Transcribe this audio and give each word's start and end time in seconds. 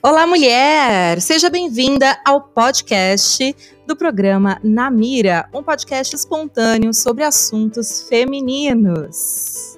Olá, 0.00 0.28
mulher! 0.28 1.20
Seja 1.20 1.50
bem-vinda 1.50 2.20
ao 2.24 2.40
podcast 2.40 3.54
do 3.84 3.96
programa 3.96 4.60
Na 4.62 4.92
Mira, 4.92 5.50
um 5.52 5.60
podcast 5.60 6.14
espontâneo 6.14 6.94
sobre 6.94 7.24
assuntos 7.24 8.02
femininos. 8.02 9.76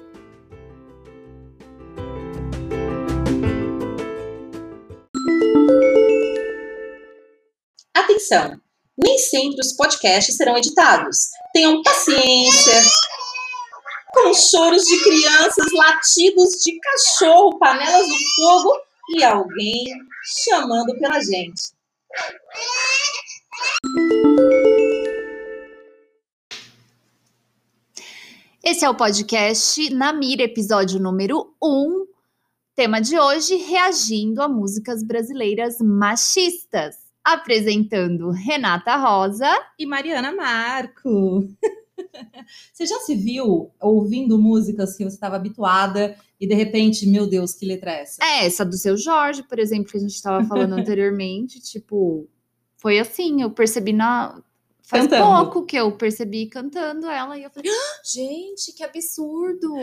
Atenção! 7.95 8.61
Nem 8.95 9.17
sempre 9.17 9.59
os 9.59 9.73
podcasts 9.73 10.37
serão 10.37 10.55
editados. 10.55 11.17
Tenham 11.51 11.81
paciência. 11.81 12.83
Com 14.13 14.31
choros 14.35 14.83
de 14.83 15.01
crianças, 15.01 15.65
latidos 15.73 16.61
de 16.63 16.77
cachorro, 16.79 17.57
panelas 17.57 18.07
no 18.07 18.17
fogo 18.35 18.90
e 19.13 19.23
alguém 19.23 19.83
chamando 20.45 20.97
pela 20.97 21.19
gente. 21.19 21.73
Esse 28.63 28.85
é 28.85 28.89
o 28.89 28.95
podcast 28.95 29.93
Na 29.93 30.13
Mira, 30.13 30.43
episódio 30.43 30.99
número 30.99 31.53
1. 31.61 32.05
Tema 32.73 33.01
de 33.01 33.19
hoje: 33.19 33.55
reagindo 33.55 34.41
a 34.41 34.47
músicas 34.47 35.03
brasileiras 35.03 35.79
machistas. 35.79 36.95
Apresentando 37.23 38.31
Renata 38.31 38.95
Rosa 38.95 39.47
e 39.77 39.85
Mariana 39.85 40.31
Marco. 40.31 41.47
Você 42.73 42.85
já 42.85 42.97
se 42.99 43.15
viu 43.15 43.71
ouvindo 43.79 44.39
músicas 44.39 44.97
que 44.97 45.03
você 45.03 45.13
estava 45.13 45.35
habituada 45.35 46.17
e 46.41 46.47
de 46.47 46.55
repente, 46.55 47.07
meu 47.07 47.27
Deus, 47.27 47.53
que 47.53 47.67
letra 47.67 47.91
é 47.91 48.01
essa? 48.01 48.23
É, 48.25 48.45
essa 48.47 48.65
do 48.65 48.75
seu 48.75 48.97
Jorge, 48.97 49.43
por 49.43 49.59
exemplo, 49.59 49.91
que 49.91 49.97
a 49.97 49.99
gente 49.99 50.15
estava 50.15 50.43
falando 50.43 50.73
anteriormente, 50.81 51.61
tipo, 51.61 52.27
foi 52.77 52.97
assim, 52.97 53.43
eu 53.43 53.51
percebi 53.51 53.93
na. 53.93 54.41
Faz 54.81 55.03
Cantando. 55.03 55.23
pouco 55.23 55.65
que 55.65 55.77
eu 55.77 55.89
percebi 55.93 56.47
cantando 56.47 57.07
ela 57.07 57.37
e 57.37 57.43
eu 57.43 57.49
falei, 57.49 57.71
"Ah, 57.71 58.01
gente, 58.03 58.73
que 58.75 58.83
absurdo! 58.83 59.73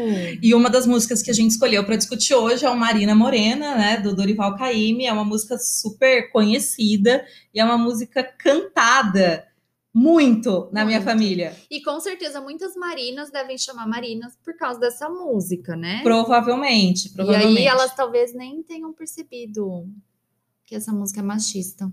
E 0.42 0.52
uma 0.52 0.68
das 0.68 0.86
músicas 0.86 1.22
que 1.22 1.30
a 1.30 1.34
gente 1.34 1.52
escolheu 1.52 1.82
para 1.82 1.96
discutir 1.96 2.34
hoje 2.34 2.66
é 2.66 2.68
o 2.68 2.76
Marina 2.76 3.14
Morena, 3.14 3.74
né, 3.74 3.96
do 3.98 4.14
Dorival 4.14 4.54
Caymmi. 4.56 5.06
É 5.06 5.12
uma 5.12 5.24
música 5.24 5.56
super 5.56 6.30
conhecida 6.30 7.24
e 7.54 7.60
é 7.60 7.64
uma 7.64 7.78
música 7.78 8.22
cantada 8.22 9.47
muito 9.94 10.68
na 10.72 10.84
minha 10.84 10.98
Muito. 10.98 11.10
família. 11.10 11.56
E 11.70 11.82
com 11.82 11.98
certeza 11.98 12.40
muitas 12.40 12.76
marinas 12.76 13.30
devem 13.30 13.56
chamar 13.58 13.86
marinas 13.86 14.36
por 14.44 14.54
causa 14.56 14.78
dessa 14.78 15.08
música, 15.08 15.74
né? 15.74 16.00
Provavelmente, 16.02 17.08
E 17.08 17.12
provavelmente. 17.12 17.58
aí 17.58 17.66
elas 17.66 17.94
talvez 17.94 18.34
nem 18.34 18.62
tenham 18.62 18.92
percebido 18.92 19.86
que 20.64 20.74
essa 20.74 20.92
música 20.92 21.20
é 21.20 21.22
machista. 21.22 21.90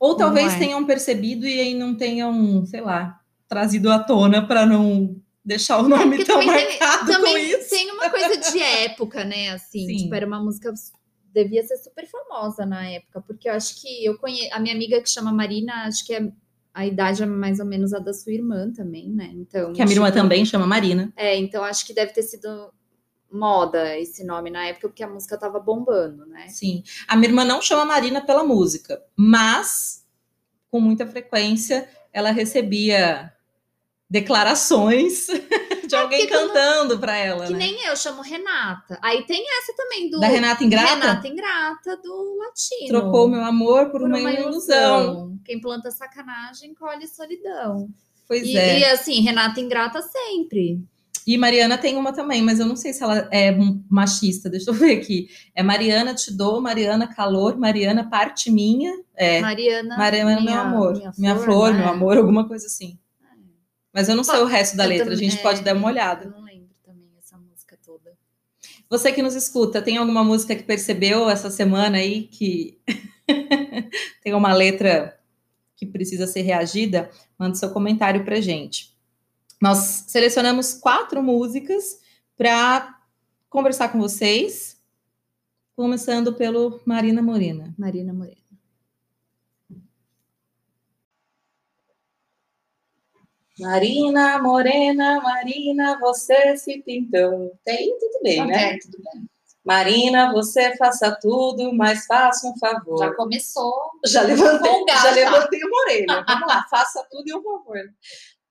Ou 0.00 0.16
talvez 0.16 0.54
é. 0.54 0.58
tenham 0.58 0.84
percebido 0.86 1.46
e 1.46 1.60
aí 1.60 1.74
não 1.74 1.94
tenham, 1.94 2.64
sei 2.64 2.80
lá, 2.80 3.20
trazido 3.46 3.90
à 3.92 3.98
tona 3.98 4.46
para 4.46 4.64
não 4.64 5.14
deixar 5.44 5.78
o 5.78 5.86
nome 5.88 6.16
Porque 6.16 6.24
tão 6.24 6.40
também 6.40 6.56
tem- 6.66 6.78
marcado 6.78 7.06
com 7.06 7.12
também 7.12 7.50
isso. 7.50 7.68
tem 7.70 7.90
uma 7.90 8.08
coisa 8.08 8.36
de 8.38 8.58
época, 8.62 9.24
né? 9.24 9.50
Assim, 9.50 9.86
Sim. 9.86 9.96
tipo, 9.98 10.14
era 10.14 10.26
uma 10.26 10.42
música 10.42 10.72
devia 11.34 11.62
ser 11.64 11.76
super 11.78 12.06
famosa 12.06 12.64
na 12.64 12.88
época, 12.88 13.20
porque 13.20 13.48
eu 13.48 13.52
acho 13.54 13.80
que 13.82 14.04
eu 14.04 14.16
conheço 14.18 14.54
a 14.54 14.60
minha 14.60 14.74
amiga 14.74 15.00
que 15.02 15.10
chama 15.10 15.32
Marina, 15.32 15.84
acho 15.86 16.06
que 16.06 16.14
é 16.14 16.32
a 16.74 16.84
idade 16.84 17.22
é 17.22 17.26
mais 17.26 17.60
ou 17.60 17.66
menos 17.66 17.94
a 17.94 18.00
da 18.00 18.12
sua 18.12 18.32
irmã 18.32 18.70
também, 18.72 19.08
né? 19.08 19.30
Então, 19.32 19.72
Que 19.72 19.80
a 19.80 19.84
minha 19.84 19.96
irmã 19.96 20.06
tipo, 20.10 20.18
também 20.18 20.44
chama 20.44 20.66
Marina. 20.66 21.12
É, 21.16 21.36
então 21.36 21.62
acho 21.62 21.86
que 21.86 21.94
deve 21.94 22.12
ter 22.12 22.22
sido 22.22 22.72
moda 23.30 23.96
esse 23.98 24.24
nome 24.24 24.50
na 24.50 24.66
época 24.66 24.88
porque 24.88 25.02
a 25.02 25.08
música 25.08 25.38
tava 25.38 25.60
bombando, 25.60 26.26
né? 26.26 26.48
Sim. 26.48 26.82
A 27.06 27.16
minha 27.16 27.28
irmã 27.28 27.44
não 27.44 27.62
chama 27.62 27.84
Marina 27.84 28.20
pela 28.20 28.42
música, 28.42 29.00
mas 29.16 30.04
com 30.68 30.80
muita 30.80 31.06
frequência 31.06 31.88
ela 32.12 32.32
recebia 32.32 33.32
declarações 34.10 35.26
de 35.88 35.94
alguém 35.96 36.26
quando- 36.28 36.48
cantando 36.52 36.98
para 36.98 37.16
ela, 37.16 37.46
Que 37.46 37.52
né? 37.52 37.58
nem 37.58 37.84
eu 37.86 37.96
chamo 37.96 38.22
Renata. 38.22 38.98
Aí 39.02 39.22
tem 39.26 39.44
essa 39.58 39.74
também 39.76 40.10
do 40.10 40.20
Da 40.20 40.26
Renata 40.28 40.64
Ingrata? 40.64 40.94
Renata 40.94 41.28
Ingrata 41.28 41.96
do 42.02 42.36
latino. 42.38 42.88
Trocou 42.88 43.28
meu 43.28 43.42
amor 43.42 43.90
por, 43.90 44.00
por 44.00 44.02
uma, 44.02 44.32
ilusão. 44.32 45.38
Quem 45.44 45.60
planta 45.60 45.90
sacanagem 45.90 46.74
colhe 46.74 47.06
solidão. 47.06 47.88
Pois 48.26 48.42
E, 48.42 48.56
é. 48.56 48.80
e 48.80 48.84
assim, 48.86 49.20
Renata 49.20 49.60
Ingrata 49.60 50.00
sempre. 50.02 50.80
E 51.26 51.38
Mariana 51.38 51.78
tem 51.78 51.96
uma 51.96 52.12
também, 52.12 52.42
mas 52.42 52.60
eu 52.60 52.66
não 52.66 52.76
sei 52.76 52.92
se 52.92 53.02
ela 53.02 53.28
é 53.32 53.56
machista. 53.90 54.50
Deixa 54.50 54.68
eu 54.70 54.74
ver 54.74 54.98
aqui. 54.98 55.26
É 55.54 55.62
Mariana 55.62 56.14
te 56.14 56.30
dou, 56.30 56.60
Mariana 56.60 57.06
calor, 57.06 57.56
Mariana 57.56 58.08
parte 58.10 58.50
minha. 58.50 58.92
É. 59.16 59.40
Mariana. 59.40 59.96
Mariana, 59.96 60.40
meu 60.42 60.54
amor. 60.54 60.92
Minha, 61.16 61.36
flor, 61.36 61.72
né? 61.72 61.78
meu 61.78 61.88
amor, 61.88 62.18
alguma 62.18 62.46
coisa 62.46 62.66
assim. 62.66 62.98
Mas 63.94 64.08
eu 64.08 64.16
não 64.16 64.24
sei 64.24 64.40
o 64.40 64.44
resto 64.44 64.76
da 64.76 64.84
Eu 64.84 64.88
letra, 64.88 65.12
a 65.12 65.16
gente 65.16 65.38
pode 65.38 65.62
dar 65.62 65.76
uma 65.76 65.86
olhada. 65.86 66.24
Eu 66.24 66.30
não 66.32 66.42
lembro 66.42 66.74
também 66.84 67.12
essa 67.16 67.38
música 67.38 67.78
toda. 67.80 68.18
Você 68.90 69.12
que 69.12 69.22
nos 69.22 69.36
escuta, 69.36 69.80
tem 69.80 69.96
alguma 69.96 70.24
música 70.24 70.56
que 70.56 70.64
percebeu 70.64 71.30
essa 71.30 71.48
semana 71.48 71.98
aí 71.98 72.24
que 72.24 72.76
tem 74.20 74.34
uma 74.34 74.52
letra 74.52 75.16
que 75.76 75.86
precisa 75.86 76.26
ser 76.26 76.42
reagida? 76.42 77.08
Manda 77.38 77.54
seu 77.54 77.70
comentário 77.70 78.24
pra 78.24 78.40
gente. 78.40 78.92
Nós 79.62 80.04
selecionamos 80.08 80.74
quatro 80.74 81.22
músicas 81.22 82.00
para 82.36 82.98
conversar 83.48 83.92
com 83.92 84.00
vocês, 84.00 84.76
começando 85.76 86.34
pelo 86.34 86.80
Marina 86.84 87.22
Morena. 87.22 87.72
Marina 87.78 88.12
Morena. 88.12 88.43
Marina, 93.58 94.38
morena, 94.42 95.20
Marina, 95.20 95.98
você 96.00 96.56
se 96.56 96.82
pintou. 96.82 97.56
Tem 97.64 97.96
tudo 97.98 98.20
bem, 98.22 98.46
né? 98.46 98.74
É, 98.74 98.78
tudo 98.78 98.98
bem. 98.98 99.28
Marina, 99.64 100.32
você 100.32 100.76
faça 100.76 101.16
tudo, 101.20 101.72
mas 101.72 102.04
faça 102.04 102.46
um 102.48 102.58
favor. 102.58 102.98
Já 102.98 103.14
começou. 103.14 103.90
Já 104.06 104.22
levantei, 104.22 104.70
Empolgada. 104.70 105.00
já 105.00 105.10
levantei 105.10 105.60
uma 105.64 105.80
orelha. 105.82 106.24
Vamos 106.26 106.48
lá, 106.48 106.66
faça 106.68 107.06
tudo 107.10 107.26
e 107.26 107.34
um 107.34 107.42
favor. 107.42 107.78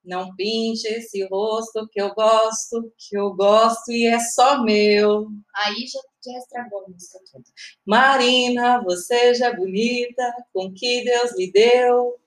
Não 0.03 0.35
pinte 0.35 0.87
esse 0.87 1.23
rosto 1.27 1.87
que 1.91 2.01
eu 2.01 2.13
gosto, 2.13 2.91
que 2.97 3.17
eu 3.17 3.33
gosto 3.35 3.91
e 3.91 4.07
é 4.07 4.19
só 4.19 4.61
meu. 4.63 5.27
Aí 5.55 5.85
já, 5.87 5.99
já 6.25 6.37
estragou 6.39 6.85
a 6.85 6.89
música 6.89 7.19
toda. 7.31 7.45
Marina, 7.85 8.81
você 8.83 9.33
já 9.33 9.47
é 9.47 9.55
bonita, 9.55 10.33
com 10.51 10.65
o 10.65 10.73
que 10.73 11.03
Deus 11.05 11.37
lhe 11.37 11.51
deu. 11.51 12.19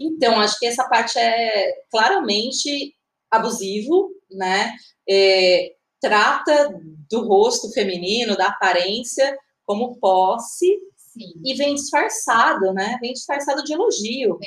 Então, 0.00 0.38
acho 0.40 0.58
que 0.58 0.66
essa 0.66 0.88
parte 0.88 1.18
é 1.18 1.72
claramente 1.90 2.94
abusivo, 3.30 4.10
né? 4.30 4.74
É, 5.08 5.74
trata 6.00 6.74
do 7.10 7.26
rosto 7.26 7.70
feminino, 7.72 8.36
da 8.36 8.46
aparência, 8.46 9.36
como 9.64 9.96
posse 9.98 10.66
Sim. 10.96 11.32
e 11.44 11.54
vem 11.54 11.74
disfarçado, 11.74 12.72
né? 12.72 12.98
Vem 13.00 13.12
disfarçado 13.12 13.62
de 13.62 13.72
elogio. 13.72 14.38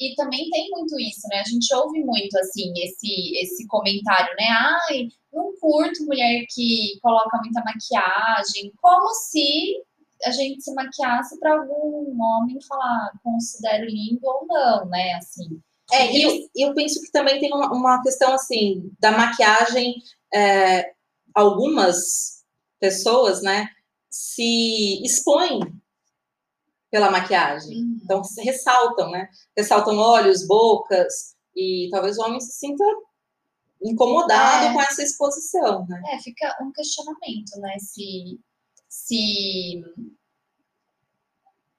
E 0.00 0.14
também 0.14 0.48
tem 0.50 0.70
muito 0.70 0.98
isso, 1.00 1.26
né? 1.28 1.40
A 1.40 1.48
gente 1.48 1.74
ouve 1.74 2.00
muito, 2.00 2.36
assim, 2.38 2.72
esse, 2.78 3.36
esse 3.42 3.66
comentário, 3.66 4.34
né? 4.38 4.46
Ai, 4.48 5.08
não 5.32 5.52
curto 5.60 6.04
mulher 6.04 6.44
que 6.48 6.98
coloca 7.02 7.38
muita 7.38 7.62
maquiagem. 7.64 8.72
Como 8.80 9.08
se 9.14 9.82
a 10.24 10.30
gente 10.30 10.62
se 10.62 10.72
maquiasse 10.74 11.38
para 11.38 11.58
algum 11.58 12.16
homem 12.20 12.60
falar 12.62 13.12
considero 13.22 13.86
lindo 13.86 14.20
ou 14.22 14.46
não, 14.46 14.86
né? 14.86 15.14
Assim. 15.14 15.60
É, 15.92 16.10
e 16.12 16.22
eu, 16.22 16.48
eu 16.56 16.74
penso 16.74 17.00
que 17.02 17.10
também 17.10 17.38
tem 17.38 17.52
uma, 17.52 17.72
uma 17.72 18.02
questão 18.02 18.32
assim 18.32 18.90
da 18.98 19.10
maquiagem. 19.12 19.94
é, 20.32 20.92
algumas 21.34 22.42
pessoas, 22.78 23.42
né, 23.42 23.68
se 24.10 25.02
expõem 25.04 25.60
pela 26.90 27.10
maquiagem. 27.10 27.78
Uhum. 27.78 28.00
Então 28.02 28.22
se 28.24 28.42
ressaltam, 28.42 29.10
né? 29.10 29.28
Ressaltam 29.56 29.96
olhos, 29.96 30.46
bocas 30.46 31.34
e 31.56 31.88
talvez 31.90 32.18
o 32.18 32.22
homem 32.22 32.40
se 32.40 32.52
sinta 32.52 32.84
incomodado 33.82 34.66
É. 34.66 34.72
com 34.72 34.80
essa 34.80 35.02
exposição, 35.02 35.86
né? 35.88 36.02
É, 36.12 36.18
fica 36.20 36.56
um 36.60 36.70
questionamento, 36.70 37.58
né? 37.58 37.78
Se. 37.78 38.38
se... 38.88 39.82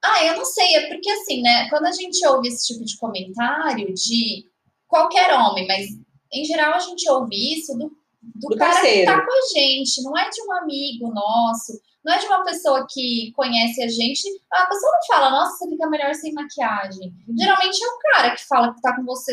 Ah, 0.03 0.25
eu 0.25 0.35
não 0.35 0.45
sei, 0.45 0.75
é 0.75 0.88
porque 0.88 1.09
assim, 1.09 1.41
né? 1.41 1.69
Quando 1.69 1.85
a 1.85 1.91
gente 1.91 2.25
ouve 2.27 2.50
esse 2.50 2.73
tipo 2.73 2.83
de 2.83 2.97
comentário 2.97 3.94
de 3.94 4.45
qualquer 4.88 5.33
homem, 5.33 5.65
mas 5.65 5.88
em 6.31 6.44
geral 6.44 6.73
a 6.73 6.79
gente 6.79 7.09
ouve 7.09 7.57
isso 7.57 7.73
do, 7.73 7.89
do, 8.21 8.50
Do 8.50 8.57
cara 8.57 8.73
parceiro. 8.73 9.00
que 9.00 9.05
tá 9.05 9.25
com 9.25 9.31
a 9.31 9.59
gente, 9.59 10.03
não 10.03 10.17
é 10.17 10.29
de 10.29 10.41
um 10.41 10.51
amigo 10.53 11.13
nosso, 11.13 11.79
não 12.03 12.13
é 12.13 12.19
de 12.19 12.25
uma 12.25 12.44
pessoa 12.44 12.85
que 12.89 13.31
conhece 13.33 13.81
a 13.81 13.88
gente. 13.88 14.27
A 14.51 14.65
pessoa 14.65 14.91
não 14.91 15.07
fala, 15.07 15.29
nossa, 15.31 15.57
você 15.57 15.69
fica 15.69 15.89
melhor 15.89 16.13
sem 16.13 16.33
maquiagem. 16.33 17.13
Geralmente 17.38 17.81
é 17.81 17.88
o 17.88 18.00
cara 18.00 18.35
que 18.35 18.45
fala 18.45 18.73
que 18.73 18.81
tá 18.81 18.95
com 18.95 19.05
você. 19.05 19.31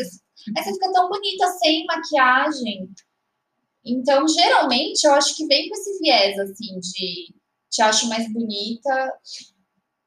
Aí 0.55 0.63
você 0.63 0.73
fica 0.73 0.91
tão 0.93 1.09
bonita 1.09 1.47
sem 1.59 1.85
maquiagem. 1.85 2.89
Então, 3.83 4.27
geralmente, 4.27 5.03
eu 5.03 5.13
acho 5.13 5.35
que 5.35 5.45
vem 5.47 5.67
com 5.67 5.75
esse 5.75 5.99
viés, 5.99 6.39
assim, 6.39 6.79
de 6.79 7.33
te 7.69 7.81
acho 7.81 8.07
mais 8.07 8.31
bonita. 8.31 9.13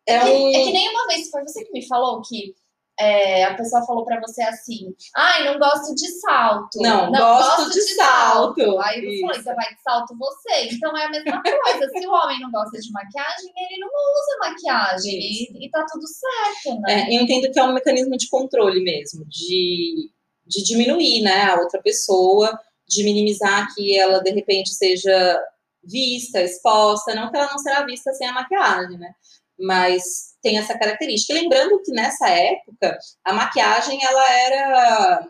É, 0.07 0.19
que, 0.19 0.31
um... 0.31 0.49
é 0.49 0.65
que 0.65 0.73
nem 0.73 0.89
uma 0.91 1.07
vez, 1.07 1.31
foi 1.31 1.43
você 1.43 1.65
que 1.65 1.73
me 1.73 1.87
falou 1.87 2.21
que 2.23 2.55
é, 2.99 3.45
a 3.45 3.55
pessoa 3.55 3.85
falou 3.85 4.05
pra 4.05 4.21
você 4.21 4.43
assim, 4.43 4.95
ai, 5.17 5.45
não 5.45 5.59
gosto 5.59 5.95
de 5.95 6.09
salto. 6.21 6.81
Não, 6.81 7.11
gosto 7.11 7.71
de 7.71 7.81
salto. 7.95 8.81
Aí 8.81 9.01
você 9.01 9.21
falou, 9.21 9.35
você 9.35 9.55
vai 9.55 9.75
de 9.75 9.83
salto 9.83 10.17
você. 10.17 10.75
Então 10.75 10.97
é 10.97 11.07
a 11.07 11.11
mesma 11.11 11.43
coisa. 11.43 11.91
Se 11.91 12.07
o 12.07 12.13
homem 12.13 12.41
não 12.41 12.51
gosta 12.51 12.79
de 12.79 12.93
maquiagem, 12.93 13.53
ele 13.57 13.81
não 13.81 13.89
usa 13.89 14.51
maquiagem. 14.51 15.13
E, 15.13 15.67
e 15.67 15.71
tá 15.71 15.85
tudo 15.91 16.07
certo, 16.07 16.81
né? 16.81 17.09
É, 17.11 17.17
eu 17.17 17.23
entendo 17.23 17.51
que 17.51 17.59
é 17.59 17.65
um 17.65 17.75
mecanismo 17.75 18.17
de 18.17 18.29
controle 18.29 18.83
mesmo, 18.83 19.25
de, 19.27 20.11
de 20.47 20.63
diminuir 20.63 21.23
né, 21.23 21.47
a 21.47 21.57
outra 21.57 21.83
pessoa, 21.83 22.57
de 22.87 23.03
minimizar 23.03 23.75
que 23.75 23.99
ela, 23.99 24.21
de 24.21 24.31
repente, 24.31 24.71
seja 24.71 25.43
vista, 25.83 26.41
exposta, 26.41 27.15
não 27.15 27.31
que 27.31 27.37
ela 27.37 27.51
não 27.51 27.59
será 27.59 27.85
vista 27.85 28.13
sem 28.13 28.27
a 28.27 28.33
maquiagem, 28.33 28.99
né? 28.99 29.15
Mas 29.59 30.35
tem 30.43 30.59
essa 30.59 30.79
característica. 30.79 31.35
Lembrando 31.35 31.81
que 31.83 31.93
nessa 31.93 32.29
época, 32.29 32.99
a 33.25 33.33
maquiagem, 33.33 34.05
ela 34.05 34.33
era 34.33 35.29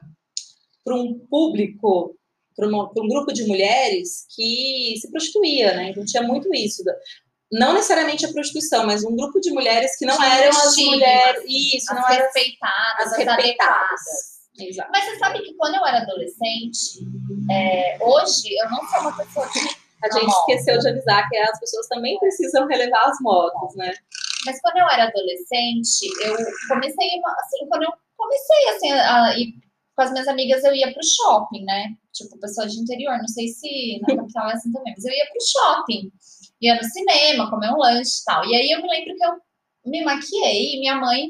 para 0.85 0.95
um 0.95 1.19
público, 1.31 2.17
para 2.57 2.67
um 2.67 3.09
grupo 3.09 3.33
de 3.33 3.47
mulheres 3.47 4.27
que 4.35 4.95
se 5.01 5.11
prostituía, 5.11 5.75
né? 5.75 5.91
Então 5.91 6.05
tinha 6.05 6.23
muito 6.23 6.53
isso. 6.55 6.83
Não 7.53 7.73
necessariamente 7.75 8.27
a 8.27 8.33
prostituição, 8.33 8.87
mas 8.87 9.05
um 9.05 9.15
grupo 9.15 9.41
de 9.41 9.51
mulheres 9.53 9.97
que 9.97 10.05
não 10.05 10.17
Tinha 10.17 10.35
eram 10.35 10.49
as 10.51 10.77
mulheres. 10.77 11.45
Isso, 11.47 11.93
as 11.93 12.01
não 12.01 12.09
eram 12.09 12.25
respeitadas, 12.25 13.07
as 13.07 13.13
as, 13.13 13.19
respeitadas. 13.19 14.01
Exato. 14.59 14.91
Mas 14.93 15.05
você 15.05 15.19
sabe 15.19 15.43
que 15.43 15.55
quando 15.55 15.75
eu 15.75 15.87
era 15.87 15.99
adolescente, 15.99 17.01
é, 17.51 17.99
hoje 18.01 18.55
eu 18.57 18.71
não 18.71 18.89
sou 18.89 19.01
uma 19.01 19.17
pessoa 19.17 19.49
que. 19.49 19.84
A 20.05 20.13
gente 20.13 20.27
Tá 20.27 20.33
bom. 20.33 20.53
esqueceu 20.53 20.79
de 20.79 20.89
avisar 20.89 21.29
que 21.29 21.37
as 21.39 21.59
pessoas 21.59 21.87
também 21.89 22.19
precisam 22.19 22.67
relevar 22.67 23.05
as 23.09 23.17
motos, 23.21 23.75
né? 23.77 23.93
Mas 24.47 24.61
quando 24.61 24.77
eu 24.77 24.89
era 24.89 25.05
adolescente, 25.05 26.07
eu 26.23 26.37
comecei, 26.69 27.09
assim, 27.39 27.67
quando 27.69 27.85
eu 27.85 27.93
comecei, 28.17 28.69
assim, 28.75 28.93
a 28.93 29.39
ir 29.39 29.55
com 29.97 30.03
as 30.03 30.13
minhas 30.13 30.29
amigas, 30.29 30.63
eu 30.65 30.75
ia 30.75 30.93
pro 30.93 31.03
shopping, 31.03 31.65
né? 31.65 31.89
Tipo, 32.13 32.39
pessoa 32.39 32.67
de 32.67 32.79
interior, 32.79 33.17
não 33.17 33.29
sei 33.29 33.49
se 33.49 34.01
na 34.03 34.09
capital 34.17 34.51
é 34.51 34.53
assim 34.53 34.73
também, 34.73 34.93
mas 34.95 35.05
eu 35.05 35.13
ia 35.13 35.27
pro 35.27 35.47
shopping. 35.47 36.13
Ia 36.61 36.75
no 36.77 36.85
cinema, 36.85 37.51
comer 37.51 37.71
um 37.73 37.79
lanche 37.79 38.21
e 38.21 38.25
tal. 38.25 38.45
E 38.45 38.55
aí 38.55 38.71
eu 38.71 38.83
me 38.83 38.89
lembro 38.89 39.15
que 39.17 39.25
eu 39.25 39.33
me 39.87 40.05
maquiei 40.05 40.75
e 40.75 40.81
minha 40.81 40.97
mãe, 40.97 41.27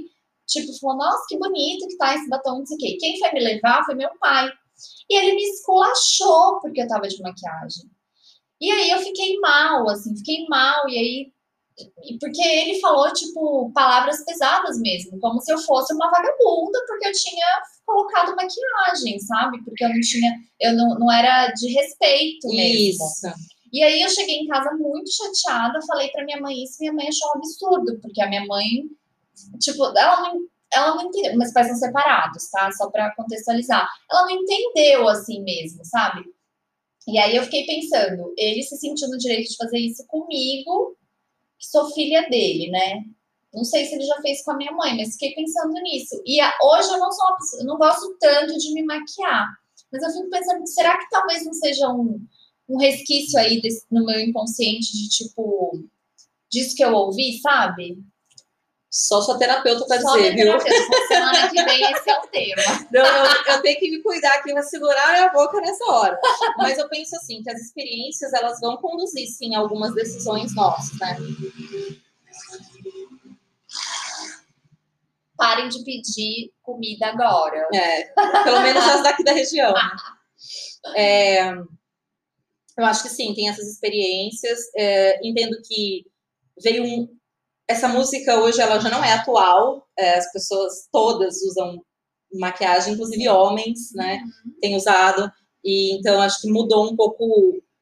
tipo, 0.49 0.73
falou, 0.81 0.97
nossa, 0.97 1.25
que 1.29 1.39
bonito 1.39 1.87
que 1.87 1.97
tá 1.97 2.15
esse 2.17 2.29
batom, 2.29 2.59
não 2.59 2.67
sei 2.67 2.77
o 2.77 2.81
quê. 2.81 2.97
Quem 3.01 3.19
foi 3.19 3.33
me 3.33 3.41
levar 3.41 3.85
foi 3.85 3.95
meu 3.95 4.11
pai. 4.19 4.51
E 5.09 5.17
ele 5.17 5.35
me 5.37 5.43
esculachou 5.43 6.61
porque 6.61 6.83
eu 6.83 6.89
tava 6.89 7.07
de 7.07 7.21
maquiagem. 7.23 7.85
E 8.65 8.71
aí 8.71 8.91
eu 8.91 8.99
fiquei 9.01 9.39
mal, 9.41 9.89
assim, 9.91 10.17
fiquei 10.17 10.47
mal. 10.49 10.89
E 10.89 10.99
aí 10.99 11.35
porque 12.21 12.41
ele 12.41 12.81
falou, 12.81 13.13
tipo, 13.13 13.71
palavras 13.73 14.25
pesadas 14.25 14.79
mesmo, 14.79 15.19
como 15.19 15.41
se 15.41 15.53
eu 15.53 15.59
fosse 15.59 15.93
uma 15.93 16.09
vagabunda, 16.09 16.79
porque 16.87 17.09
eu 17.09 17.13
tinha 17.13 17.47
colocado 17.85 18.37
maquiagem, 18.37 19.19
sabe? 19.19 19.63
Porque 19.65 19.85
eu 19.85 19.89
não 19.89 20.01
tinha, 20.01 20.33
eu 20.61 20.73
não, 20.77 20.99
não 20.99 21.13
era 21.13 21.49
de 21.49 21.73
respeito 21.73 22.49
mesmo. 22.49 23.05
Isso. 23.05 23.27
E 23.73 23.83
aí 23.83 24.01
eu 24.01 24.09
cheguei 24.09 24.37
em 24.37 24.47
casa 24.47 24.71
muito 24.79 25.11
chateada, 25.13 25.85
falei 25.85 26.09
pra 26.11 26.25
minha 26.25 26.41
mãe 26.41 26.63
isso, 26.63 26.77
minha 26.79 26.93
mãe 26.93 27.09
achou 27.09 27.29
um 27.35 27.39
absurdo, 27.39 27.99
porque 28.01 28.23
a 28.23 28.29
minha 28.29 28.47
mãe, 28.47 28.85
tipo, 29.59 29.85
ela 29.85 30.21
não, 30.23 30.39
ela 30.73 30.95
não 30.95 31.03
entendeu, 31.03 31.37
meus 31.37 31.53
pais 31.53 31.67
são 31.67 31.77
separados, 31.77 32.49
tá? 32.51 32.71
Só 32.71 32.89
pra 32.89 33.15
contextualizar. 33.17 33.87
Ela 34.11 34.23
não 34.23 34.31
entendeu 34.31 35.09
assim 35.09 35.43
mesmo, 35.43 35.85
sabe? 35.85 36.25
E 37.07 37.19
aí 37.19 37.37
eu 37.37 37.45
fiquei 37.45 37.67
pensando, 37.67 38.33
ele 38.37 38.63
se 38.63 38.77
sentiu 38.77 39.09
no 39.09 39.19
direito 39.19 39.51
de 39.51 39.57
fazer 39.57 39.79
isso 39.79 40.07
comigo, 40.07 40.97
que 41.59 41.67
sou 41.67 41.91
filha 41.93 42.29
dele, 42.31 42.71
né? 42.71 43.05
Não 43.55 43.65
sei 43.65 43.87
se 43.87 43.95
ele 43.95 44.05
já 44.05 44.21
fez 44.23 44.43
com 44.45 44.53
a 44.53 44.57
minha 44.57 44.73
mãe, 44.73 44.97
mas 44.97 45.13
fiquei 45.15 45.35
pensando 45.35 45.73
nisso. 45.83 46.23
E 46.27 46.41
a- 46.41 46.55
hoje 46.63 46.91
eu 46.91 46.99
não 46.99 47.11
sou 47.13 47.65
não 47.67 47.79
gosto 47.79 48.17
tanto 48.21 48.59
de 48.59 48.75
me 48.75 48.85
maquiar. 48.85 49.47
Mas 49.93 50.03
eu 50.03 50.11
fico 50.13 50.31
pensando, 50.31 50.67
será 50.67 50.99
que 50.99 51.11
talvez 51.11 51.45
não 51.47 51.53
seja 51.55 51.89
um, 51.93 52.21
um 52.69 52.79
resquício 52.79 53.39
aí 53.39 53.61
desse- 53.63 53.87
no 53.91 54.05
meu 54.07 54.21
inconsciente 54.21 54.93
de 54.93 55.09
tipo 55.09 55.85
disso 56.51 56.75
que 56.77 56.85
eu 56.85 56.95
ouvi, 56.95 57.39
sabe? 57.41 57.99
Só 58.95 59.21
sua 59.21 59.37
terapeuta 59.37 59.85
pra 59.87 60.01
Só 60.01 60.17
dizer, 60.17 60.37
viu? 60.37 60.57
Semana 61.09 61.51
que 61.51 61.65
vem 61.65 61.83
esse 61.91 62.09
é 62.09 62.17
o 62.17 62.27
tema. 62.29 62.63
Não, 62.93 63.05
eu, 63.05 63.55
eu 63.55 63.63
tenho 63.63 63.81
que 63.81 63.91
me 63.91 64.01
cuidar 64.01 64.33
aqui, 64.35 64.53
vou 64.53 64.63
segurar 64.63 65.25
a 65.25 65.33
boca 65.33 65.61
nessa 65.61 65.85
hora. 65.87 66.17
Mas 66.57 66.79
eu 66.79 66.89
penso 66.89 67.17
assim, 67.17 67.43
que 67.43 67.51
as 67.51 67.61
experiências, 67.61 68.33
elas 68.33 68.61
vão 68.61 68.77
conduzir, 68.77 69.27
sim, 69.27 69.57
algumas 69.57 69.93
decisões 69.97 70.55
nossas, 70.55 70.97
né? 71.01 71.17
Parem 75.37 75.69
de 75.69 75.83
pedir 75.83 76.53
comida 76.63 77.09
agora. 77.09 77.69
É, 77.75 78.05
pelo 78.45 78.61
menos 78.61 78.85
as 78.85 79.03
daqui 79.03 79.25
da 79.25 79.33
região. 79.33 79.73
né? 79.73 79.91
É, 80.97 81.51
eu 81.51 82.85
acho 82.85 83.03
que 83.03 83.09
sim, 83.09 83.35
tem 83.35 83.49
essas 83.49 83.67
experiências. 83.67 84.61
É, 84.77 85.19
entendo 85.27 85.57
que 85.67 86.05
veio 86.63 86.85
um. 86.85 87.09
Essa 87.69 87.89
música 87.89 88.39
hoje 88.41 88.61
ela 88.61 88.79
já 88.79 88.91
não 88.91 89.03
é 89.03 89.13
atual. 89.13 89.87
é, 89.99 90.19
as 90.19 90.31
pessoas 90.33 90.89
todas 90.93 91.43
usam 91.43 91.83
maquiagem, 92.33 92.95
inclusive 92.95 93.29
homens, 93.29 93.93
né? 93.95 94.21
Têm 94.61 94.77
usado. 94.77 95.31
E 95.65 95.97
então 95.97 96.21
acho 96.21 96.43
que 96.43 96.51
mudou 96.51 96.91
um 96.91 96.97
pouco 96.97 97.25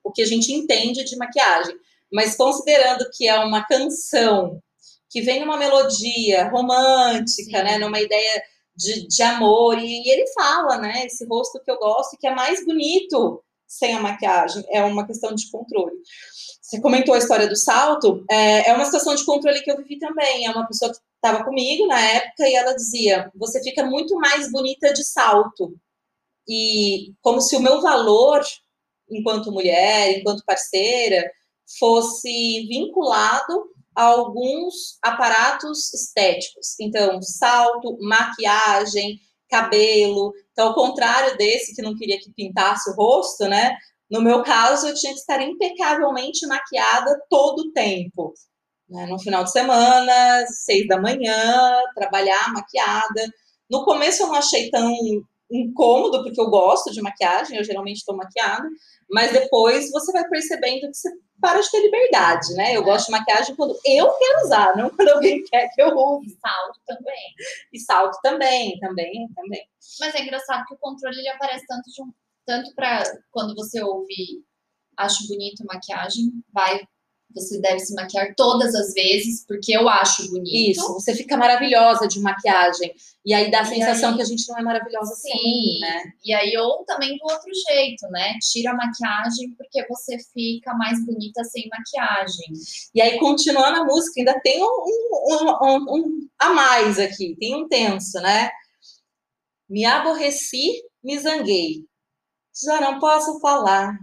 o 0.05 0.13
que 0.13 0.23
a 0.23 0.27
gente 0.27 0.53
entende 0.53 1.05
de 1.05 1.17
maquiagem. 1.17 1.75
Mas 2.13 2.37
considerando 2.37 3.09
que 3.13 3.27
é 3.27 3.39
uma 3.39 3.67
canção 3.67 4.61
que 5.11 5.23
vem 5.23 5.41
numa 5.41 5.57
melodia 5.57 6.49
romântica, 6.51 7.59
Sim. 7.59 7.65
né? 7.65 7.79
Numa 7.79 8.01
ideia 8.01 8.43
de, 8.77 9.07
de 9.09 9.23
amor. 9.23 9.79
E, 9.79 10.03
e 10.03 10.11
ele 10.11 10.27
fala, 10.33 10.79
né? 10.79 11.07
Esse 11.07 11.27
rosto 11.27 11.61
que 11.65 11.71
eu 11.71 11.79
gosto, 11.79 12.17
que 12.19 12.27
é 12.27 12.35
mais 12.35 12.65
bonito 12.65 13.43
sem 13.73 13.95
a 13.95 14.01
maquiagem. 14.01 14.65
É 14.71 14.85
uma 14.85 15.07
questão 15.07 15.35
de 15.35 15.51
controle. 15.51 15.97
Você 16.61 16.81
comentou 16.81 17.15
a 17.15 17.19
história 17.19 17.49
do 17.49 17.57
salto. 17.57 18.25
É, 18.31 18.71
é 18.71 18.75
uma 18.75 18.85
situação 18.85 19.15
de 19.15 19.25
controle 19.25 19.63
que 19.63 19.71
eu 19.71 19.77
vivi 19.77 19.99
também. 19.99 20.47
É 20.47 20.51
uma 20.51 20.67
pessoa 20.67 20.93
que 20.93 20.99
estava 21.17 21.45
comigo 21.45 21.87
na 21.87 22.01
época 22.01 22.49
e 22.49 22.55
ela 22.55 22.75
dizia: 22.75 23.31
Você 23.35 23.63
fica 23.63 23.85
muito 23.85 24.15
mais 24.17 24.51
bonita 24.51 24.93
de 24.93 25.05
salto. 25.05 25.75
E 26.49 27.15
como 27.21 27.41
se 27.41 27.57
o 27.57 27.61
meu 27.61 27.81
valor 27.81 28.43
enquanto 29.11 29.53
mulher, 29.53 30.19
enquanto 30.19 30.45
parceira, 30.45 31.31
fosse 31.79 32.67
vinculado 32.69 33.71
a 33.95 34.05
alguns 34.05 34.99
aparatos 35.03 35.93
estéticos. 35.93 36.79
Então, 36.81 37.21
salto, 37.21 37.99
maquiagem, 38.01 39.21
cabelo. 39.53 40.33
Então, 40.53 40.69
ao 40.69 40.75
contrário 40.75 41.37
desse 41.37 41.75
que 41.75 41.83
não 41.83 41.95
queria 41.95 42.19
que 42.19 42.33
pintasse 42.33 42.91
o 42.91 42.95
rosto, 42.95 43.45
né? 43.45 43.77
No 44.11 44.23
meu 44.23 44.43
caso, 44.43 44.89
eu 44.89 44.95
tinha 44.95 45.13
que 45.13 45.19
estar 45.19 45.41
impecavelmente 45.43 46.47
maquiada 46.47 47.19
todo 47.29 47.61
o 47.61 47.73
tempo. 47.73 48.33
Né? 48.89 49.07
No 49.07 49.19
final 49.19 49.45
de 49.45 49.53
semana, 49.53 50.47
seis 50.49 50.87
da 50.87 51.01
manhã, 51.01 51.81
trabalhar 51.95 52.53
maquiada. 52.53 53.27
No 53.71 53.85
começo 53.85 54.23
eu 54.23 54.29
não 54.29 54.35
achei 54.35 54.71
tão 54.71 54.91
incômodo, 55.51 56.23
porque 56.23 56.41
eu 56.41 56.51
gosto 56.51 56.91
de 56.91 57.03
maquiagem, 57.03 57.59
eu 57.59 57.65
geralmente 57.65 57.99
estou 57.99 58.17
maquiada, 58.17 58.67
mas 59.13 59.33
depois 59.33 59.91
você 59.91 60.13
vai 60.13 60.27
percebendo 60.29 60.89
que 60.89 60.95
você 60.95 61.11
para 61.41 61.61
de 61.61 61.71
ter 61.71 61.83
liberdade, 61.83 62.55
né? 62.55 62.77
Eu 62.77 62.85
gosto 62.85 63.07
de 63.07 63.13
maquiagem 63.13 63.57
quando 63.57 63.77
eu 63.85 64.13
quero 64.13 64.45
usar, 64.45 64.77
não 64.77 64.89
quando 64.91 65.09
alguém 65.09 65.43
quer 65.51 65.69
que 65.75 65.83
eu 65.83 65.89
use. 65.89 66.29
E 66.29 66.39
salto 66.39 66.81
também. 66.87 67.35
E 67.73 67.81
salto 67.81 68.19
também, 68.23 68.79
também, 68.79 69.29
também. 69.35 69.67
Mas 69.99 70.15
é 70.15 70.23
engraçado 70.23 70.65
que 70.67 70.75
o 70.75 70.79
controle 70.79 71.19
ele 71.19 71.29
aparece 71.29 71.67
tanto 71.67 71.91
de 71.91 72.01
um, 72.01 72.13
tanto 72.47 72.73
para 72.77 73.03
quando 73.33 73.57
você 73.57 73.83
ouve 73.83 74.45
acho 74.97 75.27
bonito 75.27 75.65
maquiagem, 75.67 76.31
vai 76.53 76.87
você 77.35 77.61
deve 77.61 77.81
se 77.81 77.95
maquiar 77.95 78.35
todas 78.37 78.75
as 78.75 78.93
vezes 78.95 79.45
porque 79.47 79.73
eu 79.77 79.89
acho 79.89 80.29
bonito. 80.31 80.71
Isso, 80.79 80.93
você 80.95 81.15
fica 81.15 81.37
maravilhosa 81.37 82.07
de 82.07 82.21
maquiagem. 82.21 82.95
E 83.25 83.33
aí 83.33 83.51
dá 83.51 83.61
a 83.61 83.63
E 83.63 83.67
sensação 83.67 84.11
aí- 84.11 84.17
que 84.17 84.23
a 84.23 84.25
gente 84.25 84.49
não 84.49 84.59
é 84.59 84.63
maravilhosa 84.63 85.13
assim, 85.13 85.31
Sim. 85.31 85.79
né? 85.81 86.13
E 86.25 86.35
aí 86.35 86.57
ou 86.57 86.85
também 86.85 87.17
do 87.17 87.25
outro 87.25 87.51
jeito, 87.69 88.07
né? 88.09 88.37
Tira 88.41 88.73
a 88.73 88.75
maquiagem 88.77 89.51
porque 89.57 89.87
você 89.89 90.17
fica 90.35 90.75
mais 90.75 91.05
bonita 91.07 91.45
sem 91.45 91.69
maquiagem. 91.69 92.53
E 92.95 93.01
aí, 93.01 93.19
continuando 93.19 93.81
a 93.81 93.85
música, 93.85 94.21
ainda 94.21 94.41
tem 94.41 94.61
um, 94.63 94.67
um, 94.67 95.49
um, 95.63 95.97
um 95.97 96.29
a 96.39 96.51
mais 96.51 96.99
aqui, 96.99 97.37
tem 97.39 97.55
um 97.55 97.69
tenso, 97.69 98.21
né? 98.21 98.51
Me 99.69 99.85
aborreci, 99.85 100.83
me 101.03 101.19
zanguei. 101.19 101.85
Já 102.65 102.81
não 102.81 102.99
posso 102.99 103.41
falar. 103.41 103.97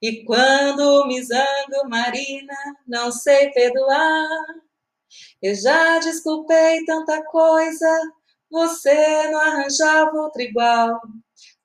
E 0.00 0.24
quando 0.24 1.06
me 1.06 1.22
zango, 1.22 1.88
Marina, 1.88 2.54
não 2.86 3.10
sei 3.10 3.50
perdoar. 3.50 4.28
Eu 5.42 5.54
já 5.54 5.98
desculpei 5.98 6.84
tanta 6.84 7.22
coisa, 7.24 8.12
você 8.50 9.30
não 9.30 9.40
arranjava 9.40 10.10
outra 10.16 10.42
igual. 10.42 11.00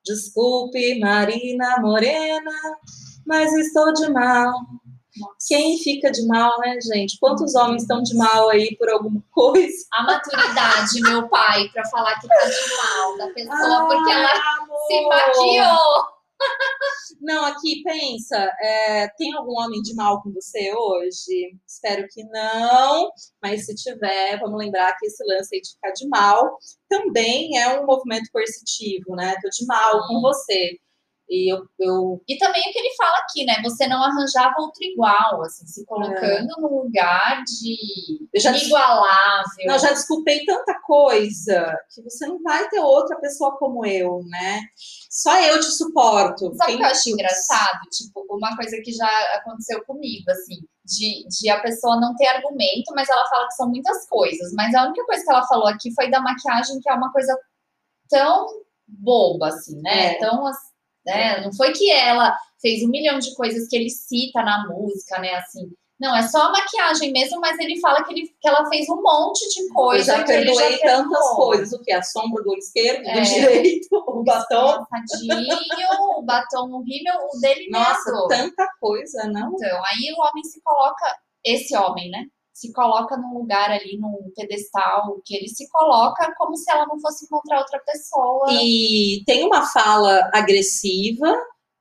Desculpe, 0.06 1.00
Marina 1.00 1.78
Morena, 1.80 2.52
mas 3.26 3.52
estou 3.54 3.94
de 3.94 4.10
mal. 4.10 4.54
Quem 5.48 5.78
fica 5.80 6.12
de 6.12 6.26
mal, 6.28 6.60
né, 6.60 6.78
gente? 6.82 7.18
Quantos 7.20 7.56
homens 7.56 7.82
estão 7.82 8.02
de 8.04 8.16
mal 8.16 8.50
aí 8.50 8.76
por 8.78 8.90
alguma 8.90 9.22
coisa? 9.32 9.86
A 9.92 10.04
maturidade, 10.04 11.02
meu 11.02 11.28
pai, 11.28 11.68
pra 11.70 11.84
falar 11.86 12.20
que 12.20 12.28
tá 12.28 12.46
de 12.46 12.76
mal 12.78 13.18
da 13.18 13.34
pessoa, 13.34 13.88
porque 13.88 14.12
ela 14.12 14.32
amor. 14.60 14.78
se 14.88 15.02
maquiou. 15.08 16.17
Não, 17.22 17.46
aqui, 17.46 17.82
pensa, 17.84 18.38
é, 18.62 19.08
tem 19.18 19.34
algum 19.34 19.54
homem 19.60 19.82
de 19.82 19.94
mal 19.96 20.22
com 20.22 20.32
você 20.32 20.74
hoje? 20.74 21.58
Espero 21.68 22.08
que 22.10 22.24
não, 22.26 23.10
mas 23.42 23.66
se 23.66 23.76
tiver, 23.76 24.40
vamos 24.40 24.58
lembrar 24.60 24.96
que 24.98 25.08
esse 25.08 25.24
lance 25.26 25.56
aí 25.56 25.62
de 25.62 25.72
ficar 25.72 25.92
de 25.92 26.08
mal 26.08 26.58
também 26.90 27.58
é 27.58 27.80
um 27.80 27.86
movimento 27.86 28.30
coercitivo, 28.32 29.16
né? 29.16 29.36
Tô 29.42 29.50
de 29.50 29.66
mal 29.66 30.08
com 30.08 30.22
você. 30.22 30.78
E 31.30 31.52
eu, 31.54 31.66
eu 31.78 32.22
E 32.28 32.38
também 32.38 32.62
o 32.62 32.72
que 32.72 32.80
ele 32.80 32.96
fala 32.96 33.16
aqui, 33.18 33.44
né? 33.46 33.56
Você 33.64 33.86
não 33.88 34.02
arranjava 34.02 34.54
outro 34.60 34.82
igual, 34.82 35.42
assim, 35.44 35.68
se 35.68 35.86
colocando 35.86 36.48
num 36.60 36.84
lugar 36.84 37.44
de 37.44 38.28
Eu 38.34 38.40
já- 38.42 38.52
inigualável. 38.58 39.66
Não, 39.66 39.78
já 39.78 39.90
desculpei 39.92 40.46
tanta 40.46 40.80
coisa 40.82 41.78
que 41.94 42.02
você 42.02 42.26
não 42.28 42.42
vai 42.42 42.70
ter 42.70 42.80
outra 42.80 43.20
pessoa 43.20 43.58
como 43.58 43.86
eu, 43.86 44.22
né? 44.30 44.62
Só 45.10 45.38
eu 45.42 45.60
te 45.60 45.66
suporto. 45.72 46.54
Sabe 46.56 46.76
o 46.76 46.78
que 46.78 46.84
eu 46.84 46.88
acho 46.88 47.10
engraçado? 47.10 47.80
Tipo, 47.92 48.26
uma 48.30 48.56
coisa 48.56 48.78
que 48.82 48.92
já 48.94 49.10
aconteceu 49.36 49.84
comigo, 49.86 50.32
assim, 50.32 50.56
de, 50.86 51.28
de 51.28 51.50
a 51.50 51.60
pessoa 51.60 52.00
não 52.00 52.16
ter 52.16 52.28
argumento, 52.28 52.94
mas 52.96 53.10
ela 53.10 53.28
fala 53.28 53.48
que 53.48 53.56
são 53.56 53.68
muitas 53.70 54.08
coisas. 54.08 54.54
Mas 54.54 54.74
a 54.74 54.86
única 54.86 55.06
coisa 55.06 55.24
que 55.26 55.30
ela 55.32 55.46
falou 55.48 55.68
aqui 55.68 55.94
foi 55.94 56.10
da 56.10 56.22
maquiagem, 56.22 56.80
que 56.80 56.90
é 56.90 56.94
uma 56.94 57.12
coisa 57.12 57.38
tão 58.10 58.48
boba, 58.88 59.50
assim, 59.50 59.82
né? 59.82 60.14
É. 60.16 60.20
Tão, 60.20 60.46
as- 60.48 60.67
né? 61.08 61.42
Não 61.42 61.52
foi 61.54 61.72
que 61.72 61.90
ela 61.92 62.38
fez 62.62 62.84
um 62.84 62.90
milhão 62.90 63.18
de 63.18 63.34
coisas 63.36 63.68
que 63.68 63.76
ele 63.76 63.90
cita 63.90 64.44
na 64.44 64.68
música, 64.68 65.20
né? 65.20 65.34
Assim. 65.36 65.72
Não, 66.00 66.16
é 66.16 66.22
só 66.28 66.44
a 66.44 66.52
maquiagem 66.52 67.12
mesmo, 67.12 67.40
mas 67.40 67.58
ele 67.58 67.80
fala 67.80 68.04
que, 68.04 68.14
ele, 68.14 68.28
que 68.40 68.48
ela 68.48 68.70
fez 68.70 68.88
um 68.88 69.02
monte 69.02 69.40
de 69.50 69.62
Eu 69.68 69.74
coisa. 69.74 70.14
ele 70.14 70.20
já 70.22 70.24
perdoei 70.28 70.78
tantas 70.78 71.10
perdoou. 71.10 71.36
coisas. 71.38 71.74
O 71.74 71.82
que? 71.82 71.92
A 71.92 72.04
sombra 72.04 72.44
do 72.44 72.52
olho 72.52 72.60
esquerdo, 72.60 73.02
do 73.02 73.10
É. 73.10 73.22
direito, 73.22 73.88
o 73.92 74.24
batom. 74.24 74.86
Passadinho, 74.92 75.58
o 76.18 76.22
batom 76.24 76.72
horrível, 76.72 77.14
o 77.34 77.40
dele 77.40 77.68
Nossa, 77.72 78.12
mesmo. 78.12 78.28
tanta 78.28 78.68
coisa, 78.80 79.24
não? 79.28 79.54
Então, 79.56 79.82
aí 79.86 80.14
o 80.16 80.22
homem 80.22 80.44
se 80.44 80.62
coloca, 80.62 81.18
esse 81.44 81.76
homem, 81.76 82.12
né? 82.12 82.26
Se 82.58 82.74
coloca 82.74 83.16
num 83.16 83.38
lugar 83.38 83.70
ali, 83.70 84.00
num 84.00 84.32
pedestal, 84.36 85.22
que 85.24 85.36
ele 85.36 85.48
se 85.48 85.70
coloca 85.70 86.34
como 86.40 86.58
se 86.58 86.72
ela 86.72 86.88
não 86.88 87.00
fosse 87.00 87.26
encontrar 87.26 87.60
outra 87.60 87.80
pessoa. 87.86 88.48
E 88.50 89.22
tem 89.28 89.46
uma 89.46 89.64
fala 89.68 90.28
agressiva 90.34 91.32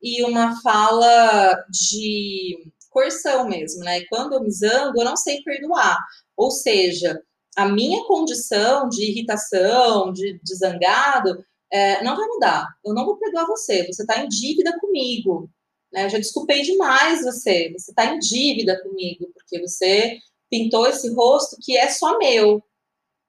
e 0.02 0.22
uma 0.22 0.60
fala 0.60 1.64
de 1.70 2.70
coerção 2.90 3.48
mesmo, 3.48 3.84
né? 3.84 4.00
E 4.00 4.06
quando 4.08 4.34
eu 4.34 4.42
me 4.42 4.50
zango, 4.50 5.00
eu 5.00 5.04
não 5.06 5.16
sei 5.16 5.42
perdoar. 5.42 5.98
Ou 6.36 6.50
seja, 6.50 7.22
a 7.56 7.66
minha 7.66 8.04
condição 8.04 8.86
de 8.90 9.02
irritação, 9.02 10.12
de, 10.12 10.38
de 10.42 10.54
zangado, 10.56 11.42
é, 11.72 12.04
não 12.04 12.14
vai 12.14 12.26
mudar. 12.26 12.68
Eu 12.84 12.92
não 12.92 13.06
vou 13.06 13.16
perdoar 13.16 13.46
você. 13.46 13.86
Você 13.86 14.02
está 14.02 14.18
em 14.18 14.28
dívida 14.28 14.78
comigo. 14.78 15.48
Né? 15.90 16.04
Eu 16.04 16.10
já 16.10 16.18
desculpei 16.18 16.60
demais 16.60 17.22
você. 17.22 17.72
Você 17.72 17.92
está 17.92 18.04
em 18.04 18.18
dívida 18.18 18.78
comigo, 18.82 19.30
porque 19.32 19.58
você 19.58 20.18
pintou 20.50 20.86
esse 20.86 21.12
rosto 21.14 21.56
que 21.60 21.76
é 21.76 21.88
só 21.88 22.18
meu. 22.18 22.62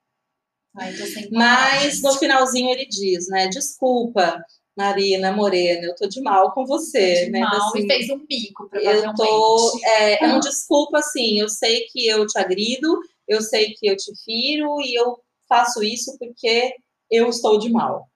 Ai, 0.77 0.93
Mas 1.31 2.01
no 2.01 2.13
finalzinho 2.17 2.69
ele 2.69 2.85
diz, 2.85 3.29
né? 3.29 3.47
Desculpa, 3.47 4.43
Marina 4.75 5.31
Morena, 5.31 5.85
eu 5.87 5.95
tô 5.95 6.05
de 6.05 6.21
mal 6.21 6.51
com 6.51 6.65
você, 6.65 7.25
De 7.25 7.31
né? 7.31 7.39
mal, 7.39 7.69
Assim, 7.69 7.85
e 7.85 7.87
fez 7.87 8.09
um 8.09 8.25
bico, 8.25 8.69
eu 8.73 9.13
tô. 9.13 9.79
É, 9.85 10.25
é 10.25 10.27
um 10.27 10.39
desculpa, 10.41 10.99
assim. 10.99 11.39
Eu 11.39 11.47
sei 11.47 11.85
que 11.91 12.05
eu 12.05 12.27
te 12.27 12.37
agrido, 12.37 12.99
eu 13.27 13.41
sei 13.41 13.73
que 13.73 13.87
eu 13.87 13.95
te 13.95 14.11
firo 14.23 14.81
e 14.81 14.93
eu 14.93 15.17
faço 15.47 15.81
isso 15.81 16.17
porque 16.19 16.75
eu 17.09 17.29
estou 17.29 17.57
de 17.57 17.69
mal. 17.69 18.09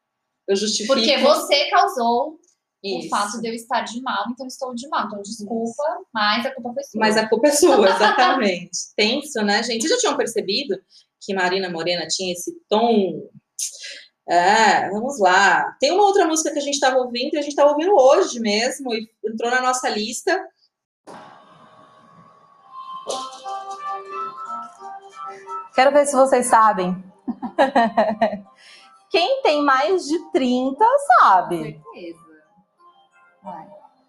Eu 0.48 0.55
justifico 0.55 0.96
Porque 0.96 1.17
você 1.17 1.69
causou 1.69 2.38
isso. 2.84 3.08
o 3.08 3.10
fato 3.10 3.42
de 3.42 3.50
eu 3.50 3.54
estar 3.54 3.82
de 3.82 4.02
mal, 4.02 4.26
então 4.32 4.48
estou 4.48 4.74
de 4.74 4.88
mal. 4.88 5.08
Então, 5.08 5.22
desculpa, 5.22 5.84
mas 6.14 6.46
a 6.46 6.54
culpa 6.54 6.74
foi 6.74 6.84
sua. 6.84 7.00
Mas 7.00 7.18
a 7.18 7.28
culpa 7.28 7.48
é 7.48 7.52
sua, 7.52 7.90
exatamente. 7.90 8.72
Tenso, 8.96 9.42
né, 9.42 9.62
gente? 9.64 9.82
Vocês 9.82 9.94
já 9.94 10.00
tinham 10.00 10.18
percebido 10.18 10.80
que 11.22 11.34
Marina 11.34 11.70
Morena 11.70 12.08
tinha 12.08 12.34
esse 12.34 12.54
tom? 12.70 13.30
É, 14.28 14.90
vamos 14.90 15.20
lá. 15.20 15.76
Tem 15.80 15.92
uma 15.92 16.04
outra 16.04 16.26
música 16.26 16.52
que 16.52 16.60
a 16.60 16.62
gente 16.62 16.76
estava 16.76 16.98
ouvindo, 16.98 17.34
e 17.34 17.38
a 17.38 17.42
gente 17.42 17.52
estava 17.52 17.72
ouvindo 17.72 17.94
hoje 17.96 18.40
mesmo, 18.40 18.94
e 18.94 19.10
entrou 19.26 19.52
na 19.52 19.62
nossa 19.62 19.90
lista. 19.90 20.40
Quero 25.74 25.92
ver 25.92 26.06
se 26.06 26.16
vocês 26.16 26.46
sabem. 26.46 26.96
Quem 29.10 29.42
tem 29.42 29.64
mais 29.64 30.06
de 30.08 30.20
30 30.32 30.86
sabe. 31.20 31.82
certeza. 31.94 32.29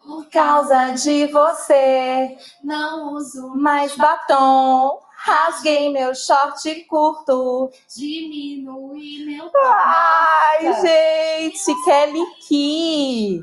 Por 0.03 0.29
causa 0.31 0.93
de 0.93 1.27
você, 1.27 2.37
Não 2.65 3.15
uso, 3.15 3.55
mais 3.57 3.95
batom. 3.97 5.01
Rasguei 5.17 5.93
meu 5.93 6.15
short 6.15 6.85
curto. 6.87 7.71
diminui 7.95 9.25
meu 9.27 9.51
Ai, 9.63 10.81
gente, 10.81 11.85
Kelly 11.85 12.25
Key. 12.49 13.43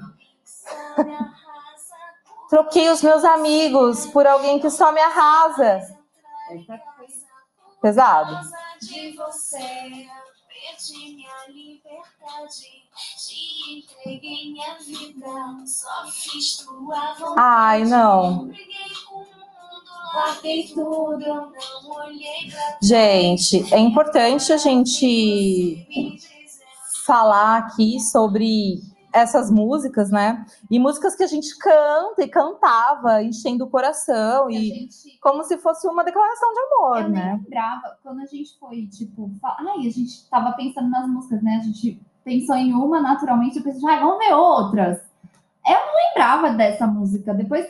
Troquei 2.50 2.90
os 2.90 3.04
meus 3.04 3.24
amigos 3.24 4.08
por 4.08 4.26
alguém 4.26 4.60
que 4.60 4.70
só 4.72 4.92
me 4.92 5.00
arrasa. 5.00 5.96
Pesado? 7.80 8.40
de 8.82 9.16
você. 9.16 10.08
Perdi 10.48 11.16
minha 11.16 11.48
liberdade, 11.48 12.87
entreguei 13.74 14.52
minha 14.52 14.76
vida, 14.80 15.66
só 15.66 16.06
fiz 16.12 16.58
tua 16.58 17.14
vontade. 17.14 17.36
Ai, 17.38 17.84
não. 17.86 18.50
Gente, 22.82 23.74
é 23.74 23.80
importante 23.80 24.52
a 24.54 24.58
gente 24.58 25.86
falar 27.06 27.58
aqui 27.58 28.00
sobre 28.00 28.80
essas 29.14 29.50
músicas, 29.50 30.12
né? 30.12 30.46
E 30.70 30.78
músicas 30.78 31.16
que 31.16 31.24
a 31.24 31.28
gente 31.28 31.58
canta 31.58 32.24
e 32.24 32.28
cantava, 32.28 33.24
enchendo 33.24 33.66
o 33.66 33.70
coração, 33.70 34.50
E 34.50 34.58
e 34.58 34.68
gente 34.70 35.20
como 35.20 35.44
se 35.44 35.58
fosse 35.58 35.88
uma 35.88 36.04
declaração 36.04 36.54
de 36.54 36.60
amor, 36.60 36.98
Eu 36.98 37.10
nem 37.10 37.12
né? 37.14 37.40
lembrava, 37.44 37.98
quando 38.04 38.22
a 38.22 38.26
gente 38.26 38.58
foi, 38.60 38.86
tipo, 38.88 39.32
fa- 39.42 39.58
ai, 39.60 39.88
a 39.88 39.92
gente 39.92 40.30
tava 40.30 40.52
pensando 40.54 40.90
nas 40.90 41.08
músicas, 41.08 41.42
né? 41.42 41.58
A 41.60 41.64
gente 41.64 42.00
pensou 42.28 42.58
em 42.58 42.74
uma 42.74 43.00
naturalmente, 43.00 43.58
eu 43.58 43.64
pensei, 43.64 43.90
ai, 43.90 44.02
vamos 44.02 44.18
ver 44.18 44.34
outras. 44.34 44.98
Eu 45.66 45.74
não 45.74 46.10
lembrava 46.10 46.50
dessa 46.52 46.86
música. 46.86 47.34
Depois 47.34 47.66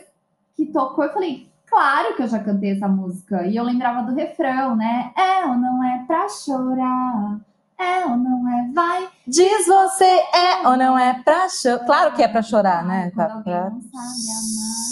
que 0.56 0.66
tocou, 0.66 1.04
eu 1.04 1.12
falei, 1.12 1.48
claro 1.64 2.16
que 2.16 2.22
eu 2.22 2.26
já 2.26 2.40
cantei 2.40 2.72
essa 2.72 2.88
música. 2.88 3.46
E 3.46 3.54
eu 3.54 3.62
lembrava 3.62 4.02
do 4.02 4.16
refrão, 4.16 4.74
né? 4.74 5.12
É 5.16 5.46
ou 5.46 5.54
não 5.54 5.84
é 5.84 6.04
pra 6.08 6.28
chorar? 6.28 7.38
É 7.80 8.04
ou 8.06 8.16
não 8.16 8.48
é? 8.48 8.72
Vai. 8.72 9.08
Diz 9.26 9.66
você 9.66 10.04
é 10.04 10.66
ou 10.66 10.76
não 10.76 10.98
é 10.98 11.22
pra 11.22 11.48
chorar? 11.48 11.86
Claro 11.86 12.16
que 12.16 12.22
é 12.22 12.28
pra 12.28 12.42
chorar, 12.42 12.84
né? 12.84 13.12
Quando 13.14 13.42
Pra, 13.44 13.70
pra 13.70 13.72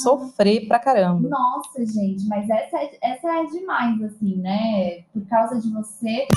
sofrer 0.02 0.69
pra 0.69 0.78
caramba. 0.78 1.28
Nossa, 1.28 1.85
gente, 1.85 2.25
mas 2.26 2.49
essa 2.49 2.76
é, 2.78 2.99
essa 3.02 3.28
é 3.28 3.45
demais, 3.47 4.00
assim, 4.05 4.37
né? 4.37 5.05
Por 5.12 5.26
causa 5.28 5.61
de 5.61 5.69
você. 5.73 6.28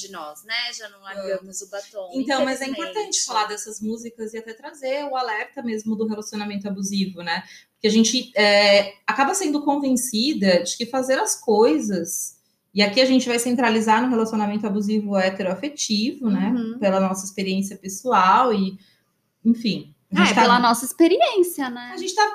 de 0.00 0.12
nós, 0.12 0.44
né? 0.44 0.54
Já 0.76 0.88
não 0.90 1.00
largamos 1.00 1.62
o 1.62 1.70
batom. 1.70 2.10
Então, 2.12 2.44
mas 2.44 2.60
é 2.60 2.66
importante 2.66 3.24
falar 3.24 3.46
dessas 3.46 3.80
músicas 3.80 4.34
e 4.34 4.38
até 4.38 4.52
trazer 4.52 5.04
o 5.04 5.16
alerta 5.16 5.62
mesmo 5.62 5.96
do 5.96 6.06
relacionamento 6.06 6.68
abusivo, 6.68 7.22
né? 7.22 7.42
Porque 7.74 7.88
a 7.88 7.90
gente 7.90 8.32
é, 8.36 8.94
acaba 9.06 9.34
sendo 9.34 9.62
convencida 9.64 10.62
de 10.62 10.76
que 10.76 10.86
fazer 10.86 11.18
as 11.18 11.34
coisas. 11.40 12.33
E 12.74 12.82
aqui 12.82 13.00
a 13.00 13.04
gente 13.04 13.28
vai 13.28 13.38
centralizar 13.38 14.02
no 14.02 14.10
relacionamento 14.10 14.66
abusivo 14.66 15.16
heteroafetivo, 15.16 16.28
né? 16.28 16.52
Uhum. 16.56 16.78
Pela 16.78 16.98
nossa 16.98 17.24
experiência 17.24 17.76
pessoal 17.76 18.52
e, 18.52 18.76
enfim. 19.44 19.94
Ah, 20.14 20.28
é 20.28 20.34
tá- 20.34 20.42
pela 20.42 20.58
nossa 20.58 20.84
experiência, 20.84 21.70
né? 21.70 21.92
a 21.94 21.96
gente 21.96 22.10
está 22.10 22.28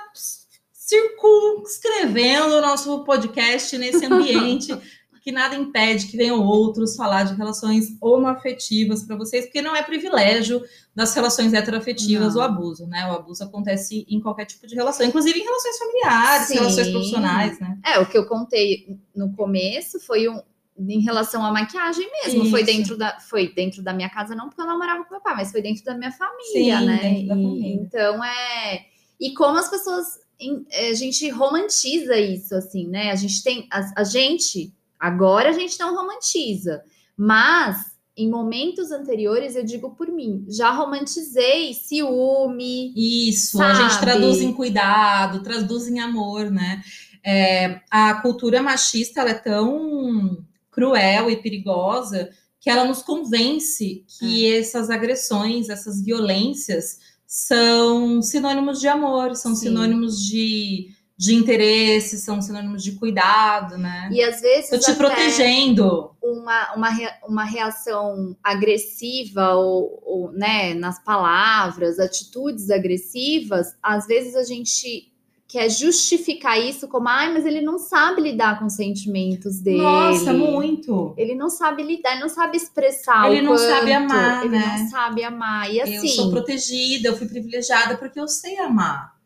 circunscrevendo 0.74 2.56
o 2.56 2.62
nosso 2.62 3.04
podcast 3.04 3.78
nesse 3.78 4.06
ambiente 4.06 4.76
que 5.30 5.36
nada 5.36 5.56
impede 5.56 6.08
que 6.08 6.18
venham 6.18 6.42
outros 6.44 6.96
falar 6.96 7.24
de 7.24 7.36
relações 7.36 7.96
homoafetivas 8.02 9.04
para 9.04 9.16
vocês, 9.16 9.46
porque 9.46 9.62
não 9.62 9.76
é 9.76 9.84
privilégio 9.84 10.62
das 10.96 11.14
relações 11.14 11.54
heteroafetivas 11.54 12.34
Não. 12.34 12.42
o 12.42 12.44
abuso, 12.44 12.88
né? 12.88 13.06
O 13.12 13.14
abuso 13.16 13.44
acontece 13.44 14.06
em 14.10 14.20
qualquer 14.20 14.46
tipo 14.46 14.66
de 14.66 14.74
relação, 14.74 15.06
inclusive 15.06 15.40
em 15.40 15.44
relações 15.44 15.78
familiares, 15.78 16.48
Sim. 16.48 16.54
relações 16.56 16.90
profissionais, 16.90 17.60
né? 17.60 17.78
É, 17.86 18.00
o 18.00 18.06
que 18.08 18.18
eu 18.18 18.26
contei 18.26 18.98
no 19.16 19.32
começo 19.34 20.00
foi 20.00 20.28
um, 20.28 20.42
em 20.80 21.00
relação 21.02 21.46
à 21.46 21.52
maquiagem 21.52 22.10
mesmo. 22.24 22.50
Foi 22.50 22.64
dentro, 22.64 22.98
da, 22.98 23.20
foi 23.20 23.54
dentro 23.54 23.84
da 23.84 23.94
minha 23.94 24.10
casa, 24.10 24.34
não 24.34 24.50
porque 24.50 24.62
eu 24.62 24.66
não 24.68 24.80
morava 24.80 25.04
com 25.04 25.12
meu 25.12 25.22
pai, 25.22 25.36
mas 25.36 25.52
foi 25.52 25.62
dentro 25.62 25.84
da 25.84 25.96
minha 25.96 26.12
família, 26.12 26.80
Sim, 26.80 26.86
né? 26.88 26.98
dentro 26.98 27.28
da 27.28 27.36
E- 27.36 27.44
família. 27.44 27.74
Então 27.76 28.24
é. 28.24 28.86
E 29.22 29.34
como 29.34 29.58
as 29.60 29.70
pessoas 29.70 30.06
em- 30.40 30.66
a 30.90 30.94
gente 30.94 31.30
romantiza 31.30 32.18
isso, 32.18 32.56
assim, 32.56 32.88
né? 32.88 33.12
A 33.12 33.16
gente 33.16 33.44
tem. 33.44 33.68
A, 33.72 34.02
a 34.02 34.04
gente, 34.04 34.74
agora 35.00 35.50
a 35.50 35.54
gente 35.54 35.80
não 35.80 35.96
romantiza, 35.96 36.84
mas 37.16 37.98
em 38.20 38.30
momentos 38.30 38.92
anteriores, 38.92 39.56
eu 39.56 39.64
digo 39.64 39.92
por 39.92 40.10
mim, 40.10 40.46
já 40.50 40.72
romantizei 40.72 41.74
ciúme. 41.74 42.94
Isso, 42.96 43.62
a 43.62 43.74
gente 43.74 43.94
Sabe? 43.94 44.06
traduz 44.06 44.42
em 44.42 44.52
cuidado, 44.52 45.42
traduz 45.42 45.88
em 45.88 46.02
amor, 46.02 46.52
né? 46.52 46.82
É, 47.24 47.80
a 47.90 48.16
cultura 48.16 48.62
machista 48.62 49.22
é 49.22 49.34
tão 49.34 50.46
cruel 50.70 51.30
e 51.30 51.38
perigosa 51.38 52.30
que 52.60 52.70
ela 52.70 52.86
nos 52.86 53.02
convence 53.02 54.04
que 54.20 54.54
essas 54.54 54.90
agressões, 54.90 55.70
essas 55.70 56.02
violências 56.02 57.00
são 57.26 58.22
sinônimos 58.22 58.82
de 58.82 58.88
amor, 58.88 59.36
são 59.36 59.56
Sim. 59.56 59.68
sinônimos 59.68 60.26
de, 60.26 60.90
de 61.20 61.36
interesse, 61.36 62.18
são 62.18 62.42
sinônimos 62.42 62.82
de 62.82 62.94
cuidado, 62.94 63.78
né? 63.78 64.08
E 64.10 64.24
às 64.24 64.40
vezes. 64.40 64.70
Tô 64.70 64.80
te 64.80 64.94
protegendo. 64.98 66.12
uma, 66.24 66.74
uma, 66.76 66.90
uma 67.28 67.44
reação 67.44 68.38
agressiva 68.42 69.50
ou, 69.56 70.02
ou, 70.02 70.32
né, 70.32 70.74
nas 70.76 71.04
palavras, 71.04 72.00
atitudes 72.00 72.70
agressivas, 72.70 73.76
às 73.84 74.08
vezes 74.08 74.34
a 74.34 74.46
gente 74.46 75.12
quer 75.46 75.70
justificar 75.70 76.58
isso 76.58 76.88
como, 76.88 77.10
ai, 77.10 77.34
mas 77.34 77.46
ele 77.46 77.60
não 77.60 77.78
sabe 77.78 78.22
lidar 78.22 78.58
com 78.58 78.68
os 78.68 78.74
sentimentos 78.76 79.60
dele. 79.60 79.82
Nossa, 79.82 80.32
muito. 80.32 81.14
Ele 81.18 81.36
não 81.36 81.50
sabe 81.50 81.84
lidar, 81.84 82.14
ele 82.14 82.22
não 82.22 82.30
sabe 82.30 82.56
expressar. 82.56 83.30
Ele 83.30 83.42
não 83.42 83.58
sabe 83.58 83.92
quanto, 83.92 84.14
amar, 84.14 84.46
Ele 84.46 84.58
né? 84.58 84.78
não 84.80 84.90
sabe 84.90 85.24
amar. 85.24 85.70
E 85.70 85.80
Eu 85.80 85.88
sou 85.88 86.24
assim. 86.24 86.32
protegida, 86.32 87.10
eu 87.10 87.18
fui 87.18 87.28
privilegiada 87.28 87.98
porque 87.98 88.18
eu 88.18 88.28
sei 88.30 88.58
amar. 88.60 89.19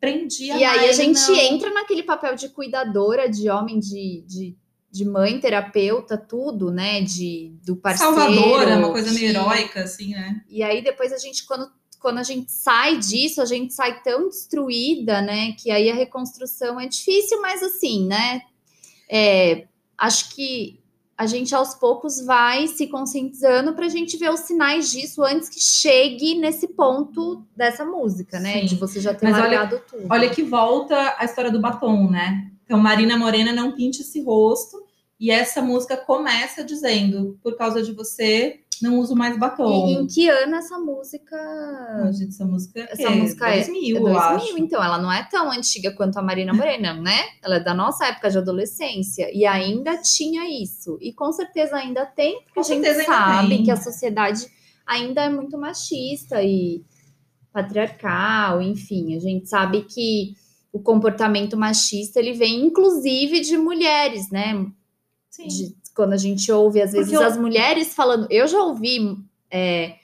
Aprendi 0.00 0.50
a 0.50 0.56
E 0.58 0.64
aí 0.64 0.88
a 0.88 0.92
gente 0.92 1.20
não. 1.20 1.34
entra 1.36 1.70
naquele 1.74 2.02
papel 2.02 2.34
de 2.34 2.48
cuidadora, 2.48 3.28
de 3.28 3.50
homem, 3.50 3.78
de, 3.78 4.24
de, 4.26 4.56
de 4.90 5.04
mãe, 5.04 5.38
terapeuta, 5.38 6.16
tudo, 6.16 6.70
né? 6.70 7.02
De, 7.02 7.52
do 7.64 7.76
parceiro. 7.76 8.14
Salvadora, 8.14 8.78
uma 8.78 8.90
coisa 8.92 9.12
meio 9.12 9.30
que- 9.32 9.36
heróica, 9.38 9.82
assim, 9.84 10.12
né? 10.12 10.42
E 10.48 10.62
aí 10.62 10.82
depois 10.82 11.12
a 11.12 11.18
gente, 11.18 11.44
quando, 11.44 11.70
quando 12.00 12.16
a 12.16 12.22
gente 12.22 12.50
sai 12.50 12.96
disso, 12.96 13.42
a 13.42 13.44
gente 13.44 13.74
sai 13.74 14.02
tão 14.02 14.28
destruída, 14.30 15.20
né? 15.20 15.52
Que 15.52 15.70
aí 15.70 15.90
a 15.90 15.94
reconstrução 15.94 16.80
é 16.80 16.86
difícil, 16.88 17.40
mas 17.42 17.62
assim, 17.62 18.06
né? 18.06 18.40
é, 19.12 19.66
acho 19.98 20.30
que 20.34 20.79
a 21.20 21.26
gente 21.26 21.54
aos 21.54 21.74
poucos 21.74 22.24
vai 22.24 22.66
se 22.66 22.86
conscientizando 22.86 23.74
para 23.74 23.84
a 23.84 23.88
gente 23.90 24.16
ver 24.16 24.30
os 24.30 24.40
sinais 24.40 24.90
disso 24.90 25.22
antes 25.22 25.50
que 25.50 25.60
chegue 25.60 26.34
nesse 26.34 26.68
ponto 26.68 27.44
dessa 27.54 27.84
música, 27.84 28.40
né? 28.40 28.60
Sim. 28.60 28.64
De 28.64 28.76
você 28.76 29.00
já 29.02 29.12
ter 29.12 29.28
Mas 29.28 29.38
olha- 29.38 29.66
tudo. 29.66 30.06
Olha 30.08 30.30
que 30.30 30.42
volta 30.42 31.14
a 31.18 31.24
história 31.26 31.50
do 31.50 31.60
batom, 31.60 32.08
né? 32.10 32.50
Então, 32.64 32.78
Marina 32.78 33.18
Morena 33.18 33.52
não 33.52 33.72
pinte 33.72 34.00
esse 34.00 34.22
rosto. 34.22 34.82
E 35.20 35.30
essa 35.30 35.60
música 35.60 35.94
começa 35.94 36.64
dizendo: 36.64 37.38
por 37.42 37.54
causa 37.54 37.82
de 37.82 37.92
você, 37.92 38.59
não 38.82 38.98
uso 38.98 39.14
mais 39.14 39.38
batom. 39.38 39.88
E 39.88 39.92
em 39.94 40.06
que 40.06 40.28
ano 40.28 40.56
essa 40.56 40.78
música 40.78 41.36
Não, 42.02 42.12
gente, 42.12 42.30
essa 42.30 42.44
música 42.44 42.80
é, 42.80 42.88
Essa 42.92 43.10
música 43.10 43.48
é- 43.48 43.56
2000, 43.56 43.96
É 43.96 43.98
eu 43.98 44.02
2000, 44.04 44.18
acho. 44.20 44.58
então 44.58 44.82
ela 44.84 44.98
não 44.98 45.12
é 45.12 45.22
tão 45.30 45.50
antiga 45.50 45.92
quanto 45.92 46.18
a 46.18 46.22
Marina 46.22 46.52
Morena, 46.54 46.94
né? 46.94 47.18
Ela 47.42 47.56
é 47.56 47.60
da 47.60 47.74
nossa 47.74 48.06
época 48.06 48.30
de 48.30 48.38
adolescência 48.38 49.30
e 49.34 49.44
ainda 49.46 49.96
tinha 49.98 50.48
isso. 50.62 50.96
E 51.00 51.12
com 51.12 51.30
certeza 51.32 51.76
ainda 51.76 52.06
tem, 52.06 52.40
porque 52.42 52.54
Com 52.54 52.60
a 52.60 52.62
gente 52.62 53.04
sabe 53.04 53.62
que 53.62 53.70
a 53.70 53.76
sociedade 53.76 54.46
ainda 54.86 55.22
é 55.22 55.28
muito 55.30 55.56
machista 55.58 56.42
e 56.42 56.82
patriarcal, 57.52 58.62
enfim, 58.62 59.16
a 59.16 59.20
gente 59.20 59.48
sabe 59.48 59.82
que 59.82 60.34
o 60.72 60.80
comportamento 60.80 61.56
machista 61.56 62.18
ele 62.20 62.32
vem 62.32 62.64
inclusive 62.64 63.40
de 63.40 63.56
mulheres, 63.56 64.30
né? 64.30 64.66
Sim. 65.30 65.46
de- 65.48 65.80
quando 65.94 66.12
a 66.12 66.16
gente 66.16 66.50
ouve, 66.52 66.80
às 66.80 66.92
vezes, 66.92 67.10
Porque 67.10 67.22
eu- 67.24 67.28
as 67.28 67.36
mulheres 67.36 67.94
falando. 67.94 68.26
Eu 68.30 68.46
já 68.48 68.58
ouvi 68.62 69.16
é, 69.50 69.96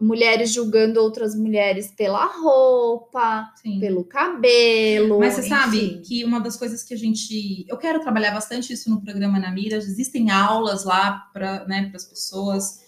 mulheres 0.00 0.52
julgando 0.52 1.00
outras 1.00 1.34
mulheres 1.34 1.90
pela 1.96 2.26
roupa, 2.26 3.50
sim. 3.62 3.78
pelo 3.80 4.04
cabelo. 4.04 5.18
Mas 5.20 5.34
você 5.34 5.42
sabe 5.48 5.78
enfim. 5.78 6.02
que 6.02 6.24
uma 6.24 6.40
das 6.40 6.56
coisas 6.56 6.82
que 6.82 6.92
a 6.94 6.96
gente. 6.96 7.64
Eu 7.68 7.76
quero 7.78 8.00
trabalhar 8.00 8.32
bastante 8.32 8.72
isso 8.72 8.90
no 8.90 9.00
programa 9.00 9.38
na 9.38 9.50
Mira. 9.50 9.76
Existem 9.76 10.30
aulas 10.30 10.84
lá 10.84 11.28
para 11.32 11.64
né, 11.66 11.90
as 11.94 12.04
pessoas. 12.04 12.82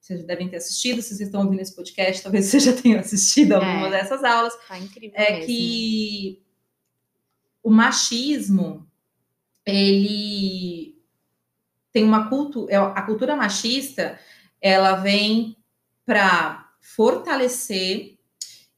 Vocês 0.00 0.20
já 0.20 0.26
devem 0.26 0.48
ter 0.48 0.56
assistido, 0.56 1.02
se 1.02 1.08
vocês 1.08 1.20
estão 1.20 1.42
ouvindo 1.42 1.60
esse 1.60 1.76
podcast, 1.76 2.22
talvez 2.22 2.46
vocês 2.46 2.62
já 2.62 2.72
tenham 2.72 2.98
assistido 2.98 3.52
alguma 3.52 3.88
É. 3.88 3.90
dessas 3.90 4.24
aulas. 4.24 4.54
Tá 4.66 4.78
incrível 4.78 5.12
É 5.18 5.32
mesmo. 5.32 5.46
que 5.46 6.42
o 7.62 7.70
machismo, 7.70 8.86
ele 9.66 10.97
tem 11.92 12.04
uma 12.04 12.28
cultura. 12.28 12.92
A 12.92 13.02
cultura 13.02 13.36
machista, 13.36 14.18
ela 14.60 14.96
vem 14.96 15.56
para 16.04 16.68
fortalecer 16.80 18.18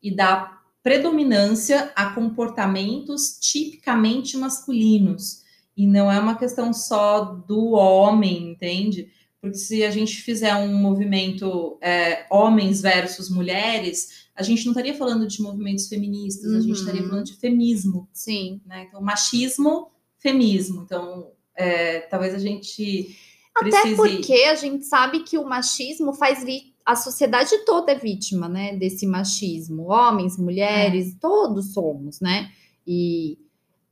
e 0.03 0.14
dar 0.14 0.61
predominância 0.83 1.92
a 1.94 2.11
comportamentos 2.14 3.38
tipicamente 3.40 4.37
masculinos. 4.37 5.42
E 5.77 5.87
não 5.87 6.11
é 6.11 6.18
uma 6.18 6.37
questão 6.37 6.73
só 6.73 7.25
do 7.25 7.70
homem, 7.73 8.51
entende? 8.51 9.11
Porque 9.40 9.57
se 9.57 9.85
a 9.85 9.90
gente 9.90 10.16
fizer 10.23 10.55
um 10.55 10.75
movimento 10.75 11.79
é, 11.81 12.27
homens 12.31 12.83
versus 12.83 13.31
mulheres, 13.31 14.27
a 14.35 14.42
gente 14.42 14.64
não 14.64 14.73
estaria 14.73 14.94
falando 14.94 15.27
de 15.27 15.40
movimentos 15.40 15.88
feministas, 15.88 16.53
a 16.53 16.61
gente 16.61 16.68
Uhum. 16.73 16.75
estaria 16.75 17.03
falando 17.09 17.25
de 17.25 17.37
feminismo, 17.37 18.09
Sim. 18.12 18.61
né? 18.66 18.85
Então, 18.88 19.01
machismo, 19.01 19.90
femismo. 20.18 20.83
Então, 20.83 21.33
é, 21.61 22.01
talvez 22.01 22.35
a 22.35 22.38
gente 22.38 23.16
Até 23.55 23.70
precise... 23.70 23.96
porque 23.96 24.35
a 24.44 24.55
gente 24.55 24.85
sabe 24.85 25.20
que 25.20 25.37
o 25.37 25.44
machismo 25.44 26.12
faz 26.12 26.42
vi... 26.42 26.75
a 26.85 26.96
sociedade 26.96 27.64
toda 27.64 27.92
é 27.92 27.94
vítima, 27.94 28.49
né, 28.49 28.75
desse 28.77 29.07
machismo. 29.07 29.90
Homens, 29.90 30.38
mulheres, 30.38 31.16
todos 31.20 31.73
somos, 31.73 32.20
né? 32.20 32.51
E 32.87 33.38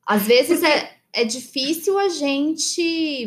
às 0.06 0.26
vezes 0.26 0.62
é, 0.62 0.90
é 1.12 1.24
difícil 1.24 1.98
a 1.98 2.08
gente. 2.08 3.26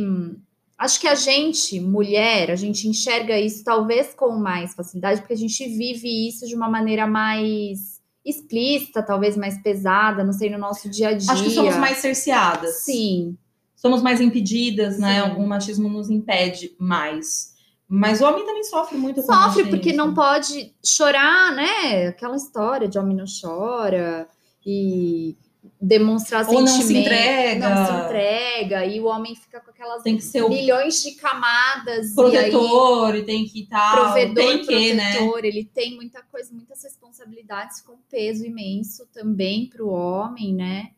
Acho 0.78 1.00
que 1.00 1.08
a 1.08 1.14
gente, 1.14 1.80
mulher, 1.80 2.50
a 2.50 2.56
gente 2.56 2.88
enxerga 2.88 3.40
isso 3.40 3.64
talvez 3.64 4.16
com 4.16 4.32
mais 4.32 4.74
facilidade, 4.74 5.22
porque 5.22 5.34
a 5.34 5.38
gente 5.38 5.68
vive 5.68 6.28
isso 6.28 6.48
de 6.48 6.56
uma 6.56 6.68
maneira 6.68 7.06
mais 7.06 8.02
explícita, 8.26 9.04
talvez 9.04 9.38
mais 9.38 9.62
pesada, 9.62 10.24
não 10.24 10.34
sei, 10.34 10.50
no 10.50 10.58
nosso 10.58 10.90
dia 10.90 11.10
a 11.10 11.14
dia. 11.14 11.32
Acho 11.32 11.44
que 11.44 11.52
somos 11.52 11.76
mais 11.76 11.98
cerceadas. 11.98 12.84
Sim, 12.84 13.38
Somos 13.82 14.04
mais 14.04 14.22
impedidas, 14.22 15.00
né? 15.00 15.24
Sim. 15.24 15.42
O 15.42 15.48
machismo 15.48 15.90
nos 15.90 16.08
impede 16.08 16.76
mais. 16.78 17.56
Mas 17.88 18.22
o 18.22 18.26
homem 18.26 18.46
também 18.46 18.64
sofre 18.64 18.96
muito 18.96 19.24
com 19.24 19.34
Sofre 19.34 19.68
porque 19.72 19.92
não 19.92 20.14
pode 20.14 20.72
chorar, 20.86 21.52
né? 21.56 22.10
Aquela 22.10 22.36
história 22.36 22.88
de 22.88 23.00
homem 23.00 23.18
não 23.18 23.26
chora 23.26 24.28
e 24.64 25.36
demonstrar 25.82 26.48
Ou 26.48 26.62
não 26.62 26.68
se 26.68 26.96
entrega. 26.96 27.70
não 27.70 27.86
se 27.88 28.06
entrega 28.06 28.86
e 28.86 29.00
o 29.00 29.06
homem 29.06 29.36
fica 29.36 29.60
com 29.60 29.72
aquelas 29.72 30.04
Tem 30.04 30.16
que 30.16 30.24
ser 30.24 30.48
milhões 30.48 31.02
de 31.02 31.14
camadas 31.14 32.16
e 32.16 32.38
aí 32.38 32.52
protetor 32.52 33.16
e 33.16 33.24
tem 33.24 33.46
que 33.46 33.64
estar. 33.64 33.94
provedor, 33.94 34.36
tem 34.36 34.64
que, 34.64 34.94
né? 34.94 35.16
protetor, 35.16 35.44
ele 35.46 35.66
tem 35.66 35.96
muita 35.96 36.22
coisa, 36.22 36.54
muitas 36.54 36.84
responsabilidades 36.84 37.82
com 37.82 37.98
peso 38.12 38.46
imenso 38.46 39.08
também 39.12 39.68
para 39.68 39.84
o 39.84 39.90
homem, 39.90 40.54
né? 40.54 40.92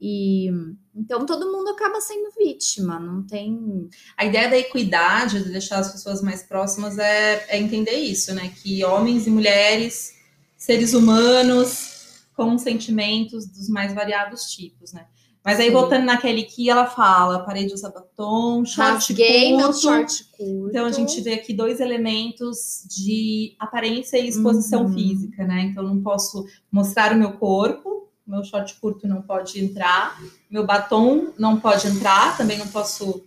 E 0.00 0.48
então 0.96 1.26
todo 1.26 1.52
mundo 1.52 1.68
acaba 1.68 2.00
sendo 2.00 2.30
vítima, 2.38 2.98
não 2.98 3.22
tem 3.22 3.88
A 4.16 4.24
ideia 4.24 4.48
da 4.48 4.56
equidade, 4.56 5.42
de 5.44 5.50
deixar 5.50 5.78
as 5.78 5.92
pessoas 5.92 6.22
mais 6.22 6.42
próximas, 6.42 6.98
é, 6.98 7.44
é 7.48 7.58
entender 7.58 7.96
isso, 7.96 8.34
né? 8.34 8.50
Que 8.62 8.82
homens 8.84 9.26
e 9.26 9.30
mulheres, 9.30 10.14
seres 10.56 10.94
humanos, 10.94 12.24
com 12.34 12.56
sentimentos 12.56 13.46
dos 13.46 13.68
mais 13.68 13.92
variados 13.92 14.44
tipos, 14.44 14.92
né? 14.92 15.06
Mas 15.44 15.58
aí, 15.58 15.68
Sim. 15.68 15.72
voltando 15.72 16.04
naquele 16.04 16.42
que 16.42 16.68
ela 16.68 16.84
fala, 16.86 17.44
parei 17.46 17.66
de 17.66 17.72
usar 17.72 17.88
batom, 17.90 18.62
short 18.64 18.90
rasguei 19.12 19.52
curto. 19.54 19.80
short 19.80 20.24
curto. 20.36 20.68
Então 20.68 20.84
a 20.84 20.92
gente 20.92 21.18
vê 21.22 21.32
aqui 21.34 21.54
dois 21.54 21.80
elementos 21.80 22.84
de 22.90 23.54
aparência 23.58 24.18
e 24.18 24.28
exposição 24.28 24.84
Uhum. 24.84 24.92
física, 24.92 25.46
né? 25.46 25.62
Então 25.62 25.82
não 25.82 26.02
posso 26.02 26.44
mostrar 26.70 27.12
o 27.14 27.18
meu 27.18 27.32
corpo, 27.32 27.99
meu 28.30 28.44
short 28.44 28.74
curto 28.80 29.06
não 29.08 29.20
pode 29.22 29.58
entrar, 29.62 30.18
meu 30.48 30.64
batom 30.64 31.32
não 31.38 31.58
pode 31.58 31.86
entrar, 31.86 32.36
também 32.36 32.56
não 32.56 32.68
posso 32.68 33.24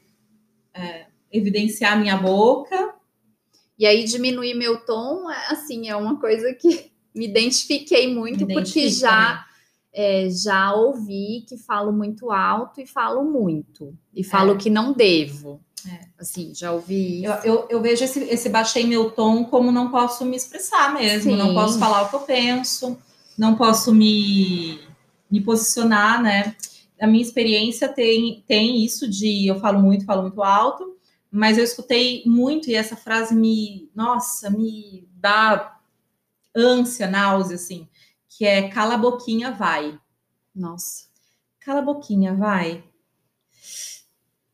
é, 0.73 1.05
evidenciar 1.31 1.99
minha 1.99 2.17
boca. 2.17 2.93
E 3.77 3.85
aí 3.85 4.03
diminuir 4.05 4.53
meu 4.53 4.85
tom, 4.85 5.29
é, 5.29 5.47
assim, 5.51 5.89
é 5.89 5.95
uma 5.95 6.19
coisa 6.19 6.53
que 6.53 6.91
me 7.13 7.25
identifiquei 7.27 8.13
muito, 8.13 8.45
Me 8.45 8.53
porque 8.53 8.89
já, 8.89 9.45
é, 9.91 10.29
já 10.29 10.73
ouvi 10.73 11.43
que 11.47 11.57
falo 11.57 11.91
muito 11.91 12.31
alto 12.31 12.79
e 12.81 12.87
falo 12.87 13.23
muito. 13.23 13.95
E 14.15 14.23
falo 14.23 14.53
É. 14.53 14.57
que 14.57 14.69
não 14.69 14.93
devo. 14.93 15.59
É. 15.85 15.99
Assim, 16.17 16.53
já 16.55 16.71
ouvi 16.71 17.25
Eu, 17.25 17.33
isso. 17.33 17.45
eu, 17.45 17.67
eu 17.69 17.81
vejo 17.81 18.05
esse, 18.05 18.19
esse 18.23 18.47
baixei 18.47 18.85
meu 18.85 19.11
tom 19.11 19.43
como 19.43 19.69
não 19.69 19.91
posso 19.91 20.23
me 20.23 20.37
expressar 20.37 20.93
mesmo, 20.93 21.35
não 21.35 21.49
Sim. 21.49 21.53
posso 21.55 21.77
falar 21.77 22.03
o 22.03 22.09
que 22.09 22.15
eu 22.15 22.21
penso, 22.21 22.97
não 23.37 23.55
posso 23.55 23.93
me, 23.93 24.79
me 25.33 25.41
posicionar, 25.41 26.21
né? 26.21 26.55
A 27.01 27.07
minha 27.07 27.23
experiência 27.23 27.89
tem, 27.89 28.43
tem 28.47 28.85
isso 28.85 29.09
de 29.09 29.47
eu 29.47 29.59
falo 29.59 29.81
muito, 29.81 30.05
falo 30.05 30.21
muito 30.21 30.43
alto, 30.43 30.95
mas 31.31 31.57
eu 31.57 31.63
escutei 31.63 32.21
muito 32.23 32.69
e 32.69 32.75
essa 32.75 32.95
frase 32.95 33.33
me, 33.33 33.89
nossa, 33.95 34.51
me 34.51 35.09
dá 35.15 35.79
ânsia, 36.55 37.07
náusea, 37.07 37.55
assim, 37.55 37.87
que 38.29 38.45
é 38.45 38.69
cala 38.69 38.93
a 38.93 38.97
boquinha, 38.97 39.51
vai. 39.51 39.99
Nossa. 40.55 41.05
Cala 41.61 41.79
a 41.79 41.83
boquinha, 41.83 42.35
vai. 42.35 42.83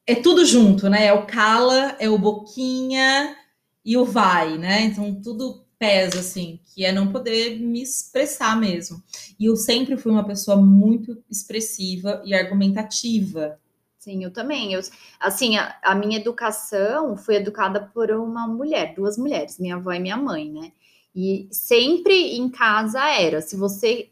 É 0.08 0.16
tudo 0.16 0.46
junto, 0.46 0.90
né? 0.90 1.08
É 1.08 1.14
o 1.14 1.28
cala, 1.28 1.98
é 2.00 2.10
o 2.10 2.18
boquinha 2.18 3.36
e 3.84 3.98
o 3.98 4.06
vai, 4.06 4.58
né? 4.58 4.84
Então 4.84 5.14
tudo 5.22 5.66
pesa, 5.80 6.20
assim, 6.20 6.60
que 6.66 6.84
é 6.84 6.92
não 6.92 7.12
poder 7.12 7.58
me 7.58 7.82
expressar 7.82 8.60
mesmo. 8.60 9.02
E 9.40 9.46
eu 9.46 9.56
sempre 9.56 9.96
fui 9.96 10.12
uma 10.12 10.26
pessoa 10.26 10.58
muito 10.58 11.24
expressiva 11.32 12.22
e 12.26 12.34
argumentativa. 12.36 13.58
Sim, 13.98 14.24
eu 14.24 14.32
também. 14.32 14.74
Eu, 14.74 14.82
assim, 15.20 15.58
a, 15.58 15.78
a 15.82 15.96
minha 15.96 16.20
educação 16.20 17.16
foi 17.16 17.36
educada 17.36 17.82
por 17.94 18.12
uma 18.12 18.46
mulher, 18.46 18.94
duas 18.94 19.18
mulheres, 19.18 19.58
minha 19.58 19.76
avó 19.76 19.92
e 19.94 20.00
minha 20.00 20.18
mãe, 20.18 20.52
né? 20.52 20.72
E 21.16 21.48
sempre 21.52 22.38
em 22.38 22.50
casa 22.50 23.02
era: 23.10 23.42
se 23.42 23.56
você 23.56 24.10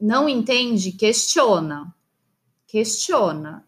não 0.00 0.28
entende, 0.28 0.92
questiona. 0.92 1.94
Questiona. 2.66 3.64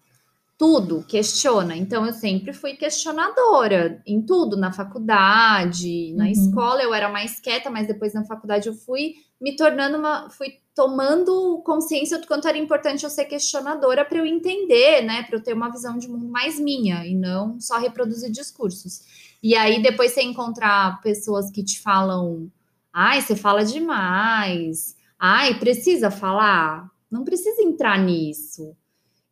Tudo, 0.63 1.03
questiona. 1.09 1.77
Então, 1.77 2.07
eu 2.07 2.13
sempre 2.13 2.53
fui 2.53 2.75
questionadora 2.75 4.01
em 4.07 4.23
tudo, 4.23 4.57
na 4.57 4.71
faculdade, 4.71 6.13
na 6.15 6.27
Uhum. 6.27 6.31
escola 6.31 6.81
eu 6.81 6.95
era 6.95 7.09
mais 7.09 7.41
quieta, 7.41 7.69
mas 7.69 7.89
depois 7.89 8.15
na 8.15 8.25
faculdade 8.25 8.69
eu 8.69 8.73
fui 8.73 9.17
me 9.41 9.57
tornando 9.57 9.99
uma. 9.99 10.31
fui 10.31 10.61
tomando 10.73 11.61
consciência 11.67 12.17
do 12.17 12.29
quanto 12.29 12.47
era 12.47 12.57
importante 12.57 13.03
eu 13.03 13.11
ser 13.11 13.25
questionadora 13.25 14.05
para 14.05 14.19
eu 14.19 14.25
entender, 14.25 15.03
né? 15.03 15.25
Para 15.25 15.37
eu 15.39 15.43
ter 15.43 15.53
uma 15.53 15.69
visão 15.69 15.99
de 15.99 16.07
mundo 16.07 16.29
mais 16.29 16.61
minha 16.61 17.05
e 17.05 17.13
não 17.13 17.59
só 17.61 17.77
reproduzir 17.79 18.31
discursos. 18.31 19.01
E 19.43 19.57
aí, 19.57 19.83
depois 19.83 20.13
você 20.13 20.23
encontrar 20.23 21.01
pessoas 21.01 21.51
que 21.51 21.65
te 21.65 21.81
falam. 21.81 22.49
Ai, 22.93 23.21
você 23.21 23.35
fala 23.35 23.65
demais. 23.65 24.95
Ai, 25.19 25.59
precisa 25.59 26.09
falar? 26.09 26.89
Não 27.11 27.25
precisa 27.25 27.61
entrar 27.63 27.99
nisso. 27.99 28.77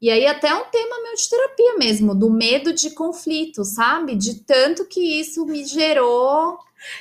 E 0.01 0.09
aí, 0.09 0.27
até 0.27 0.55
um 0.55 0.65
tema 0.71 1.03
meu 1.03 1.15
de 1.15 1.29
terapia 1.29 1.77
mesmo, 1.77 2.15
do 2.15 2.31
medo 2.31 2.73
de 2.73 2.91
conflito, 2.91 3.65
sabe? 3.65 4.17
De 4.17 4.37
tanto 4.37 4.87
que 4.87 5.21
isso 5.21 5.45
me 5.45 5.65
gerou. 5.65 6.59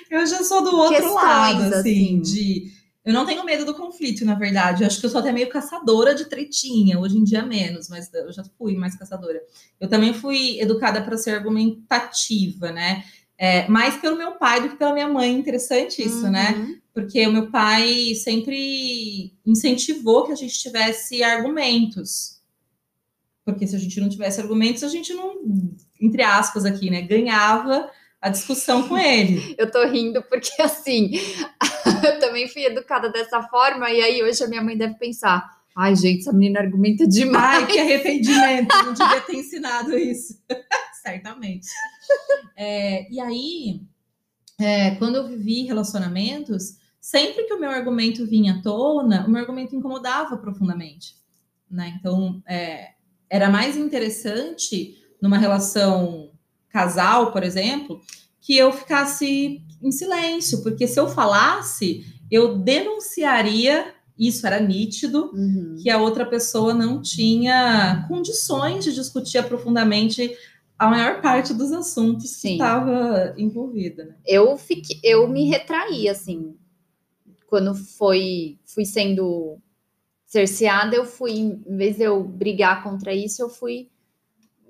Eu 0.09 0.25
já 0.25 0.43
sou 0.43 0.61
do 0.61 0.75
outro 0.75 0.95
Questões, 0.95 1.15
lado, 1.15 1.75
assim, 1.75 2.19
assim. 2.19 2.21
de. 2.21 2.79
Eu 3.05 3.13
não 3.13 3.25
tenho 3.25 3.45
medo 3.45 3.63
do 3.63 3.73
conflito, 3.73 4.25
na 4.25 4.35
verdade. 4.35 4.83
Eu 4.83 4.87
acho 4.87 4.99
que 4.99 5.05
eu 5.05 5.09
sou 5.09 5.21
até 5.21 5.31
meio 5.31 5.49
caçadora 5.49 6.13
de 6.13 6.25
tretinha. 6.25 6.99
Hoje 6.99 7.17
em 7.17 7.23
dia, 7.23 7.41
menos, 7.43 7.87
mas 7.87 8.13
eu 8.13 8.31
já 8.33 8.43
fui 8.57 8.75
mais 8.75 8.95
caçadora. 8.95 9.41
Eu 9.79 9.87
também 9.87 10.13
fui 10.13 10.59
educada 10.59 11.01
para 11.01 11.17
ser 11.17 11.31
argumentativa, 11.31 12.71
né? 12.71 13.05
É, 13.37 13.65
mais 13.69 13.95
pelo 13.95 14.17
meu 14.17 14.33
pai 14.33 14.61
do 14.61 14.69
que 14.69 14.75
pela 14.75 14.93
minha 14.93 15.07
mãe. 15.07 15.33
Interessante 15.33 16.05
isso, 16.05 16.29
né? 16.29 16.51
Uhum. 16.51 16.77
Porque 16.93 17.25
o 17.25 17.31
meu 17.31 17.49
pai 17.49 18.13
sempre 18.15 19.33
incentivou 19.45 20.25
que 20.25 20.33
a 20.33 20.35
gente 20.35 20.59
tivesse 20.59 21.23
argumentos. 21.23 22.38
Porque 23.53 23.67
se 23.67 23.75
a 23.75 23.79
gente 23.79 23.99
não 23.99 24.09
tivesse 24.09 24.41
argumentos, 24.41 24.83
a 24.83 24.87
gente 24.87 25.13
não, 25.13 25.35
entre 25.99 26.23
aspas 26.23 26.65
aqui, 26.65 26.89
né, 26.89 27.01
ganhava 27.01 27.89
a 28.21 28.29
discussão 28.29 28.87
com 28.87 28.97
ele. 28.97 29.55
Eu 29.57 29.71
tô 29.71 29.85
rindo 29.87 30.21
porque, 30.23 30.61
assim, 30.61 31.11
eu 32.03 32.19
também 32.19 32.47
fui 32.47 32.65
educada 32.65 33.09
dessa 33.09 33.41
forma, 33.43 33.89
e 33.89 34.01
aí 34.01 34.23
hoje 34.23 34.43
a 34.43 34.47
minha 34.47 34.61
mãe 34.61 34.77
deve 34.77 34.95
pensar: 34.95 35.49
ai, 35.75 35.95
gente, 35.95 36.21
essa 36.21 36.33
menina 36.33 36.59
argumenta 36.59 37.07
demais. 37.07 37.63
Ai, 37.63 37.67
que 37.67 37.79
arrependimento, 37.79 38.75
não 38.85 38.93
devia 38.93 39.21
ter 39.21 39.35
ensinado 39.35 39.97
isso. 39.97 40.41
Certamente. 41.01 41.67
É, 42.55 43.09
e 43.11 43.19
aí, 43.21 43.81
é, 44.59 44.95
quando 44.95 45.15
eu 45.15 45.27
vivi 45.27 45.63
relacionamentos, 45.63 46.77
sempre 46.99 47.43
que 47.43 47.53
o 47.53 47.59
meu 47.59 47.69
argumento 47.69 48.25
vinha 48.25 48.55
à 48.55 48.61
tona, 48.61 49.25
o 49.25 49.29
meu 49.29 49.41
argumento 49.41 49.75
incomodava 49.75 50.37
profundamente. 50.37 51.15
Né? 51.71 51.95
Então, 51.97 52.41
é, 52.45 52.93
era 53.29 53.49
mais 53.49 53.77
interessante 53.77 54.97
numa 55.21 55.37
relação 55.37 56.31
casal, 56.69 57.31
por 57.31 57.43
exemplo, 57.43 57.99
que 58.41 58.55
eu 58.55 58.71
ficasse 58.71 59.61
em 59.81 59.91
silêncio, 59.91 60.61
porque 60.63 60.87
se 60.87 60.99
eu 60.99 61.07
falasse, 61.07 62.05
eu 62.31 62.57
denunciaria, 62.57 63.93
isso 64.17 64.45
era 64.45 64.59
nítido, 64.59 65.31
Uhum. 65.33 65.77
que 65.81 65.89
a 65.89 65.97
outra 65.97 66.25
pessoa 66.25 66.73
não 66.73 67.01
tinha 67.01 68.05
condições 68.07 68.83
de 68.83 68.93
discutir 68.93 69.43
profundamente 69.45 70.35
a 70.77 70.87
maior 70.87 71.21
parte 71.21 71.53
dos 71.53 71.71
assuntos 71.71 72.29
Sim. 72.31 72.49
que 72.49 72.53
estava 72.53 73.33
envolvida. 73.37 74.05
Né? 74.05 74.15
Eu, 74.25 74.57
fiquei, 74.57 74.99
eu 75.03 75.27
me 75.27 75.45
retraí, 75.45 76.07
assim, 76.07 76.55
quando 77.47 77.73
foi, 77.75 78.57
fui 78.65 78.85
sendo 78.85 79.57
cerceada, 80.29 80.95
eu 80.95 81.05
fui, 81.05 81.31
em 81.31 81.75
vez 81.75 81.97
de 81.97 82.03
eu 82.03 82.23
brigar 82.23 82.83
contra 82.83 83.11
isso, 83.11 83.41
eu 83.41 83.49
fui 83.49 83.89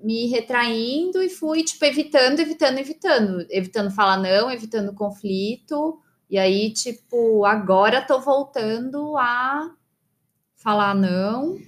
me 0.02 0.26
retraindo 0.28 1.22
e 1.22 1.28
fui, 1.28 1.62
tipo, 1.62 1.84
evitando, 1.84 2.40
evitando, 2.40 2.78
evitando. 2.78 3.46
Evitando 3.50 3.90
falar 3.90 4.16
não, 4.16 4.50
evitando 4.50 4.94
conflito. 4.94 6.00
E 6.30 6.38
aí, 6.38 6.70
tipo, 6.72 7.44
agora 7.44 8.00
tô 8.00 8.18
voltando 8.18 9.18
a 9.18 9.70
falar 10.56 10.94
não. 10.94 11.58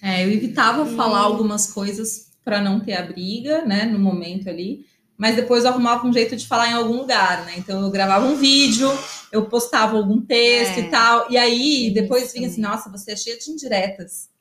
É, 0.00 0.24
eu 0.24 0.32
evitava 0.32 0.84
Hum. 0.84 0.96
falar 0.96 1.20
algumas 1.20 1.70
coisas 1.70 2.32
para 2.42 2.58
não 2.58 2.80
ter 2.80 2.94
a 2.94 3.02
briga, 3.02 3.66
né, 3.66 3.84
no 3.84 3.98
momento 3.98 4.48
ali, 4.48 4.86
mas 5.22 5.36
depois 5.36 5.62
eu 5.62 5.70
arrumava 5.70 6.04
um 6.04 6.12
jeito 6.12 6.34
de 6.34 6.48
falar 6.48 6.68
em 6.68 6.72
algum 6.72 6.96
lugar, 6.96 7.46
né? 7.46 7.54
Então 7.56 7.80
eu 7.80 7.88
gravava 7.92 8.26
um 8.26 8.34
vídeo, 8.34 8.90
eu 9.30 9.46
postava 9.46 9.96
algum 9.96 10.20
texto 10.20 10.78
É. 10.78 10.80
e 10.80 10.90
tal, 10.90 11.30
e 11.30 11.36
aí 11.38 11.92
depois 11.94 12.32
vinha 12.32 12.48
assim, 12.48 12.60
nossa, 12.60 12.90
você 12.90 13.12
é 13.12 13.16
cheia 13.16 13.38
de 13.38 13.48
indiretas. 13.48 14.31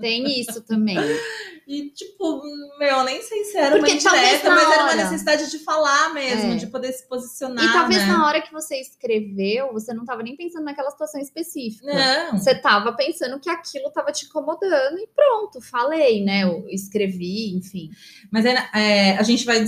Tem 0.00 0.40
isso 0.40 0.62
também. 0.62 0.96
E, 1.66 1.88
tipo, 1.92 2.42
meu, 2.78 3.04
nem 3.04 3.22
sei 3.22 3.42
se 3.44 3.56
era 3.56 3.76
Porque 3.78 3.92
uma 3.92 4.02
talvez 4.02 4.22
indireta, 4.26 4.50
mas 4.50 4.62
era 4.70 4.82
uma 4.82 4.84
hora- 4.90 4.96
necessidade 4.96 5.50
de 5.50 5.58
falar 5.60 6.12
mesmo, 6.12 6.52
É. 6.52 6.56
de 6.56 6.66
poder 6.66 6.92
se 6.92 7.08
posicionar. 7.08 7.64
E 7.64 7.72
talvez 7.72 8.02
né? 8.02 8.08
na 8.08 8.26
hora 8.26 8.42
que 8.42 8.52
você 8.52 8.78
escreveu, 8.78 9.72
você 9.72 9.94
não 9.94 10.04
tava 10.04 10.22
nem 10.22 10.36
pensando 10.36 10.64
naquela 10.64 10.90
situação 10.90 11.18
específica. 11.22 11.86
Não. 11.86 12.36
Você 12.38 12.54
tava 12.54 12.92
pensando 12.92 13.40
que 13.40 13.48
aquilo 13.48 13.90
tava 13.90 14.12
te 14.12 14.26
incomodando 14.26 14.98
e 14.98 15.06
pronto, 15.06 15.58
falei, 15.62 16.22
né? 16.22 16.42
Eu 16.44 16.66
escrevi, 16.68 17.56
enfim. 17.56 17.88
Mas 18.30 18.44
é, 18.44 18.54
é, 18.74 19.16
a 19.16 19.22
gente 19.22 19.46
vai 19.46 19.64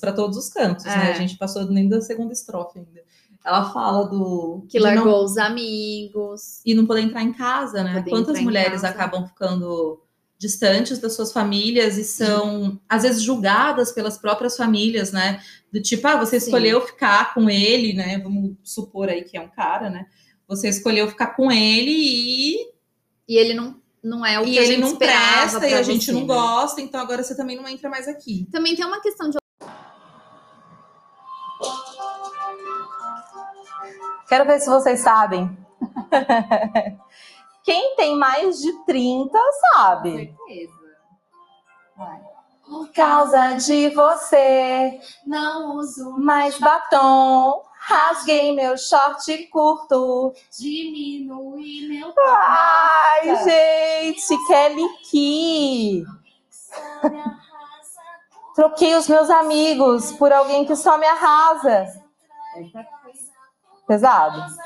para 0.00 0.12
todos 0.12 0.36
os 0.36 0.48
cantos, 0.50 0.84
né? 0.84 1.08
É. 1.08 1.12
A 1.14 1.18
gente 1.18 1.36
passou 1.36 1.64
nem 1.66 1.88
da 1.88 2.00
segunda 2.00 2.32
estrofe 2.32 2.78
ainda. 2.78 3.02
Ela 3.44 3.70
fala 3.72 4.08
do 4.08 4.64
Que 4.68 4.78
de 4.78 4.84
não- 4.84 4.94
largou 4.94 5.24
os 5.24 5.36
amigos. 5.36 6.60
e 6.64 6.74
não 6.74 6.86
poder 6.86 7.02
entrar 7.02 7.22
em 7.22 7.32
casa, 7.32 7.82
né? 7.82 8.04
Quantas 8.08 8.40
mulheres 8.40 8.84
acabam 8.84 9.26
ficando 9.26 10.00
distantes 10.38 10.98
das 10.98 11.14
suas 11.14 11.32
famílias 11.32 11.96
e 11.96 12.04
são 12.04 12.80
às 12.88 13.02
vezes 13.04 13.22
julgadas 13.22 13.92
pelas 13.92 14.18
próprias 14.18 14.56
famílias, 14.56 15.12
né? 15.12 15.40
Do 15.72 15.80
tipo, 15.80 16.06
ah, 16.08 16.16
você 16.16 16.38
Sim. 16.40 16.46
escolheu 16.46 16.80
ficar 16.80 17.32
com 17.34 17.48
ele, 17.48 17.92
né? 17.94 18.18
Vamos 18.18 18.56
supor 18.62 19.08
aí 19.08 19.22
que 19.22 19.36
é 19.36 19.40
um 19.40 19.48
cara, 19.48 19.88
né? 19.88 20.06
Você 20.48 20.68
escolheu 20.68 21.08
ficar 21.08 21.28
com 21.36 21.50
ele 21.50 21.90
e, 21.92 22.56
E 23.28 23.36
ele 23.36 23.54
não, 23.54 23.76
não 24.02 24.26
é 24.26 24.38
o 24.40 24.44
que 24.44 24.50
e 24.50 24.58
a 24.58 24.62
ele 24.64 24.76
não 24.78 24.96
presta 24.96 25.66
e 25.68 25.74
a 25.74 25.82
gente 25.82 26.04
você, 26.06 26.12
não 26.12 26.20
né? 26.22 26.26
gosta, 26.26 26.80
então 26.80 27.00
agora 27.00 27.22
você 27.22 27.36
também 27.36 27.56
não 27.56 27.66
entra 27.68 27.88
mais 27.88 28.06
aqui. 28.08 28.46
Também 28.50 28.74
tem 28.74 28.84
uma 28.84 29.00
questão 29.00 29.30
de 29.30 29.38
Quero 34.32 34.46
ver 34.46 34.60
se 34.60 34.70
vocês 34.70 35.00
sabem. 35.00 35.54
Quem 37.62 37.94
tem 37.96 38.16
mais 38.16 38.62
de 38.62 38.72
30 38.86 39.38
sabe. 39.74 40.34
certeza. 40.48 40.72
Por 42.64 42.90
causa 42.92 43.56
de 43.56 43.90
você, 43.90 44.98
Não 45.26 45.76
uso 45.76 46.18
mais 46.18 46.58
batom. 46.58 47.62
Rasguei 47.78 48.54
meu 48.54 48.78
short 48.78 49.36
curto. 49.48 50.32
diminui 50.58 51.88
meu 51.90 52.14
Ai, 52.26 53.36
gente, 53.44 54.46
Kelly 54.46 54.88
arrasa 55.10 56.06
Troquei 58.54 58.94
os 58.94 59.06
meus 59.08 59.28
amigos 59.28 60.10
por 60.12 60.32
alguém 60.32 60.64
que 60.64 60.74
só 60.74 60.96
me 60.96 61.06
arrasa. 61.06 62.00
Pesado? 63.86 64.56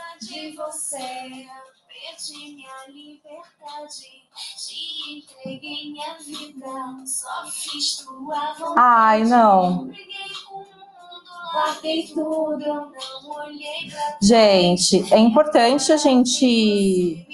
Perdi 2.07 2.55
minha 2.55 2.87
liberdade, 2.89 4.23
te 4.57 5.19
entreguei 5.19 5.91
minha 5.91 6.15
vida, 6.19 7.07
só 7.07 7.47
fiz 7.51 7.97
tua 7.97 8.53
vontade. 8.53 8.75
Ai, 8.77 9.25
não. 9.25 9.87
Briguei 9.87 10.15
com 10.47 10.55
o 10.55 10.59
mundo, 10.59 11.55
larguei 11.55 12.07
tudo, 12.07 12.59
não 12.59 13.31
olhei 13.31 13.91
pra 13.91 14.19
Gente, 14.23 15.13
é 15.13 15.19
importante 15.19 15.91
a 15.91 15.97
gente 15.97 17.27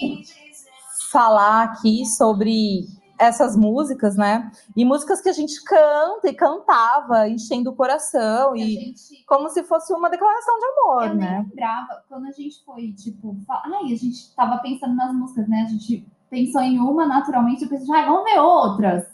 falar 1.11 1.64
aqui 1.64 2.07
sobre 2.07 2.87
essas 3.26 3.56
músicas, 3.56 4.16
né? 4.16 4.50
E 4.76 4.85
músicas 4.85 5.20
que 5.20 5.28
a 5.28 5.32
gente 5.32 5.62
canta 5.64 6.28
e 6.28 6.35
cantava, 6.35 7.28
enchendo 7.28 7.70
o 7.70 7.74
coração, 7.76 8.54
E 8.56 8.62
e 8.62 8.74
gente 8.74 9.24
como 9.26 9.48
se 9.48 9.62
fosse 9.64 9.92
uma 9.94 10.11
declaração 10.11 10.58
de 10.58 10.64
amor, 10.66 11.02
Eu 11.08 11.14
né? 11.14 11.30
nem 11.38 11.48
lembrava, 11.48 12.02
quando 12.08 12.26
a 12.26 12.30
gente 12.32 12.64
foi, 12.64 12.92
tipo, 12.92 13.37
fa- 13.46 13.62
ai, 13.64 13.92
a 13.92 13.96
gente 13.96 14.35
tava 14.35 14.58
pensando 14.58 14.94
nas 14.94 15.12
músicas, 15.14 15.48
né? 15.48 15.62
A 15.66 15.70
gente 15.70 16.06
pensou 16.30 16.61
em 16.62 16.78
uma 16.78 17.06
naturalmente, 17.06 17.62
eu 17.62 17.68
pensei, 17.68 17.94
ai, 17.94 18.06
vamos 18.06 18.24
ver 18.24 18.38
outras. 18.40 19.04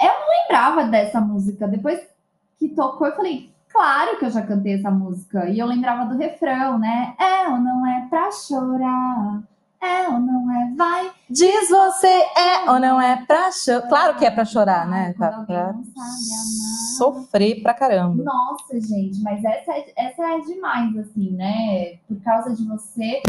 Eu 0.00 0.06
não 0.08 0.28
lembrava 0.42 0.84
dessa 0.84 1.20
música. 1.20 1.68
Depois 1.68 2.00
que 2.58 2.68
tocou, 2.70 3.06
eu 3.06 3.16
falei, 3.16 3.50
claro 3.68 4.18
que 4.18 4.24
eu 4.24 4.30
já 4.30 4.42
cantei 4.42 4.74
essa 4.74 4.90
música. 4.90 5.48
E 5.48 5.58
eu 5.58 5.66
lembrava 5.66 6.06
do 6.06 6.18
refrão, 6.18 6.78
né? 6.78 7.14
É 7.18 7.48
ou 7.48 7.58
não 7.58 7.86
é 7.86 8.06
pra 8.08 8.30
chorar? 8.32 9.42
É 9.82 10.08
ou 10.08 10.20
não 10.20 10.52
é? 10.52 10.74
Vai. 10.76 11.10
Diz 11.28 11.68
você 11.70 12.06
é 12.06 12.70
ou 12.70 12.78
não 12.78 13.00
é 13.00 13.24
pra 13.24 13.50
chorar? 13.50 13.88
Claro 13.88 14.18
que 14.18 14.26
é 14.26 14.30
pra 14.30 14.44
chorar, 14.44 14.86
né? 14.86 15.14
Pra, 15.16 15.30
pra 15.44 15.72
não 15.72 15.84
sabe 15.84 16.32
amar. 16.34 16.98
sofrer 16.98 17.62
pra 17.62 17.72
caramba. 17.72 18.22
Nossa, 18.22 18.78
gente, 18.78 19.22
mas 19.22 19.42
essa 19.42 19.72
é, 19.72 19.92
essa 19.96 20.22
é 20.22 20.40
demais, 20.40 20.98
assim, 20.98 21.30
né? 21.30 21.98
Por 22.06 22.20
causa 22.22 22.54
de 22.54 22.62
você. 22.66 23.22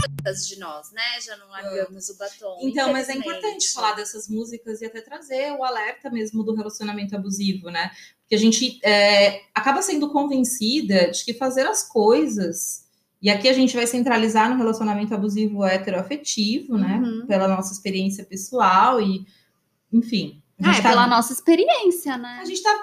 de 0.49 0.59
nós, 0.59 0.91
né? 0.91 1.21
Já 1.25 1.37
não 1.37 1.47
largamos 1.47 2.09
o 2.09 2.17
batom. 2.17 2.57
Então, 2.61 2.91
mas 2.91 3.07
é 3.07 3.13
importante 3.13 3.71
falar 3.71 3.93
dessas 3.93 4.27
músicas 4.27 4.81
e 4.81 4.85
até 4.85 4.99
trazer 4.99 5.53
o 5.53 5.63
alerta 5.63 6.09
mesmo 6.09 6.43
do 6.43 6.53
relacionamento 6.53 7.15
abusivo, 7.15 7.69
né? 7.69 7.91
Porque 8.21 8.35
a 8.35 8.39
gente 8.39 8.79
é, 8.83 9.41
acaba 9.53 9.81
sendo 9.81 10.11
convencida 10.11 11.11
de 11.11 11.23
que 11.23 11.33
fazer 11.33 11.65
as 11.65 11.83
coisas. 11.83 12.89
E 13.21 13.29
aqui 13.29 13.47
a 13.47 13.53
gente 13.53 13.75
vai 13.75 13.85
centralizar 13.85 14.49
no 14.49 14.57
relacionamento 14.57 15.13
abusivo 15.13 15.63
heteroafetivo, 15.63 16.77
né? 16.77 16.99
Uhum. 17.03 17.27
Pela 17.27 17.47
nossa 17.47 17.71
experiência 17.71 18.25
pessoal 18.25 18.99
e, 18.99 19.25
enfim. 19.93 20.41
Ah, 20.63 20.77
é 20.77 20.81
tá- 20.81 20.89
pela 20.89 21.07
nossa 21.07 21.31
experiência, 21.31 22.17
né? 22.17 22.39
a 22.41 22.45
gente 22.45 22.57
está 22.57 22.75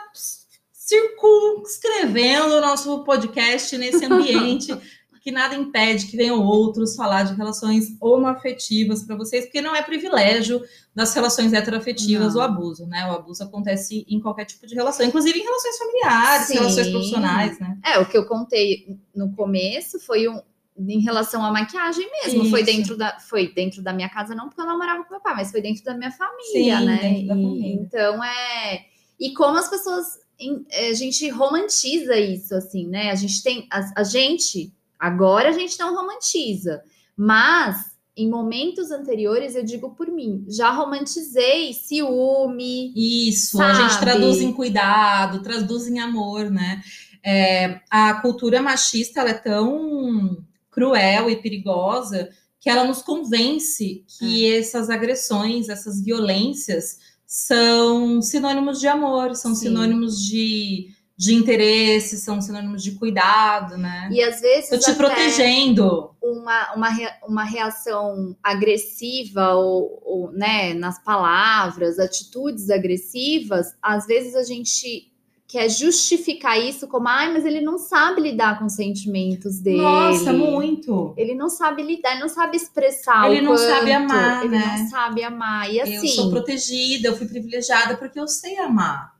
circunscrevendo 0.72 2.55
o 2.55 2.61
nosso 2.61 3.05
podcast 3.05 3.77
nesse 3.77 4.05
ambiente 4.05 4.72
que 5.29 5.35
nada 5.35 5.55
impede 5.55 6.07
que 6.07 6.17
venham 6.17 6.43
outros 6.43 6.97
falar 6.97 7.25
de 7.25 7.35
relações 7.35 7.95
homoafetivas 8.01 9.03
para 9.03 9.14
vocês, 9.14 9.45
porque 9.45 9.61
não 9.61 9.77
é 9.77 9.83
privilégio 9.83 10.62
das 10.95 11.12
relações 11.14 11.53
heteroafetivas 11.53 12.33
Não. 12.35 12.41
o 12.41 12.45
abuso, 12.45 12.87
né? 12.87 13.07
O 13.11 13.12
abuso 13.14 13.43
acontece 13.45 14.07
em 14.09 14.19
qualquer 14.21 14.47
tipo 14.47 14.67
de 14.67 14.75
relação, 14.75 15.05
inclusive 15.05 15.38
em 15.38 15.43
relações 15.43 15.77
familiares, 15.77 16.47
Sim. 16.47 16.55
relações 16.55 16.88
profissionais, 16.88 17.61
né? 17.61 17.77
É, 17.85 17.99
o 17.99 18.07
que 18.09 18.17
eu 18.17 18.25
contei 18.27 18.97
no 19.14 19.31
começo 19.35 20.01
foi 20.01 20.27
um, 20.29 20.41
em 20.79 21.01
relação 21.01 21.45
à 21.45 21.53
maquiagem 21.53 22.09
mesmo. 22.25 22.49
Foi 22.49 22.62
dentro, 22.62 22.97
da, 22.97 23.19
foi 23.21 23.53
dentro 23.53 23.83
da 23.83 23.93
minha 23.93 24.09
casa, 24.09 24.35
não 24.35 24.49
porque 24.49 24.62
eu 24.62 24.67
namorava 24.67 25.05
com 25.05 25.11
meu 25.11 25.21
pai, 25.21 25.35
mas 25.37 25.51
foi 25.51 25.61
dentro 25.61 25.85
da 25.85 25.95
minha 25.95 26.11
família, 26.11 26.79
Sim, 26.81 26.87
né? 26.87 26.97
dentro 27.03 27.27
da 27.29 27.37
E- 27.37 27.43
família. 27.43 27.75
Então 27.83 28.25
é. 28.25 28.85
E 29.21 29.35
como 29.35 29.59
as 29.59 29.69
pessoas. 29.69 30.07
em- 30.41 30.64
A 30.91 30.95
gente 30.95 31.29
romantiza 31.29 32.17
isso, 32.19 32.55
assim, 32.55 32.87
né? 32.88 33.11
A 33.11 33.14
gente 33.14 33.43
tem. 33.43 33.67
A, 33.71 34.01
a 34.01 34.05
gente. 34.05 34.73
Agora 34.99 35.51
a 35.51 35.53
gente 35.53 35.79
não 35.79 35.95
romantiza. 35.95 36.83
Mas. 37.17 37.97
Em 38.21 38.29
momentos 38.29 38.91
anteriores, 38.91 39.55
eu 39.55 39.63
digo 39.63 39.91
por 39.91 40.09
mim, 40.09 40.45
já 40.49 40.73
romantizei 40.73 41.73
ciúme, 41.73 42.93
Isso, 42.97 43.63
a 43.63 43.73
gente 43.75 43.93
Sabe? 43.93 44.07
traduz 44.07 44.41
em 44.41 44.53
cuidado, 44.53 45.41
traduz 45.41 45.87
em 45.87 46.01
amor, 46.01 46.51
né? 46.51 46.83
É, 47.25 47.81
a 47.89 48.15
cultura 48.15 48.61
machista 48.61 49.21
é 49.21 49.35
tão 49.35 50.45
cruel 50.69 51.31
e 51.31 51.37
perigosa 51.37 52.29
que 52.59 52.69
ela 52.69 52.85
nos 52.85 53.03
convence 53.03 54.05
que 54.19 54.53
essas 54.53 54.91
agressões, 54.91 55.69
essas 55.69 56.03
violências 56.03 56.99
são 57.25 58.21
sinônimos 58.21 58.81
de 58.81 58.89
amor, 58.89 59.37
são 59.37 59.55
Sim. 59.55 59.69
sinônimos 59.69 60.27
de, 60.27 60.89
de 61.18 61.35
interesse, 61.35 62.16
são 62.16 62.40
sinônimos 62.40 62.81
de 62.81 62.92
cuidado, 62.92 63.76
né? 63.76 64.09
e 64.12 64.22
às 64.22 64.40
vezes. 64.40 64.70
Tô 64.70 64.78
te 64.78 64.94
protegendo. 64.96 66.11
uma, 66.22 66.74
uma, 66.74 66.88
uma 67.26 67.44
reação 67.44 68.37
agressiva 68.40 69.54
ou, 69.54 70.00
ou, 70.04 70.31
né, 70.31 70.74
nas 70.74 71.02
palavras, 71.02 71.98
atitudes 71.98 72.70
agressivas, 72.70 73.74
às 73.83 74.07
vezes 74.07 74.37
a 74.37 74.44
gente 74.44 75.11
quer 75.48 75.68
justificar 75.68 76.61
isso 76.61 76.87
como, 76.87 77.09
ai, 77.09 77.33
mas 77.33 77.44
ele 77.44 77.62
não 77.62 77.78
sabe 77.78 78.20
lidar 78.20 78.59
com 78.59 78.66
os 78.66 78.74
sentimentos 78.74 79.59
dele. 79.59 79.81
Nossa, 79.83 80.33
muito. 80.33 81.14
Ele 81.16 81.35
não 81.35 81.48
sabe 81.48 81.83
lidar, 81.83 82.12
ele 82.12 82.20
não 82.20 82.28
sabe 82.28 82.59
expressar. 82.59 83.28
Ele 83.28 83.40
o 83.40 83.44
não 83.44 83.57
sabe 83.57 83.90
quanto, 83.90 84.12
amar, 84.12 84.44
Ele 84.44 84.57
né? 84.57 84.76
não 84.78 84.88
sabe 84.88 85.24
amar. 85.24 85.72
E 85.72 85.78
Eu 85.78 85.87
sou 85.87 85.96
assim. 85.96 86.31
protegida, 86.31 87.09
eu 87.09 87.16
fui 87.16 87.26
privilegiada 87.26 87.96
porque 87.96 88.20
eu 88.20 88.28
sei 88.28 88.57
amar. 88.59 89.17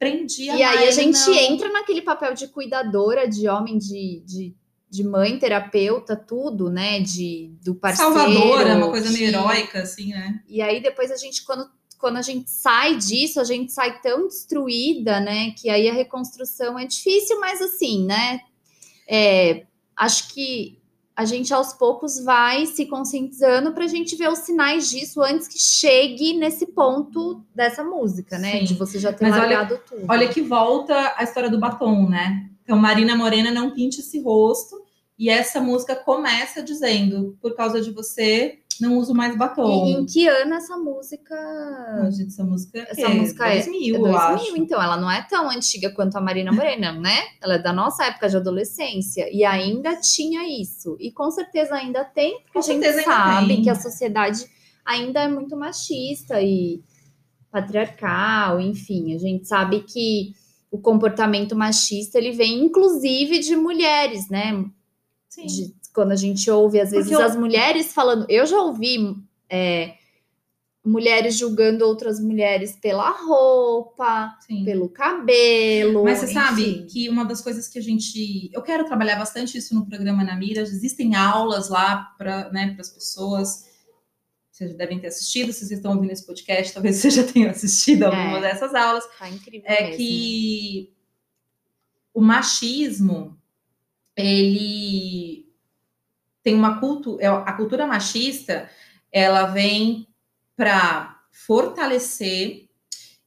Aprendi 0.00 0.48
a 0.48 0.56
E 0.56 0.62
aí 0.62 0.86
a 0.88 0.90
gente 0.92 1.18
não. 1.18 1.34
entra 1.34 1.68
naquele 1.72 2.00
papel 2.02 2.32
de 2.32 2.46
cuidadora, 2.46 3.28
de 3.28 3.48
homem, 3.48 3.76
de, 3.76 4.22
de, 4.24 4.54
de 4.88 5.02
mãe, 5.04 5.38
terapeuta, 5.38 6.14
tudo, 6.14 6.70
né? 6.70 7.00
De, 7.00 7.50
do 7.64 7.74
parceiro. 7.74 8.14
Salvadora, 8.14 8.76
uma 8.76 8.90
coisa 8.90 9.10
meio 9.10 9.28
de- 9.30 9.34
heróica, 9.36 9.82
assim, 9.82 10.10
né? 10.10 10.40
E 10.48 10.62
aí 10.62 10.80
depois 10.80 11.10
a 11.10 11.16
gente, 11.16 11.44
quando, 11.44 11.68
quando 11.98 12.16
a 12.16 12.22
gente 12.22 12.48
sai 12.48 12.96
disso, 12.96 13.40
a 13.40 13.44
gente 13.44 13.72
sai 13.72 14.00
tão 14.00 14.28
destruída, 14.28 15.18
né? 15.18 15.50
Que 15.50 15.68
aí 15.68 15.88
a 15.88 15.92
reconstrução 15.92 16.78
é 16.78 16.86
difícil, 16.86 17.40
mas 17.40 17.60
assim, 17.60 18.06
né? 18.06 18.40
é, 19.10 19.64
acho 19.96 20.28
que 20.32 20.77
a 21.18 21.24
gente 21.24 21.52
aos 21.52 21.72
poucos 21.72 22.22
vai 22.22 22.64
se 22.64 22.86
conscientizando 22.86 23.72
para 23.72 23.86
a 23.86 23.88
gente 23.88 24.14
ver 24.14 24.28
os 24.28 24.38
sinais 24.38 24.88
disso 24.88 25.20
antes 25.20 25.48
que 25.48 25.58
chegue 25.58 26.34
nesse 26.34 26.64
ponto 26.66 27.42
dessa 27.52 27.82
música, 27.82 28.38
né? 28.38 28.60
Sim. 28.60 28.64
De 28.66 28.74
você 28.74 29.00
já 29.00 29.12
ter 29.12 29.24
Mas 29.24 29.34
olha- 29.34 29.42
largado 29.58 29.80
tudo. 29.84 30.06
Olha 30.08 30.28
que 30.28 30.40
volta 30.40 31.14
a 31.16 31.24
história 31.24 31.50
do 31.50 31.58
batom, 31.58 32.08
né? 32.08 32.48
Então, 32.62 32.78
Marina 32.78 33.16
Morena 33.16 33.50
não 33.50 33.72
pinte 33.74 33.98
esse 33.98 34.20
rosto. 34.22 34.80
E 35.18 35.28
essa 35.28 35.60
música 35.60 35.96
começa 35.96 36.62
dizendo: 36.62 37.36
por 37.42 37.56
causa 37.56 37.80
de 37.80 37.90
você, 37.90 38.60
não 38.80 38.96
uso 38.98 39.14
mais 39.14 39.36
batom. 39.36 39.86
E 39.86 39.92
em 39.92 40.06
que 40.06 40.26
ano 40.28 40.54
essa 40.54 40.76
música 40.76 41.34
Não, 42.02 42.10
gente, 42.10 42.28
essa 42.28 42.44
música 42.44 42.78
é, 42.78 42.90
Essa 42.90 43.08
música 43.08 43.46
é- 43.48 43.54
2000, 43.62 43.94
É 43.94 43.98
eu 43.98 44.02
2000, 44.02 44.18
acho. 44.20 44.56
então 44.56 44.82
ela 44.82 44.96
não 44.96 45.10
é 45.10 45.22
tão 45.28 45.48
antiga 45.50 45.90
quanto 45.90 46.16
a 46.16 46.20
Marina 46.20 46.52
Morena, 46.52 46.92
né? 46.92 47.16
Ela 47.42 47.54
é 47.54 47.58
da 47.58 47.72
nossa 47.72 48.04
época 48.04 48.28
de 48.28 48.36
adolescência 48.36 49.28
e 49.32 49.44
ainda 49.44 49.96
tinha 50.00 50.46
isso. 50.60 50.96
E 51.00 51.10
com 51.10 51.30
certeza 51.30 51.74
ainda 51.74 52.04
tem, 52.04 52.38
porque 52.42 52.52
Com 52.52 52.58
a 52.58 52.62
gente 52.62 53.02
sabe 53.04 53.46
tem. 53.48 53.62
que 53.62 53.70
a 53.70 53.74
sociedade 53.74 54.44
ainda 54.84 55.20
é 55.22 55.28
muito 55.28 55.56
machista 55.56 56.40
e 56.40 56.82
patriarcal, 57.50 58.60
enfim, 58.60 59.14
a 59.14 59.18
gente 59.18 59.46
sabe 59.48 59.80
que 59.82 60.32
o 60.70 60.78
comportamento 60.78 61.56
machista 61.56 62.18
ele 62.18 62.32
vem 62.32 62.62
inclusive 62.64 63.38
de 63.40 63.56
mulheres, 63.56 64.28
né? 64.28 64.64
Sim. 65.28 65.46
de- 65.46 65.74
quando 65.98 66.12
a 66.12 66.16
gente 66.16 66.48
ouve, 66.48 66.78
às 66.80 66.92
vezes, 66.92 67.08
Porque 67.08 67.20
eu- 67.20 67.26
as 67.26 67.34
mulheres 67.34 67.92
falando. 67.92 68.24
Eu 68.28 68.46
já 68.46 68.56
ouvi 68.62 69.16
é, 69.50 69.94
mulheres 70.84 71.36
julgando 71.36 71.84
outras 71.84 72.20
mulheres 72.20 72.76
pela 72.80 73.10
roupa, 73.10 74.36
sim. 74.46 74.64
pelo 74.64 74.88
cabelo. 74.88 76.04
Mas 76.04 76.18
você 76.20 76.28
sabe 76.32 76.62
enfim. 76.62 76.86
que 76.86 77.08
uma 77.08 77.24
das 77.24 77.40
coisas 77.40 77.66
que 77.66 77.80
a 77.80 77.82
gente. 77.82 78.48
Eu 78.52 78.62
quero 78.62 78.84
trabalhar 78.84 79.16
bastante 79.16 79.58
isso 79.58 79.74
no 79.74 79.84
programa 79.86 80.22
Na 80.22 80.36
Mira. 80.36 80.60
Existem 80.62 81.16
aulas 81.16 81.68
lá 81.68 82.14
para 82.16 82.48
né, 82.52 82.76
as 82.78 82.90
pessoas. 82.90 83.66
Vocês 84.52 84.70
já 84.70 84.76
devem 84.76 85.00
ter 85.00 85.08
assistido. 85.08 85.52
Se 85.52 85.58
vocês 85.58 85.72
estão 85.72 85.94
ouvindo 85.96 86.12
esse 86.12 86.24
podcast, 86.24 86.72
talvez 86.72 86.94
vocês 86.96 87.12
já 87.14 87.24
tenham 87.24 87.50
assistido 87.50 88.04
alguma 88.04 88.38
É. 88.38 88.40
dessas 88.42 88.72
aulas. 88.72 89.04
Tá 89.18 89.28
incrível 89.28 89.66
É 89.68 89.80
mesmo. 89.82 89.96
que 89.96 90.92
o 92.14 92.20
machismo 92.20 93.36
ele 94.16 95.47
tem 96.48 96.54
uma 96.54 96.80
cultura. 96.80 97.40
A 97.40 97.52
cultura 97.52 97.86
machista 97.86 98.70
ela 99.12 99.46
vem 99.46 100.06
para 100.56 101.20
fortalecer 101.30 102.68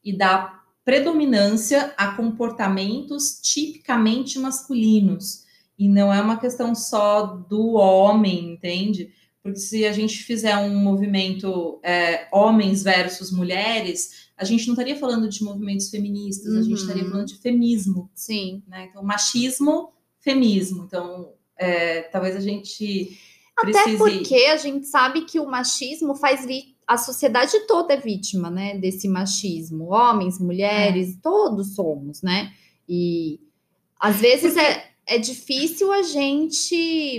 e 0.03 0.11
dar 0.17 0.61
predominância 0.83 1.93
a 1.95 2.15
comportamentos 2.15 3.39
tipicamente 3.41 4.39
masculinos. 4.39 5.45
E 5.77 5.87
não 5.87 6.11
é 6.11 6.19
uma 6.19 6.37
questão 6.37 6.73
só 6.73 7.25
do 7.25 7.73
homem, 7.73 8.53
entende? 8.53 9.13
Porque 9.43 9.59
se 9.59 9.85
a 9.85 9.93
gente 9.93 10.23
fizer 10.23 10.57
um 10.57 10.75
movimento 10.75 11.79
é, 11.83 12.27
homens 12.31 12.83
versus 12.83 13.31
mulheres, 13.31 14.29
a 14.35 14.43
gente 14.43 14.65
não 14.65 14.73
estaria 14.73 14.95
falando 14.95 15.29
de 15.29 15.43
movimentos 15.43 15.89
feministas, 15.89 16.53
a 16.55 16.61
gente 16.61 16.71
Uhum. 16.73 16.75
estaria 16.75 17.05
falando 17.09 17.27
de 17.27 17.37
feminismo, 17.37 18.09
Sim. 18.15 18.63
né? 18.67 18.87
Então, 18.89 19.03
machismo, 19.03 19.93
feminismo. 20.19 20.83
Então, 20.85 21.33
é, 21.61 22.01
talvez 22.03 22.35
a 22.35 22.39
gente 22.39 23.17
Até 23.55 23.71
precise... 23.71 23.97
porque 23.97 24.35
a 24.45 24.57
gente 24.57 24.87
sabe 24.87 25.21
que 25.21 25.39
o 25.39 25.45
machismo 25.45 26.15
faz 26.15 26.45
vi 26.45 26.75
a 26.87 26.97
sociedade 26.97 27.57
toda 27.67 27.93
é 27.93 27.97
vítima, 27.97 28.49
né, 28.49 28.77
desse 28.77 29.07
machismo. 29.07 29.93
Homens, 29.93 30.39
mulheres, 30.39 31.17
todos 31.21 31.73
somos, 31.73 32.21
né? 32.21 32.51
E 32.89 33.39
às 33.97 34.19
vezes 34.19 34.57
é, 34.57 34.89
é 35.05 35.17
difícil 35.17 35.91
a 35.93 36.01
gente 36.01 37.09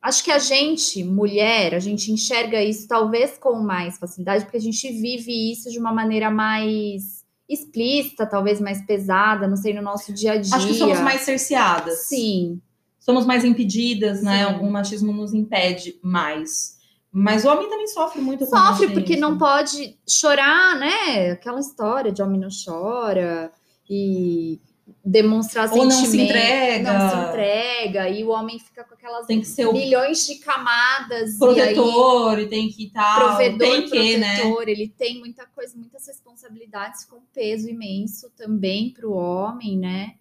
Acho 0.00 0.22
que 0.22 0.30
a 0.30 0.38
gente, 0.38 1.02
mulher, 1.02 1.74
a 1.74 1.78
gente 1.78 2.12
enxerga 2.12 2.62
isso 2.62 2.86
talvez 2.86 3.38
com 3.38 3.54
mais 3.54 3.96
facilidade, 3.96 4.44
porque 4.44 4.58
a 4.58 4.60
gente 4.60 4.92
vive 4.92 5.50
isso 5.50 5.70
de 5.70 5.78
uma 5.78 5.94
maneira 5.94 6.30
mais 6.30 7.24
explícita, 7.48 8.26
talvez 8.26 8.60
mais 8.60 8.84
pesada, 8.84 9.48
não 9.48 9.56
sei, 9.56 9.72
no 9.72 9.80
nosso 9.80 10.12
dia 10.12 10.32
a 10.32 10.36
dia. 10.36 10.54
Acho 10.54 10.66
que 10.66 10.74
somos 10.74 11.00
mais 11.00 11.22
cerceadas. 11.22 12.00
Sim, 12.06 12.60
Somos 13.04 13.26
mais 13.26 13.44
impedidas, 13.44 14.22
né? 14.22 14.48
Sim. 14.48 14.60
O 14.60 14.70
machismo 14.70 15.12
nos 15.12 15.34
impede 15.34 15.98
mais. 16.02 16.78
Mas 17.12 17.44
o 17.44 17.48
homem 17.50 17.68
também 17.68 17.86
sofre 17.86 18.22
muito 18.22 18.46
com 18.46 18.56
sofre 18.56 18.94
porque 18.94 19.14
não 19.14 19.36
pode 19.36 19.98
chorar, 20.08 20.74
né? 20.78 21.32
Aquela 21.32 21.60
história 21.60 22.10
de 22.10 22.22
homem 22.22 22.40
não 22.40 22.48
chora 22.48 23.52
e 23.88 24.58
demonstrar 25.04 25.70
Ou 25.70 25.84
não 25.84 25.90
se 25.90 26.18
entrega. 26.18 26.92
não 26.92 27.10
se 27.10 27.28
entrega 27.28 28.08
e 28.08 28.24
o 28.24 28.30
homem 28.30 28.58
fica 28.58 28.82
com 28.84 28.94
aquelas 28.94 29.26
Tem 29.26 29.40
que 29.40 29.48
ser 29.48 29.70
milhões 29.70 30.26
de 30.26 30.36
camadas 30.36 31.38
e 31.38 31.44
aí 31.44 31.74
protetor 31.74 32.38
e 32.38 32.46
tem 32.46 32.70
que 32.70 32.86
estar. 32.86 33.16
provedor, 33.16 33.58
tem 33.58 33.86
que, 33.86 34.16
né? 34.16 34.36
protetor, 34.40 34.68
ele 34.70 34.88
tem 34.88 35.18
muita 35.18 35.44
coisa, 35.44 35.76
muitas 35.76 36.06
responsabilidades 36.06 37.04
com 37.04 37.20
peso 37.34 37.68
imenso 37.68 38.30
também 38.34 38.94
para 38.94 39.06
o 39.06 39.12
homem, 39.12 39.78
né? 39.78 40.14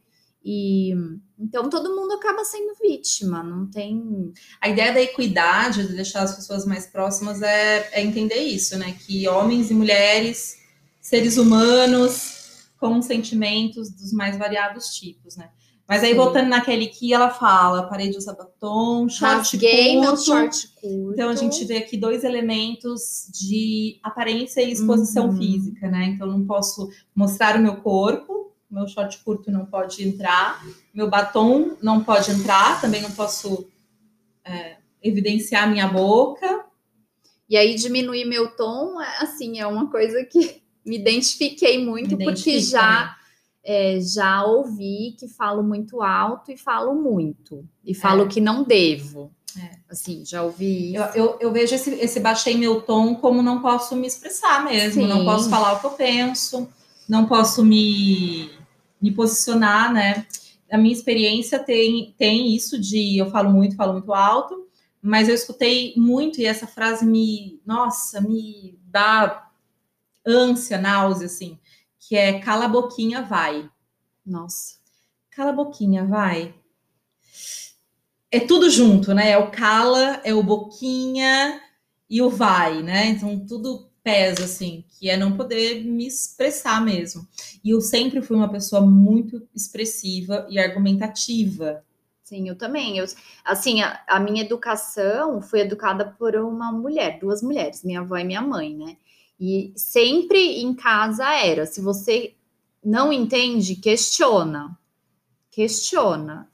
E 0.43 0.93
então 1.39 1.69
todo 1.69 1.95
mundo 1.95 2.13
acaba 2.13 2.43
sendo 2.43 2.73
vítima, 2.81 3.41
não 3.41 3.65
tem. 3.69 4.33
A 4.61 4.67
ideia 4.69 4.93
da 4.93 5.01
equidade, 5.01 5.87
de 5.87 5.93
deixar 5.95 6.23
as 6.23 6.35
pessoas 6.35 6.65
mais 6.65 6.85
próximas, 6.85 7.41
é, 7.41 7.89
é 7.93 8.01
entender 8.03 8.39
isso, 8.39 8.77
né? 8.77 8.95
Que 9.05 9.27
homens 9.27 9.71
e 9.71 9.73
mulheres, 9.73 10.57
seres 11.01 11.37
humanos, 11.37 12.67
com 12.77 13.01
sentimentos 13.01 13.89
dos 13.89 14.11
mais 14.11 14.37
variados 14.37 14.87
tipos, 14.87 15.37
né? 15.37 15.49
Mas 15.87 16.01
aí, 16.01 16.11
Sim. 16.11 16.15
voltando 16.17 16.47
naquele 16.47 16.87
que 16.87 17.13
ela 17.13 17.29
fala, 17.29 17.83
parei 17.89 18.09
de 18.09 18.17
usar 18.17 18.33
batom, 18.33 19.07
short 19.09 19.57
meu 19.57 20.01
curto. 20.11 20.23
short 20.25 20.67
curto. 20.81 21.13
Então, 21.13 21.29
a 21.29 21.35
gente 21.35 21.63
vê 21.65 21.77
aqui 21.77 21.97
dois 21.97 22.23
elementos 22.23 23.27
de 23.33 23.99
aparência 24.01 24.61
e 24.61 24.71
exposição 24.71 25.29
Uhum. 25.29 25.37
física, 25.37 25.89
né? 25.89 26.05
Então, 26.05 26.27
eu 26.27 26.33
não 26.37 26.45
posso 26.45 26.89
mostrar 27.13 27.57
o 27.57 27.61
meu 27.61 27.75
corpo, 27.77 28.42
meu 28.73 28.87
short 28.87 29.17
curto 29.23 29.51
não 29.51 29.65
pode 29.65 30.03
entrar, 30.07 30.63
meu 30.93 31.09
batom 31.09 31.77
não 31.81 32.03
pode 32.03 32.31
entrar, 32.31 32.81
também 32.81 33.01
não 33.01 33.11
posso 33.11 33.67
é, 34.43 34.77
evidenciar 35.01 35.69
minha 35.69 35.87
boca. 35.87 36.65
E 37.49 37.55
aí 37.55 37.75
diminuir 37.75 38.25
meu 38.25 38.55
tom, 38.55 38.99
é, 39.01 39.17
assim, 39.19 39.59
é 39.59 39.67
uma 39.67 39.89
coisa 39.89 40.23
que 40.25 40.61
me 40.85 40.97
identifiquei 40.97 41.83
muito, 41.83 42.17
Me 42.17 42.25
porque 42.25 42.59
já, 42.59 43.15
é, 43.63 43.99
já 44.01 44.43
ouvi 44.43 45.15
que 45.19 45.27
falo 45.27 45.61
muito 45.63 46.01
alto 46.01 46.51
e 46.51 46.57
falo 46.57 46.93
muito. 46.95 47.63
E 47.85 47.93
falo 47.93 48.23
É. 48.23 48.27
que 48.27 48.41
não 48.41 48.63
devo. 48.63 49.31
É. 49.55 49.77
Assim, 49.87 50.25
já 50.25 50.41
ouvi 50.41 50.95
Eu, 50.95 51.03
isso. 51.05 51.17
eu, 51.17 51.37
eu 51.39 51.51
vejo 51.51 51.75
esse, 51.75 51.91
esse 51.91 52.19
baixei 52.19 52.57
meu 52.57 52.81
tom 52.81 53.13
como 53.13 53.43
não 53.43 53.61
posso 53.61 53.95
me 53.95 54.07
expressar 54.07 54.65
mesmo, 54.65 55.05
não 55.05 55.19
Sim. 55.19 55.25
posso 55.25 55.49
falar 55.49 55.73
o 55.73 55.79
que 55.79 55.85
eu 55.85 55.91
penso, 55.91 56.67
não 57.07 57.27
posso 57.27 57.63
me, 57.63 58.49
me 59.03 59.11
posicionar, 59.11 59.91
né? 59.91 60.25
A 60.71 60.77
minha 60.77 60.93
experiência 60.93 61.59
tem, 61.59 62.15
tem 62.17 62.55
isso 62.55 62.79
de 62.79 63.17
eu 63.17 63.29
falo 63.29 63.51
muito, 63.51 63.75
falo 63.75 63.91
muito 63.91 64.13
alto, 64.13 64.65
mas 65.01 65.27
eu 65.27 65.35
escutei 65.35 65.93
muito 65.97 66.39
e 66.39 66.45
essa 66.45 66.65
frase 66.65 67.05
me, 67.05 67.61
nossa, 67.65 68.21
me 68.21 68.79
dá 68.85 69.49
ânsia, 70.25 70.77
náusea, 70.77 71.25
assim, 71.25 71.59
que 71.99 72.15
é 72.15 72.39
cala 72.39 72.63
a 72.65 72.69
boquinha, 72.69 73.21
vai. 73.21 73.69
Nossa. 74.25 74.77
Cala 75.31 75.49
a 75.49 75.53
boquinha, 75.53 76.05
vai. 76.05 76.55
É 78.31 78.39
tudo 78.39 78.69
junto, 78.69 79.13
né? 79.13 79.31
É 79.31 79.37
o 79.37 79.51
cala, 79.51 80.21
é 80.23 80.33
o 80.33 80.41
boquinha 80.41 81.61
e 82.09 82.21
o 82.21 82.29
vai, 82.29 82.81
né? 82.81 83.07
Então 83.07 83.45
tudo 83.45 83.89
pesa, 84.03 84.43
assim, 84.43 84.83
que 84.89 85.09
é 85.09 85.15
não 85.15 85.37
poder 85.37 85.83
me 85.83 86.05
expressar 86.05 86.83
mesmo. 86.83 87.27
E 87.63 87.69
eu 87.69 87.79
sempre 87.79 88.21
fui 88.21 88.35
uma 88.35 88.51
pessoa 88.51 88.81
muito 88.81 89.47
expressiva 89.55 90.45
e 90.49 90.59
argumentativa. 90.59 91.83
Sim, 92.23 92.49
eu 92.49 92.57
também. 92.57 92.97
Eu, 92.97 93.05
assim, 93.45 93.81
a, 93.81 94.01
a 94.07 94.19
minha 94.19 94.43
educação 94.43 95.41
foi 95.41 95.61
educada 95.61 96.05
por 96.17 96.35
uma 96.35 96.71
mulher, 96.71 97.19
duas 97.19 97.41
mulheres, 97.41 97.83
minha 97.83 98.01
avó 98.01 98.17
e 98.17 98.23
minha 98.23 98.41
mãe, 98.41 98.75
né? 98.75 98.97
E 99.39 99.73
sempre 99.75 100.61
em 100.61 100.73
casa 100.73 101.25
era: 101.33 101.65
se 101.65 101.81
você 101.81 102.33
não 102.83 103.11
entende, 103.11 103.75
questiona. 103.75 104.77
Questiona. 105.49 106.49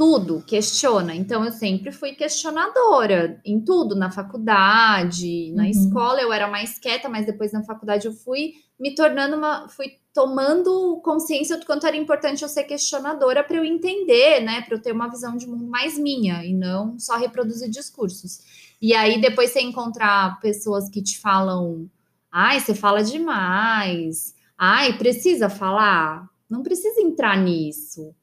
Tudo, 0.00 0.42
questiona. 0.46 1.14
Então, 1.14 1.44
eu 1.44 1.52
sempre 1.52 1.92
fui 1.92 2.12
questionadora 2.12 3.38
em 3.44 3.60
tudo, 3.60 3.94
na 3.94 4.10
faculdade, 4.10 5.52
na 5.52 5.64
Uhum. 5.64 5.68
escola 5.68 6.22
eu 6.22 6.32
era 6.32 6.48
mais 6.48 6.78
quieta, 6.78 7.06
mas 7.06 7.26
depois 7.26 7.52
na 7.52 7.62
faculdade 7.62 8.06
eu 8.06 8.12
fui 8.14 8.54
me 8.78 8.94
tornando 8.94 9.36
uma. 9.36 9.68
fui 9.68 9.98
tomando 10.14 11.02
consciência 11.04 11.58
do 11.58 11.66
quanto 11.66 11.86
era 11.86 11.98
importante 11.98 12.42
eu 12.42 12.48
ser 12.48 12.64
questionadora 12.64 13.44
para 13.44 13.58
eu 13.58 13.64
entender, 13.64 14.40
né? 14.40 14.62
Para 14.62 14.76
eu 14.76 14.80
ter 14.80 14.92
uma 14.92 15.06
visão 15.06 15.36
de 15.36 15.46
mundo 15.46 15.66
mais 15.66 15.98
minha 15.98 16.46
e 16.46 16.54
não 16.54 16.98
só 16.98 17.18
reproduzir 17.18 17.68
discursos. 17.68 18.40
E 18.80 18.94
aí 18.94 19.20
depois 19.20 19.50
você 19.50 19.60
encontrar 19.60 20.40
pessoas 20.40 20.88
que 20.88 21.02
te 21.02 21.18
falam, 21.18 21.90
ai, 22.32 22.58
você 22.58 22.74
fala 22.74 23.02
demais, 23.04 24.34
ai, 24.56 24.96
precisa 24.96 25.50
falar, 25.50 26.26
não 26.48 26.62
precisa 26.62 27.02
entrar 27.02 27.36
nisso. 27.36 28.14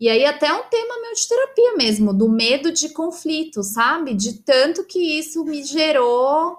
E 0.00 0.08
aí 0.08 0.24
até 0.24 0.52
um 0.52 0.62
tema 0.64 1.00
meu 1.02 1.12
de 1.12 1.26
terapia 1.28 1.76
mesmo, 1.76 2.14
do 2.14 2.28
medo 2.28 2.70
de 2.70 2.90
conflito, 2.90 3.62
sabe? 3.64 4.14
De 4.14 4.34
tanto 4.34 4.84
que 4.84 5.18
isso 5.18 5.44
me 5.44 5.64
gerou 5.64 6.56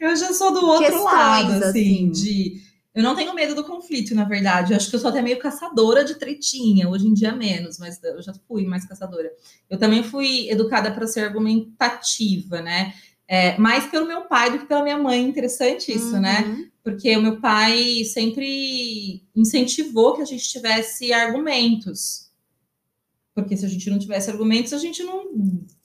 Eu 0.00 0.16
já 0.16 0.32
sou 0.32 0.52
do 0.52 0.64
outro 0.64 0.86
Questões, 0.86 1.04
lado, 1.04 1.52
assim, 1.64 2.10
assim. 2.10 2.10
de. 2.10 2.68
Eu 2.94 3.02
não 3.02 3.14
tenho 3.14 3.34
medo 3.34 3.54
do 3.54 3.62
conflito, 3.62 4.14
na 4.14 4.24
verdade. 4.24 4.72
Eu 4.72 4.76
acho 4.76 4.90
que 4.90 4.96
eu 4.96 5.00
sou 5.00 5.10
até 5.10 5.22
meio 5.22 5.38
caçadora 5.38 6.04
de 6.04 6.16
tretinha. 6.16 6.88
Hoje 6.88 7.06
em 7.06 7.14
dia 7.14 7.32
menos, 7.32 7.78
mas 7.78 8.02
eu 8.02 8.20
já 8.20 8.32
fui 8.48 8.64
mais 8.64 8.86
caçadora. 8.86 9.30
Eu 9.70 9.78
também 9.78 10.02
fui 10.02 10.50
educada 10.50 10.90
para 10.90 11.06
ser 11.06 11.20
argumentativa, 11.20 12.60
né? 12.60 12.94
É, 13.28 13.56
mais 13.58 13.86
pelo 13.86 14.06
meu 14.06 14.22
pai 14.22 14.50
do 14.50 14.58
que 14.58 14.66
pela 14.66 14.82
minha 14.82 14.98
mãe. 14.98 15.22
Interessante 15.22 15.92
isso, 15.92 16.18
né? 16.18 16.40
Uhum. 16.40 16.68
Porque 16.82 17.16
o 17.16 17.22
meu 17.22 17.40
pai 17.40 18.02
sempre 18.04 19.22
incentivou 19.36 20.16
que 20.16 20.22
a 20.22 20.24
gente 20.24 20.48
tivesse 20.48 21.12
argumentos. 21.12 22.27
Porque 23.42 23.56
se 23.56 23.64
a 23.64 23.68
gente 23.68 23.88
não 23.88 23.98
tivesse 23.98 24.30
argumentos, 24.30 24.72
a 24.72 24.78
gente 24.78 25.02
não, 25.02 25.24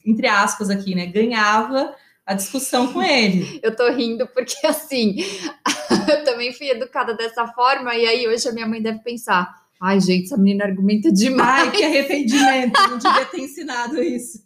entre 0.06 0.28
aspas 0.28 0.70
aqui, 0.70 0.96
né, 0.96 1.06
ganhava 1.06 1.96
a 2.26 2.34
discussão 2.34 2.92
com 2.92 3.02
ele. 3.02 3.60
Eu 3.62 3.76
tô 3.76 3.92
rindo 3.92 4.28
porque 4.28 4.66
assim, 4.66 5.18
eu 6.10 6.24
também 6.24 6.54
fui 6.54 6.70
educada 6.70 7.13
dessa 7.13 7.46
forma, 7.48 7.94
e 7.96 8.06
aí 8.06 8.28
hoje 8.28 8.48
a 8.48 8.52
minha 8.52 8.68
mãe 8.68 8.82
deve 8.82 9.00
pensar: 9.00 9.54
ai, 9.80 10.00
gente, 10.00 10.26
essa 10.26 10.38
menina 10.38 10.66
argumenta 10.66 11.12
demais. 11.12 11.68
Ai, 11.68 11.72
que 11.72 11.84
arrependimento, 11.84 12.80
não 12.89 12.98
devia 12.98 13.26
ter 13.26 13.39
ensinado 13.39 14.02
isso. 14.02 14.44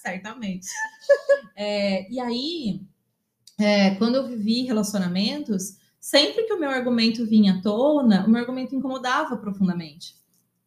Certamente. 0.00 0.68
É, 1.56 2.10
e 2.10 2.20
aí, 2.20 2.80
é, 3.58 3.94
quando 3.96 4.14
eu 4.14 4.26
vivi 4.26 4.62
relacionamentos, 4.62 5.76
sempre 6.00 6.44
que 6.44 6.52
o 6.52 6.60
meu 6.60 6.70
argumento 6.70 7.26
vinha 7.26 7.54
à 7.54 7.60
tona, 7.60 8.24
o 8.24 8.30
meu 8.30 8.40
argumento 8.40 8.74
incomodava 8.74 9.36
profundamente. 9.36 10.16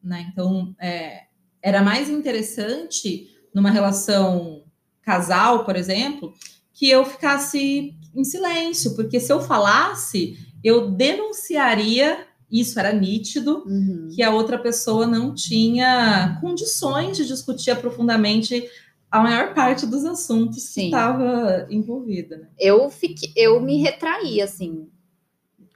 Né? 0.04 0.28
Então, 0.32 0.76
é, 0.80 1.26
era 1.62 1.82
mais 1.84 2.10
interessante 2.10 3.30
numa 3.54 3.70
relação 3.70 4.64
casal, 5.02 5.66
por 5.66 5.76
exemplo, 5.76 6.34
que 6.74 6.90
eu 6.90 7.04
ficasse 7.06 7.96
em 8.16 8.24
silêncio, 8.24 8.96
porque 8.96 9.20
se 9.20 9.32
eu 9.32 9.42
falasse, 9.42 10.38
eu 10.64 10.92
denunciaria, 10.92 12.26
isso 12.52 12.80
era 12.80 12.92
nítido, 12.94 13.64
Uhum. 13.66 14.10
que 14.14 14.22
a 14.24 14.32
outra 14.32 14.58
pessoa 14.58 15.06
não 15.08 15.34
tinha 15.34 16.38
condições 16.42 17.18
de 17.18 17.26
discutir 17.26 17.76
profundamente 17.78 18.68
a 19.10 19.20
maior 19.22 19.54
parte 19.54 19.86
dos 19.86 20.06
assuntos 20.06 20.64
Sim. 20.64 20.82
que 20.82 20.86
estava 20.88 21.68
envolvida. 21.70 22.38
Né? 22.38 22.48
Eu, 22.58 22.90
fiquei, 22.90 23.32
eu 23.36 23.60
me 23.62 23.78
retraí, 23.82 24.42
assim, 24.42 24.88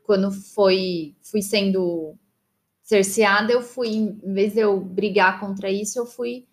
quando 0.03 0.31
foi, 0.31 1.15
fui 1.21 1.41
sendo 1.41 2.15
cerceada, 2.85 3.51
eu 3.51 3.63
fui, 3.63 3.87
em 3.89 4.33
vez 4.33 4.53
de 4.53 4.59
eu 4.59 4.79
brigar 4.79 5.39
contra 5.39 5.69
isso, 5.71 5.97
eu 5.97 6.05
fui 6.05 6.45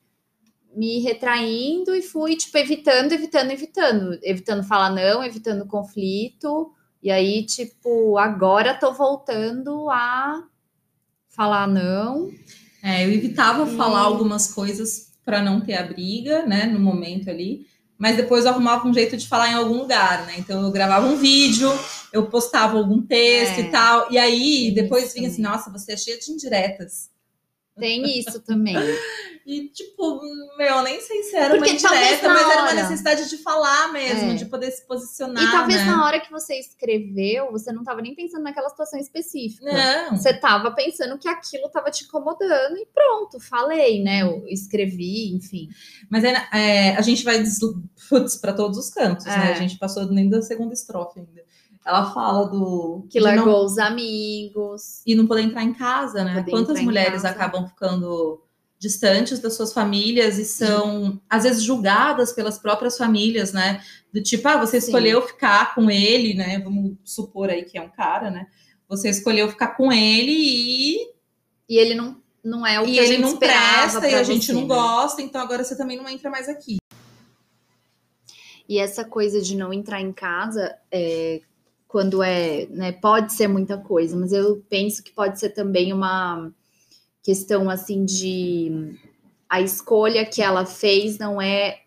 me 0.74 1.00
retraindo 1.00 1.94
e 1.94 2.00
fui, 2.00 2.34
tipo, 2.34 2.56
evitando, 2.56 3.12
evitando, 3.12 3.50
evitando. 3.50 4.18
Evitando 4.22 4.64
falar 4.64 4.88
não, 4.88 5.22
evitando 5.22 5.66
conflito. 5.66 6.72
E 7.02 7.10
aí, 7.10 7.44
tipo, 7.44 8.16
agora 8.16 8.74
tô 8.74 8.94
voltando 8.94 9.90
a 9.90 10.42
falar 11.28 11.68
não. 11.68 12.30
É, 12.82 13.04
eu 13.04 13.12
evitava 13.12 13.66
Sim. 13.66 13.76
falar 13.76 14.00
algumas 14.00 14.52
coisas 14.52 15.12
para 15.22 15.42
não 15.42 15.60
ter 15.60 15.74
a 15.74 15.86
briga, 15.86 16.46
né, 16.46 16.64
no 16.64 16.80
momento 16.80 17.28
ali, 17.28 17.66
mas 17.98 18.16
depois 18.16 18.44
eu 18.44 18.50
arrumava 18.50 18.86
um 18.88 18.92
jeito 18.94 19.16
de 19.16 19.28
falar 19.28 19.50
em 19.50 19.54
algum 19.54 19.78
lugar, 19.78 20.26
né? 20.26 20.34
Então 20.38 20.62
eu 20.62 20.70
gravava 20.70 21.06
um 21.06 21.16
vídeo, 21.16 21.70
eu 22.12 22.26
postava 22.26 22.76
algum 22.76 23.00
texto 23.00 23.58
É. 23.58 23.60
e 23.60 23.70
tal, 23.70 24.10
e 24.10 24.18
aí 24.18 24.72
depois 24.74 25.14
vinha 25.14 25.28
assim, 25.28 25.42
nossa, 25.42 25.70
você 25.70 25.92
é 25.92 25.96
cheia 25.96 26.18
de 26.18 26.30
indiretas. 26.30 27.10
Tem 27.78 28.18
isso 28.18 28.40
também. 28.40 28.76
E, 29.44 29.68
tipo, 29.70 30.20
meu, 30.56 30.82
nem 30.82 31.00
sei 31.00 31.22
se 31.24 31.34
era 31.36 31.54
Porque 31.56 31.70
uma 31.72 31.80
talvez 31.80 32.02
indireta, 32.06 32.28
mas 32.28 32.40
era 32.42 32.52
uma 32.62 32.62
hora- 32.62 32.74
necessidade 32.74 33.28
de 33.28 33.36
falar 33.38 33.92
mesmo, 33.92 34.30
É. 34.30 34.34
de 34.34 34.44
poder 34.46 34.70
se 34.70 34.86
posicionar. 34.86 35.42
E 35.42 35.50
talvez 35.50 35.80
né? 35.80 35.86
na 35.86 36.04
hora 36.06 36.20
que 36.20 36.30
você 36.30 36.54
escreveu, 36.60 37.50
você 37.50 37.72
não 37.72 37.82
tava 37.82 38.00
nem 38.00 38.14
pensando 38.14 38.42
naquela 38.44 38.68
situação 38.68 39.00
específica. 39.00 39.64
Não. 39.64 40.16
Você 40.16 40.32
tava 40.34 40.70
pensando 40.72 41.18
que 41.18 41.28
aquilo 41.28 41.68
tava 41.70 41.90
te 41.90 42.04
incomodando 42.04 42.76
e 42.76 42.86
pronto, 42.94 43.40
falei, 43.40 44.02
né? 44.02 44.22
Eu 44.22 44.44
escrevi, 44.46 45.34
enfim. 45.34 45.68
Mas 46.08 46.22
é, 46.24 46.34
é, 46.52 46.96
a 46.96 47.00
gente 47.00 47.24
vai 47.24 47.38
des- 47.42 47.58
putz, 48.08 48.36
pra 48.36 48.52
todos 48.52 48.78
os 48.78 48.90
cantos, 48.90 49.26
né? 49.26 49.50
É. 49.50 49.52
A 49.52 49.58
gente 49.58 49.76
passou 49.78 50.06
nem 50.06 50.28
da 50.28 50.40
segunda 50.42 50.72
estrofe 50.72 51.18
ainda. 51.20 51.42
Ela 51.84 52.12
fala 52.14 52.48
do. 52.48 53.04
Que 53.10 53.18
de 53.18 53.24
não- 53.24 53.34
largou 53.34 53.64
os 53.64 53.76
amigos. 53.76 55.02
e 55.06 55.14
não 55.16 55.26
poder 55.26 55.42
entrar 55.42 55.64
em 55.64 55.72
casa, 55.74 56.22
né? 56.22 56.44
Quantas 56.48 56.80
mulheres 56.80 57.24
acabam 57.24 57.66
ficando 57.66 58.40
distantes 58.82 59.38
das 59.38 59.54
suas 59.54 59.72
famílias 59.72 60.38
e 60.38 60.44
são, 60.44 61.22
às 61.30 61.44
vezes, 61.44 61.62
julgadas 61.62 62.32
pelas 62.32 62.58
próprias 62.58 62.98
famílias, 62.98 63.52
né? 63.52 63.80
Do 64.12 64.20
tipo, 64.20 64.48
ah, 64.48 64.56
você 64.56 64.80
Sim. 64.80 64.88
escolheu 64.88 65.22
ficar 65.22 65.72
com 65.72 65.88
ele, 65.88 66.34
né? 66.34 66.58
Vamos 66.58 66.96
supor 67.04 67.48
aí 67.48 67.62
que 67.62 67.78
é 67.78 67.80
um 67.80 67.88
cara, 67.88 68.28
né? 68.28 68.48
Você 68.88 69.08
escolheu 69.08 69.48
ficar 69.48 69.76
com 69.76 69.92
ele 69.92 70.32
e, 70.32 70.96
E 71.68 71.78
ele 71.78 71.94
não, 71.94 72.20
não 72.42 72.66
é 72.66 72.80
o 72.80 72.84
e 72.84 72.94
que 72.94 72.98
a 72.98 73.04
ele 73.04 73.18
não 73.18 73.36
presta 73.36 74.08
e 74.08 74.14
a 74.16 74.24
gente 74.24 74.46
você, 74.46 74.52
não 74.52 74.62
né? 74.62 74.66
gosta, 74.66 75.22
então 75.22 75.40
agora 75.40 75.62
você 75.62 75.76
também 75.76 75.96
não 75.96 76.08
entra 76.08 76.28
mais 76.28 76.48
aqui. 76.48 76.78
E 78.68 78.78
essa 78.78 79.04
coisa 79.04 79.40
de 79.40 79.56
não 79.56 79.72
entrar 79.72 80.00
em 80.00 80.12
casa, 80.12 80.76
é, 80.90 81.40
quando 81.86 82.20
é, 82.20 82.66
né, 82.66 82.90
pode 82.90 83.32
ser 83.32 83.46
muita 83.46 83.78
coisa, 83.78 84.16
mas 84.16 84.32
eu 84.32 84.60
penso 84.68 85.04
que 85.04 85.12
pode 85.12 85.38
ser 85.38 85.50
também 85.50 85.92
uma 85.92 86.52
questão 87.22 87.70
assim 87.70 88.04
de 88.04 88.98
a 89.48 89.60
escolha 89.60 90.24
que 90.26 90.42
ela 90.42 90.66
fez 90.66 91.18
não 91.18 91.40
é 91.40 91.80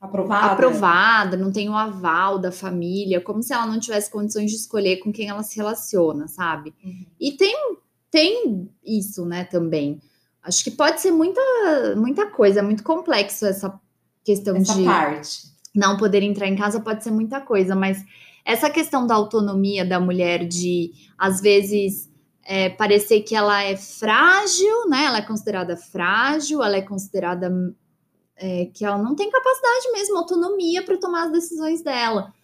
Aprovada. 0.00 0.52
aprovada, 0.52 1.36
não 1.36 1.52
tem 1.52 1.68
o 1.68 1.74
aval 1.76 2.38
da 2.38 2.50
família, 2.50 3.20
como 3.20 3.42
se 3.42 3.52
ela 3.52 3.66
não 3.66 3.78
tivesse 3.78 4.10
condições 4.10 4.50
de 4.50 4.56
escolher 4.56 4.96
com 4.96 5.12
quem 5.12 5.28
ela 5.28 5.42
se 5.42 5.56
relaciona, 5.56 6.26
sabe? 6.26 6.72
Uhum. 6.82 7.04
E 7.20 7.32
tem, 7.32 7.54
tem 8.10 8.70
isso, 8.82 9.26
né, 9.26 9.44
também. 9.44 10.00
Acho 10.42 10.64
que 10.64 10.70
pode 10.70 11.02
ser 11.02 11.10
muita, 11.10 11.40
muita 11.96 12.30
coisa, 12.30 12.60
é 12.60 12.62
muito 12.62 12.82
complexo 12.82 13.44
essa 13.44 13.78
questão 14.24 14.56
Essa 14.56 14.74
de 14.74 14.84
parte. 14.84 15.48
não 15.74 15.98
poder 15.98 16.22
entrar 16.22 16.48
em 16.48 16.56
casa 16.56 16.80
pode 16.80 17.04
ser 17.04 17.10
muita 17.10 17.38
coisa, 17.38 17.76
mas 17.76 18.02
essa 18.42 18.70
questão 18.70 19.06
da 19.06 19.14
autonomia 19.14 19.84
da 19.84 20.00
mulher, 20.00 20.48
de 20.48 20.92
às 21.18 21.42
vezes 21.42 22.09
é, 22.52 22.68
parecer 22.68 23.20
que 23.20 23.36
ela 23.36 23.62
é 23.62 23.76
frágil, 23.76 24.88
né? 24.88 25.04
Ela 25.04 25.18
é 25.18 25.22
considerada 25.22 25.76
frágil, 25.76 26.64
ela 26.64 26.76
é 26.76 26.82
considerada 26.82 27.48
é, 28.36 28.66
que 28.74 28.84
ela 28.84 28.98
não 28.98 29.14
tem 29.14 29.30
capacidade 29.30 29.92
mesmo, 29.92 30.18
autonomia 30.18 30.82
para 30.82 30.96
tomar 30.96 31.26
as 31.26 31.32
decisões 31.32 31.80
dela. 31.80 32.34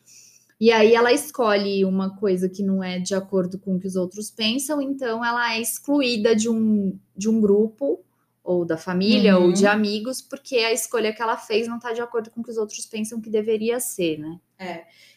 E 0.60 0.70
aí 0.70 0.94
ela 0.94 1.12
escolhe 1.12 1.84
uma 1.84 2.16
coisa 2.16 2.48
que 2.48 2.62
não 2.62 2.84
é 2.84 3.00
de 3.00 3.16
acordo 3.16 3.58
com 3.58 3.74
o 3.74 3.80
que 3.80 3.88
os 3.88 3.96
outros 3.96 4.30
pensam, 4.30 4.80
então 4.80 5.24
ela 5.24 5.54
é 5.56 5.60
excluída 5.60 6.36
de 6.36 6.48
um, 6.48 6.96
de 7.16 7.28
um 7.28 7.40
grupo, 7.40 7.98
ou 8.44 8.64
da 8.64 8.78
família, 8.78 9.36
Uhum. 9.36 9.46
ou 9.46 9.52
de 9.52 9.66
amigos, 9.66 10.22
porque 10.22 10.58
a 10.58 10.72
escolha 10.72 11.12
que 11.12 11.20
ela 11.20 11.36
fez 11.36 11.66
não 11.66 11.78
está 11.78 11.92
de 11.92 12.00
acordo 12.00 12.30
com 12.30 12.42
o 12.42 12.44
que 12.44 12.50
os 12.50 12.56
outros 12.56 12.86
pensam 12.86 13.20
que 13.20 13.28
deveria 13.28 13.80
ser, 13.80 14.18
né? 14.18 14.38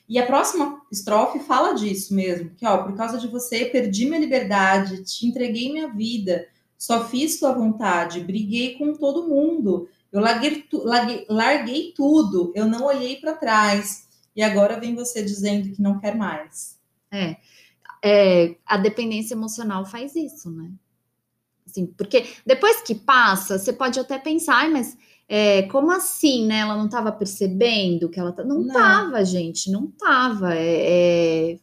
E 0.08 0.18
a 0.18 0.26
próxima 0.26 0.82
estrofe 0.92 1.40
fala 1.40 1.74
disso 1.74 2.14
mesmo, 2.16 2.50
que 2.56 2.66
ó, 2.66 2.84
por 2.84 2.96
causa 2.96 3.18
de 3.20 3.28
você 3.28 3.66
perdi 3.66 4.06
minha 4.06 4.20
liberdade, 4.20 5.04
te 5.04 5.28
entreguei 5.28 5.72
minha 5.72 5.88
vida, 5.94 6.48
só 6.78 7.08
fiz 7.08 7.40
tua 7.40 7.54
vontade, 7.54 8.22
briguei 8.24 8.76
com 8.78 8.94
todo 8.94 9.28
mundo, 9.28 9.88
eu 10.12 10.20
larguei, 10.20 10.64
tu- 10.64 10.84
larguei, 10.84 11.26
larguei 11.30 11.94
tudo, 11.96 12.52
eu 12.56 12.66
não 12.68 12.86
olhei 12.86 13.18
para 13.18 13.34
trás. 13.36 14.08
E 14.36 14.42
agora 14.42 14.80
vem 14.80 14.96
você 14.96 15.24
dizendo 15.24 15.70
que 15.76 15.82
não 15.82 16.00
quer 16.00 16.16
mais. 16.16 16.80
É, 18.04 18.56
a 18.66 18.78
dependência 18.78 19.34
emocional 19.36 19.86
faz 19.86 20.16
isso, 20.16 20.50
né? 20.50 20.72
Assim, 21.68 21.86
porque 21.86 22.26
depois 22.46 22.82
que 22.82 22.96
passa, 22.96 23.60
você 23.60 23.72
pode 23.72 24.00
até 24.00 24.18
pensar, 24.18 24.56
"Ai, 24.56 24.70
mas 24.70 24.98
é, 25.30 25.62
como 25.64 25.92
assim, 25.92 26.48
né? 26.48 26.58
Ela 26.60 26.76
não 26.76 26.88
estava 26.88 27.12
percebendo 27.12 28.10
que 28.10 28.20
ela 28.20 28.32
tá... 28.32 28.44
não 28.44 28.66
estava, 28.66 29.24
gente, 29.24 29.72
não 29.72 29.86
estava. 29.86 30.56
É, 30.56 31.54
é, 31.54 31.60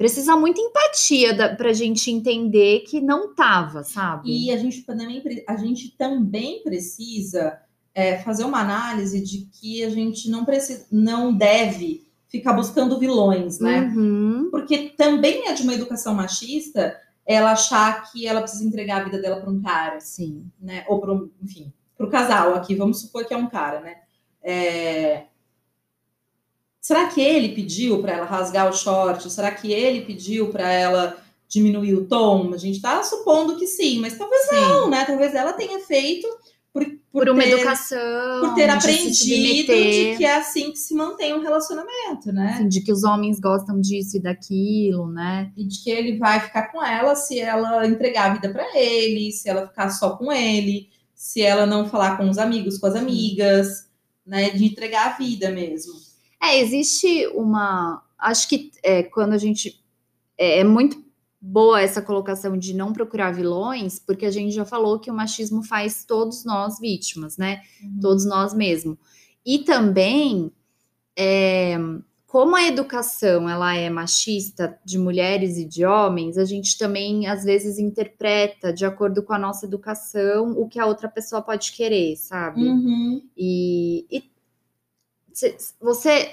Precisa 0.00 0.34
muita 0.34 0.62
empatia 0.62 1.34
da, 1.34 1.54
pra 1.54 1.74
gente 1.74 2.10
entender 2.10 2.84
que 2.88 3.02
não 3.02 3.32
estava, 3.32 3.84
sabe? 3.84 4.30
E 4.30 4.50
a 4.50 4.56
gente 4.56 4.80
também, 4.80 5.22
a 5.46 5.56
gente 5.58 5.94
também 5.94 6.62
precisa 6.62 7.60
é, 7.94 8.16
fazer 8.20 8.44
uma 8.44 8.60
análise 8.60 9.22
de 9.22 9.46
que 9.52 9.84
a 9.84 9.90
gente 9.90 10.30
não 10.30 10.46
precisa, 10.46 10.86
não 10.90 11.36
deve 11.36 12.06
ficar 12.30 12.54
buscando 12.54 12.98
vilões, 12.98 13.58
né? 13.58 13.92
Uhum. 13.94 14.48
Porque 14.50 14.94
também 14.96 15.46
é 15.48 15.52
de 15.52 15.64
uma 15.64 15.74
educação 15.74 16.14
machista 16.14 16.96
ela 17.26 17.52
achar 17.52 18.10
que 18.10 18.26
ela 18.26 18.40
precisa 18.40 18.64
entregar 18.64 19.02
a 19.02 19.04
vida 19.04 19.20
dela 19.20 19.38
para 19.38 19.50
um 19.50 19.60
cara, 19.60 20.00
Sim. 20.00 20.50
né? 20.58 20.82
Ou 20.88 20.98
para 20.98 21.12
um, 21.12 21.28
enfim, 21.42 21.70
para 22.00 22.06
o 22.06 22.10
casal 22.10 22.54
aqui, 22.54 22.74
vamos 22.74 22.98
supor 23.02 23.26
que 23.26 23.34
é 23.34 23.36
um 23.36 23.46
cara, 23.46 23.80
né? 23.80 23.96
É, 24.42 25.24
Será 26.80 27.08
que 27.08 27.20
ele 27.20 27.50
pediu 27.50 28.00
para 28.00 28.12
ela 28.14 28.24
rasgar 28.24 28.66
o 28.66 28.72
short? 28.72 29.30
Será 29.30 29.50
que 29.50 29.70
ele 29.70 30.00
pediu 30.00 30.48
para 30.48 30.72
ela 30.72 31.18
diminuir 31.46 31.94
o 31.94 32.06
tom? 32.06 32.54
A 32.54 32.56
gente 32.56 32.76
está 32.76 33.02
supondo 33.02 33.56
que 33.58 33.66
sim, 33.66 34.00
mas 34.00 34.16
talvez 34.16 34.46
Sim. 34.48 34.54
não, 34.54 34.88
né? 34.88 35.04
Talvez 35.04 35.34
ela 35.34 35.52
tenha 35.52 35.78
feito 35.80 36.26
por, 36.72 36.86
Por, 37.12 37.28
uma 37.28 37.42
ter, 37.42 37.50
educação. 37.50 38.40
por 38.40 38.54
ter 38.54 38.64
de 38.64 38.70
aprendido 38.70 39.14
submeter. 39.14 40.12
de 40.12 40.16
que 40.16 40.24
é 40.24 40.36
assim 40.36 40.72
que 40.72 40.78
se 40.78 40.94
mantém 40.94 41.34
um 41.34 41.42
relacionamento, 41.42 42.32
né? 42.32 42.54
assim, 42.54 42.68
de 42.68 42.80
que 42.80 42.90
os 42.90 43.04
homens 43.04 43.38
gostam 43.38 43.78
disso 43.78 44.16
e 44.16 44.20
daquilo, 44.20 45.06
né? 45.12 45.52
e 45.54 45.64
de 45.64 45.84
que 45.84 45.90
ele 45.90 46.16
vai 46.16 46.40
ficar 46.40 46.72
com 46.72 46.82
ela 46.82 47.14
se 47.14 47.38
ela 47.38 47.86
entregar 47.86 48.30
a 48.30 48.34
vida 48.34 48.48
para 48.48 48.66
ele, 48.74 49.32
se 49.32 49.50
ela 49.50 49.66
ficar 49.68 49.90
só 49.90 50.16
com 50.16 50.32
ele, 50.32 50.88
se 51.20 51.42
ela 51.42 51.66
não 51.66 51.86
falar 51.86 52.16
com 52.16 52.30
os 52.30 52.38
amigos, 52.38 52.78
com 52.78 52.86
as 52.86 52.94
amigas, 52.94 53.86
né, 54.24 54.48
de 54.48 54.64
entregar 54.64 55.08
a 55.08 55.18
vida 55.18 55.50
mesmo. 55.50 55.92
É, 56.42 56.58
existe 56.58 57.26
uma. 57.34 58.02
Acho 58.18 58.48
que 58.48 58.70
é, 58.82 59.02
quando 59.02 59.34
a 59.34 59.38
gente. 59.38 59.84
É, 60.38 60.60
é 60.60 60.64
muito 60.64 61.04
boa 61.38 61.78
essa 61.78 62.00
colocação 62.00 62.56
de 62.56 62.72
não 62.72 62.94
procurar 62.94 63.32
vilões, 63.32 63.98
porque 63.98 64.24
a 64.24 64.30
gente 64.30 64.54
já 64.54 64.64
falou 64.64 64.98
que 64.98 65.10
o 65.10 65.14
machismo 65.14 65.62
faz 65.62 66.06
todos 66.06 66.42
nós 66.42 66.78
vítimas, 66.80 67.36
né? 67.36 67.60
Todos 68.00 68.24
nós 68.24 68.54
mesmo. 68.54 68.98
E 69.44 69.58
também, 69.58 70.50
é, 71.14 71.76
como 72.30 72.54
a 72.54 72.64
educação 72.64 73.48
ela 73.48 73.74
é 73.74 73.90
machista 73.90 74.78
de 74.84 74.96
mulheres 74.96 75.58
e 75.58 75.64
de 75.64 75.84
homens, 75.84 76.38
a 76.38 76.44
gente 76.44 76.78
também 76.78 77.26
às 77.26 77.42
vezes 77.42 77.76
interpreta 77.76 78.72
de 78.72 78.84
acordo 78.84 79.20
com 79.20 79.32
a 79.32 79.38
nossa 79.38 79.66
educação 79.66 80.52
o 80.52 80.68
que 80.68 80.78
a 80.78 80.86
outra 80.86 81.08
pessoa 81.08 81.42
pode 81.42 81.72
querer, 81.72 82.14
sabe? 82.14 82.62
Uhum. 82.62 83.20
E, 83.36 84.06
e 84.08 84.30
cê- 85.32 85.56
você. 85.80 86.32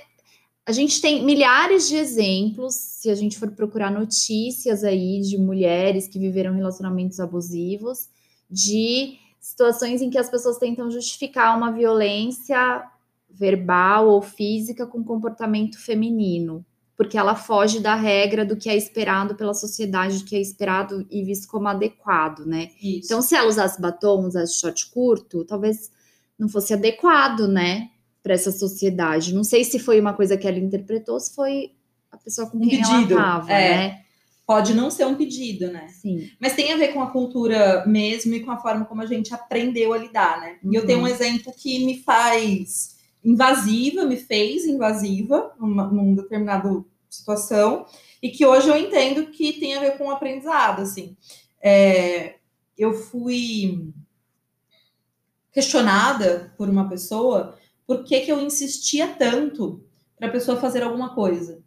A 0.67 0.71
gente 0.71 1.01
tem 1.01 1.25
milhares 1.25 1.89
de 1.89 1.95
exemplos, 1.95 2.75
se 2.75 3.09
a 3.09 3.15
gente 3.15 3.39
for 3.39 3.49
procurar 3.49 3.89
notícias 3.89 4.83
aí 4.83 5.19
de 5.21 5.35
mulheres 5.35 6.07
que 6.07 6.19
viveram 6.19 6.53
relacionamentos 6.53 7.19
abusivos, 7.19 8.07
de 8.47 9.17
situações 9.39 9.99
em 10.03 10.11
que 10.11 10.17
as 10.19 10.29
pessoas 10.29 10.59
tentam 10.59 10.91
justificar 10.91 11.57
uma 11.57 11.71
violência 11.71 12.83
verbal 13.29 14.07
ou 14.09 14.21
física 14.21 14.85
com 14.85 15.03
comportamento 15.03 15.79
feminino, 15.79 16.65
porque 16.95 17.17
ela 17.17 17.35
foge 17.35 17.79
da 17.79 17.93
regra 17.95 18.43
do 18.43 18.55
que 18.57 18.69
é 18.69 18.75
esperado 18.75 19.35
pela 19.35 19.53
sociedade, 19.53 20.19
do 20.19 20.25
que 20.25 20.35
é 20.35 20.41
esperado 20.41 21.05
e 21.11 21.23
visto 21.23 21.47
como 21.47 21.67
adequado, 21.67 22.45
né? 22.45 22.69
Isso. 22.81 23.05
Então, 23.05 23.21
se 23.21 23.35
ela 23.35 23.47
usasse 23.47 23.79
batom, 23.79 24.25
usasse 24.25 24.59
short 24.59 24.89
curto, 24.89 25.45
talvez 25.45 25.91
não 26.39 26.49
fosse 26.49 26.73
adequado, 26.73 27.47
né, 27.47 27.89
para 28.23 28.33
essa 28.33 28.51
sociedade. 28.51 29.33
Não 29.33 29.43
sei 29.43 29.63
se 29.63 29.79
foi 29.79 29.99
uma 29.99 30.13
coisa 30.13 30.35
que 30.37 30.47
ela 30.47 30.57
interpretou, 30.57 31.19
se 31.19 31.33
foi 31.35 31.71
a 32.11 32.17
pessoa 32.17 32.49
com 32.49 32.57
Um 32.57 32.61
quem 32.61 32.81
pedido, 32.81 33.13
ela 33.13 33.21
tava, 33.23 33.51
é. 33.53 33.77
né? 33.77 34.01
Pode 34.45 34.73
não 34.73 34.89
ser 34.89 35.05
um 35.05 35.15
pedido, 35.15 35.67
né? 35.71 35.87
Sim. 35.89 36.29
Mas 36.39 36.53
tem 36.53 36.71
a 36.71 36.77
ver 36.77 36.89
com 36.93 37.01
a 37.01 37.11
cultura 37.11 37.85
mesmo 37.85 38.33
e 38.33 38.39
com 38.39 38.49
a 38.51 38.57
forma 38.57 38.85
como 38.85 39.01
a 39.01 39.05
gente 39.05 39.33
aprendeu 39.33 39.93
a 39.93 39.97
lidar, 39.97 40.39
né? 40.39 40.57
E 40.63 40.73
eu 40.73 40.85
tenho 40.85 40.99
um 40.99 41.01
Uhum. 41.01 41.07
exemplo 41.07 41.53
que 41.55 41.85
me 41.85 42.01
faz 42.01 42.96
invasiva, 43.27 44.05
me 44.05 44.15
fez 44.15 44.65
invasiva 44.65 45.53
numa, 45.59 45.85
num 45.87 46.15
determinado 46.15 46.89
situação 47.09 47.85
e 48.23 48.29
que 48.29 48.45
hoje 48.45 48.69
eu 48.69 48.77
entendo 48.77 49.27
que 49.27 49.59
tem 49.59 49.75
a 49.75 49.81
ver 49.81 49.97
com 49.97 50.07
o 50.07 50.11
aprendizado, 50.11 50.81
assim. 50.81 51.17
É, 51.61 52.35
eu 52.77 52.93
fui 52.93 53.93
questionada 55.51 56.53
por 56.57 56.69
uma 56.69 56.87
pessoa 56.87 57.57
por 57.85 58.05
que, 58.05 58.21
que 58.21 58.31
eu 58.31 58.39
insistia 58.39 59.07
tanto 59.07 59.83
para 60.17 60.29
a 60.29 60.31
pessoa 60.31 60.59
fazer 60.59 60.81
alguma 60.81 61.13
coisa. 61.13 61.61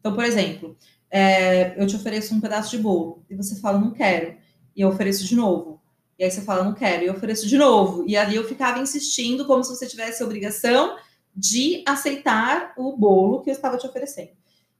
Então, 0.00 0.12
por 0.12 0.24
exemplo, 0.24 0.76
é, 1.08 1.80
eu 1.80 1.86
te 1.86 1.94
ofereço 1.94 2.34
um 2.34 2.40
pedaço 2.40 2.76
de 2.76 2.82
bolo 2.82 3.24
e 3.30 3.36
você 3.36 3.60
fala, 3.60 3.78
não 3.78 3.92
quero, 3.92 4.36
e 4.74 4.80
eu 4.80 4.88
ofereço 4.88 5.24
de 5.24 5.36
novo. 5.36 5.75
E 6.18 6.24
aí 6.24 6.30
você 6.30 6.40
fala, 6.40 6.64
não 6.64 6.74
quero, 6.74 7.02
e 7.02 7.06
eu 7.06 7.14
ofereço 7.14 7.46
de 7.46 7.58
novo. 7.58 8.04
E 8.06 8.16
ali 8.16 8.36
eu 8.36 8.48
ficava 8.48 8.78
insistindo, 8.78 9.44
como 9.46 9.62
se 9.62 9.70
você 9.70 9.86
tivesse 9.86 10.22
a 10.22 10.26
obrigação 10.26 10.96
de 11.34 11.82
aceitar 11.86 12.72
o 12.76 12.96
bolo 12.96 13.42
que 13.42 13.50
eu 13.50 13.54
estava 13.54 13.76
te 13.76 13.86
oferecendo. 13.86 14.30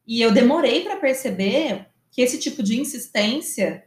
E 0.07 0.22
eu 0.22 0.32
demorei 0.32 0.82
para 0.82 0.97
perceber 0.97 1.87
que 2.11 2.22
esse 2.22 2.39
tipo 2.39 2.62
de 2.62 2.80
insistência, 2.80 3.84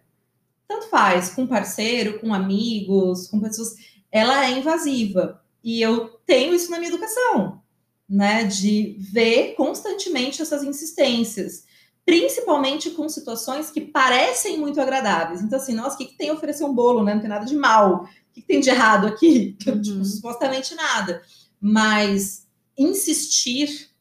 tanto 0.68 0.88
faz 0.90 1.30
com 1.30 1.48
parceiro, 1.48 2.20
com 2.20 2.34
amigos, 2.34 3.28
com 3.28 3.40
pessoas, 3.40 3.74
ela 4.12 4.46
é 4.46 4.52
invasiva. 4.52 5.42
E 5.64 5.82
eu 5.82 6.10
tenho 6.28 6.54
isso 6.54 6.70
na 6.70 6.78
minha 6.78 6.90
educação, 6.90 7.62
né? 8.08 8.44
De 8.44 8.96
ver 9.00 9.56
constantemente 9.56 10.42
essas 10.42 10.64
insistências 10.64 11.64
principalmente 12.10 12.90
com 12.90 13.08
situações 13.08 13.70
que 13.70 13.82
parecem 13.82 14.58
muito 14.58 14.82
agradáveis. 14.82 15.44
Então, 15.44 15.60
assim, 15.60 15.76
nossa, 15.76 15.94
o 15.94 15.98
que, 16.00 16.06
que 16.06 16.18
tem 16.18 16.32
a 16.32 16.34
oferecer 16.34 16.64
um 16.64 16.74
bolo, 16.74 17.04
né? 17.04 17.14
Não 17.14 17.22
tem 17.22 17.30
nada 17.30 17.46
de 17.46 17.56
mal. 17.56 18.04
O 18.04 18.34
que, 18.34 18.42
que 18.42 18.48
tem 18.48 18.60
de 18.60 18.70
errado 18.70 19.06
aqui? 19.06 19.56
Uhum. 19.70 19.82
Tipo, 19.82 20.04
supostamente 20.04 20.74
nada. 20.74 21.22
Mas 21.62 22.48
insistir, 22.76 23.92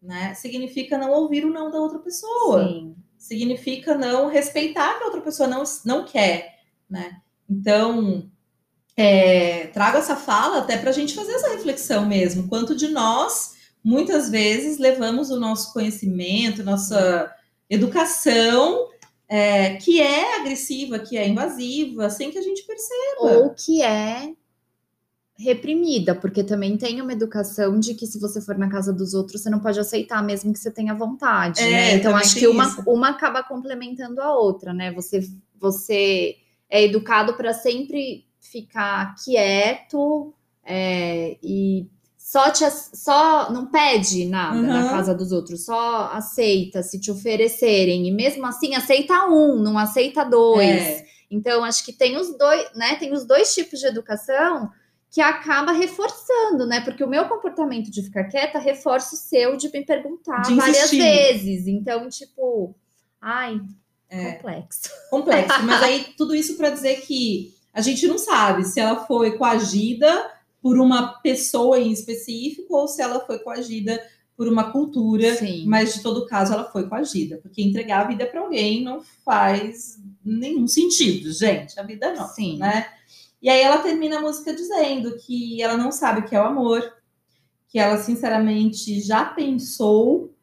né, 0.00 0.32
significa 0.32 0.96
não 0.96 1.10
ouvir 1.10 1.44
o 1.44 1.52
não 1.52 1.70
da 1.70 1.78
outra 1.78 1.98
pessoa. 1.98 2.66
Sim. 2.66 2.96
Significa 3.18 3.94
não 3.94 4.28
respeitar 4.28 4.96
que 4.96 5.02
a 5.02 5.06
outra 5.06 5.20
pessoa 5.20 5.46
não, 5.46 5.62
não 5.84 6.06
quer, 6.06 6.60
né? 6.88 7.20
Então, 7.48 8.30
é, 8.96 9.66
trago 9.66 9.98
essa 9.98 10.16
fala 10.16 10.58
até 10.58 10.78
para 10.78 10.88
a 10.88 10.94
gente 10.94 11.14
fazer 11.14 11.32
essa 11.32 11.50
reflexão 11.50 12.06
mesmo. 12.06 12.48
Quanto 12.48 12.74
de 12.74 12.88
nós 12.88 13.56
muitas 13.82 14.28
vezes 14.28 14.78
levamos 14.78 15.30
o 15.30 15.38
nosso 15.38 15.72
conhecimento, 15.72 16.62
nossa 16.62 17.34
educação, 17.68 18.88
é, 19.28 19.76
que 19.76 20.00
é 20.00 20.40
agressiva, 20.40 20.98
que 20.98 21.16
é 21.16 21.28
invasiva, 21.28 22.10
sem 22.10 22.30
que 22.30 22.38
a 22.38 22.42
gente 22.42 22.62
perceba. 22.64 23.38
Ou 23.38 23.50
que 23.50 23.82
é 23.82 24.32
reprimida, 25.40 26.14
porque 26.14 26.44
também 26.44 26.76
tem 26.76 27.00
uma 27.00 27.14
educação 27.14 27.78
de 27.78 27.94
que 27.94 28.06
se 28.06 28.20
você 28.20 28.42
for 28.42 28.58
na 28.58 28.68
casa 28.68 28.92
dos 28.92 29.14
outros, 29.14 29.40
você 29.40 29.48
não 29.48 29.58
pode 29.58 29.80
aceitar, 29.80 30.22
mesmo 30.22 30.52
que 30.52 30.58
você 30.58 30.70
tenha 30.70 30.94
vontade, 30.94 31.62
é, 31.62 31.70
né? 31.70 31.94
Então 31.94 32.14
acho 32.14 32.34
que 32.38 32.46
uma, 32.46 32.66
uma 32.86 33.08
acaba 33.08 33.42
complementando 33.42 34.20
a 34.20 34.36
outra, 34.36 34.74
né? 34.74 34.92
Você, 34.92 35.20
você 35.58 36.36
é 36.68 36.84
educado 36.84 37.34
para 37.34 37.54
sempre 37.54 38.26
ficar 38.38 39.14
quieto 39.24 40.34
é, 40.62 41.38
e 41.42 41.86
só 42.30 42.48
te 42.48 42.64
só 42.70 43.50
não 43.50 43.66
pede 43.66 44.24
nada 44.24 44.56
uhum. 44.56 44.62
na 44.62 44.88
casa 44.88 45.12
dos 45.12 45.32
outros, 45.32 45.64
só 45.64 46.12
aceita 46.12 46.80
se 46.80 47.00
te 47.00 47.10
oferecerem 47.10 48.06
e 48.06 48.12
mesmo 48.12 48.46
assim 48.46 48.76
aceita 48.76 49.26
um, 49.26 49.60
não 49.60 49.76
aceita 49.76 50.24
dois. 50.24 50.80
É. 50.80 51.04
Então 51.28 51.64
acho 51.64 51.84
que 51.84 51.92
tem 51.92 52.16
os 52.16 52.38
dois, 52.38 52.70
né? 52.76 52.94
Tem 52.94 53.12
os 53.12 53.24
dois 53.24 53.52
tipos 53.52 53.80
de 53.80 53.86
educação 53.86 54.70
que 55.10 55.20
acaba 55.20 55.72
reforçando, 55.72 56.68
né? 56.68 56.80
Porque 56.82 57.02
o 57.02 57.08
meu 57.08 57.28
comportamento 57.28 57.90
de 57.90 58.00
ficar 58.00 58.22
quieta 58.28 58.60
reforça 58.60 59.16
o 59.16 59.18
seu 59.18 59.56
de 59.56 59.68
me 59.72 59.84
perguntar 59.84 60.42
de 60.42 60.54
várias 60.54 60.88
vezes. 60.88 61.66
Então, 61.66 62.08
tipo, 62.08 62.76
ai, 63.20 63.60
é. 64.08 64.34
complexo. 64.34 64.88
Complexo, 65.10 65.64
mas 65.64 65.82
aí 65.82 66.14
tudo 66.16 66.32
isso 66.36 66.56
para 66.56 66.70
dizer 66.70 67.00
que 67.00 67.52
a 67.74 67.80
gente 67.80 68.06
não 68.06 68.18
sabe 68.18 68.62
se 68.62 68.78
ela 68.78 69.04
foi 69.04 69.36
coagida 69.36 70.30
por 70.62 70.78
uma 70.78 71.14
pessoa 71.20 71.78
em 71.78 71.90
específico 71.90 72.76
ou 72.76 72.86
se 72.86 73.00
ela 73.00 73.20
foi 73.20 73.38
coagida 73.38 74.00
por 74.36 74.48
uma 74.48 74.72
cultura, 74.72 75.34
Sim. 75.36 75.66
mas 75.66 75.94
de 75.94 76.02
todo 76.02 76.26
caso 76.26 76.54
ela 76.54 76.64
foi 76.70 76.88
coagida, 76.88 77.38
porque 77.42 77.62
entregar 77.62 78.00
a 78.04 78.08
vida 78.08 78.24
para 78.24 78.40
alguém 78.40 78.82
não 78.82 79.02
faz 79.24 79.98
nenhum 80.24 80.66
sentido, 80.66 81.30
gente, 81.30 81.78
a 81.78 81.82
vida 81.82 82.14
não, 82.14 82.26
Sim. 82.28 82.58
né? 82.58 82.86
E 83.42 83.48
aí 83.48 83.60
ela 83.60 83.78
termina 83.78 84.18
a 84.18 84.20
música 84.22 84.54
dizendo 84.54 85.16
que 85.18 85.62
ela 85.62 85.76
não 85.76 85.92
sabe 85.92 86.20
o 86.20 86.24
que 86.24 86.34
é 86.34 86.40
o 86.40 86.46
amor, 86.46 86.82
que 87.68 87.78
ela 87.78 87.98
sinceramente 87.98 89.00
já 89.00 89.24
pensou 89.24 90.34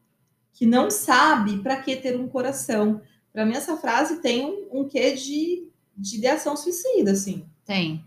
que 0.53 0.65
não 0.65 0.89
sabe 0.89 1.59
para 1.63 1.82
que 1.82 1.95
ter 1.95 2.20
um 2.20 2.28
coração. 2.28 3.01
Para 3.34 3.45
mim 3.45 3.53
essa 3.53 3.78
frase 3.78 4.22
tem 4.22 4.45
um, 4.45 4.82
um 4.82 4.88
quê 4.88 5.13
de, 5.13 5.68
de 5.95 6.18
ideação 6.18 6.55
suicida, 6.55 7.11
assim. 7.11 7.45
Tem. 7.65 8.03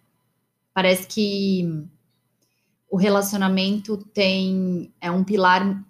Parece 0.72 1.06
que 1.06 1.84
o 2.90 2.96
relacionamento 2.96 3.96
tem 3.96 4.92
é 5.00 5.10
um 5.10 5.22
pilar 5.22 5.80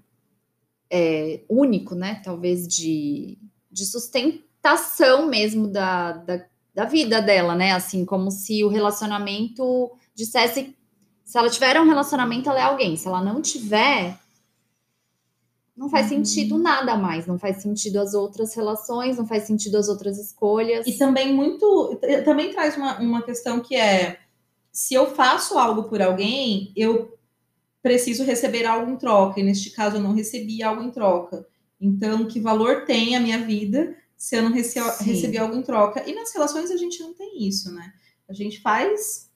é, 0.91 1.41
único, 1.49 1.95
né? 1.95 2.21
Talvez 2.23 2.69
de, 2.69 3.39
de 3.71 3.87
sustentação 3.87 5.27
mesmo 5.27 5.67
da, 5.67 6.13
da, 6.13 6.45
da, 6.75 6.85
vida 6.85 7.23
dela, 7.23 7.55
né? 7.55 7.73
Assim, 7.73 8.05
como 8.05 8.31
se 8.31 8.63
o 8.63 8.69
relacionamento 8.69 9.91
dissesse. 10.15 10.77
Se 11.25 11.39
ela 11.39 11.49
tiver 11.49 11.81
um 11.81 11.87
relacionamento, 11.87 12.51
ela 12.51 12.61
é 12.61 12.65
alguém. 12.65 12.97
Se 12.97 13.09
ela 13.09 13.23
não 13.23 13.41
tiver, 13.41 14.19
não 15.75 15.89
faz 15.89 16.11
uhum. 16.11 16.23
sentido 16.23 16.59
nada 16.59 16.97
mais. 16.97 17.27
Não 17.27 17.39
faz 17.39 17.63
sentido 17.63 17.99
as 17.99 18.13
outras 18.13 18.55
relações, 18.55 19.17
não 19.17 19.27
faz 19.27 19.45
sentido 19.45 19.79
as 19.79 19.89
outras 19.89 20.19
escolhas. 20.19 20.87
E 20.87 20.99
também 20.99 21.33
muito. 21.33 21.99
Também 22.27 22.51
traz 22.51 22.77
uma, 22.77 22.99
uma 22.99 23.23
questão 23.23 23.61
que 23.61 23.75
é 23.75 24.19
se 24.81 24.95
eu 24.95 25.15
faço 25.15 25.59
algo 25.59 25.91
por 25.91 26.01
alguém, 26.01 26.73
eu 26.75 27.19
preciso 27.83 28.25
receber 28.25 28.65
algo 28.65 28.91
em 28.91 28.97
troca. 28.97 29.39
E 29.39 29.43
neste 29.43 29.69
caso, 29.69 29.97
eu 29.97 30.01
não 30.01 30.15
recebi 30.15 30.63
algo 30.63 30.83
em 30.83 30.91
troca. 30.91 31.47
Então, 31.79 32.27
que 32.27 32.41
valor 32.41 32.87
tem 32.87 33.15
a 33.15 33.21
minha 33.21 33.45
vida 33.45 33.95
se 34.17 34.37
eu 34.37 34.43
não 34.43 34.51
rece 34.51 34.81
recebi 35.05 35.37
algo 35.37 35.55
em 35.55 35.61
troca? 35.61 36.03
E 36.09 36.15
nas 36.15 36.33
relações 36.33 36.71
a 36.71 36.79
gente 36.79 36.99
não 37.01 37.13
tem 37.13 37.47
isso, 37.47 37.71
né? 37.75 37.93
A 38.27 38.33
gente 38.33 38.63
faz 38.63 39.29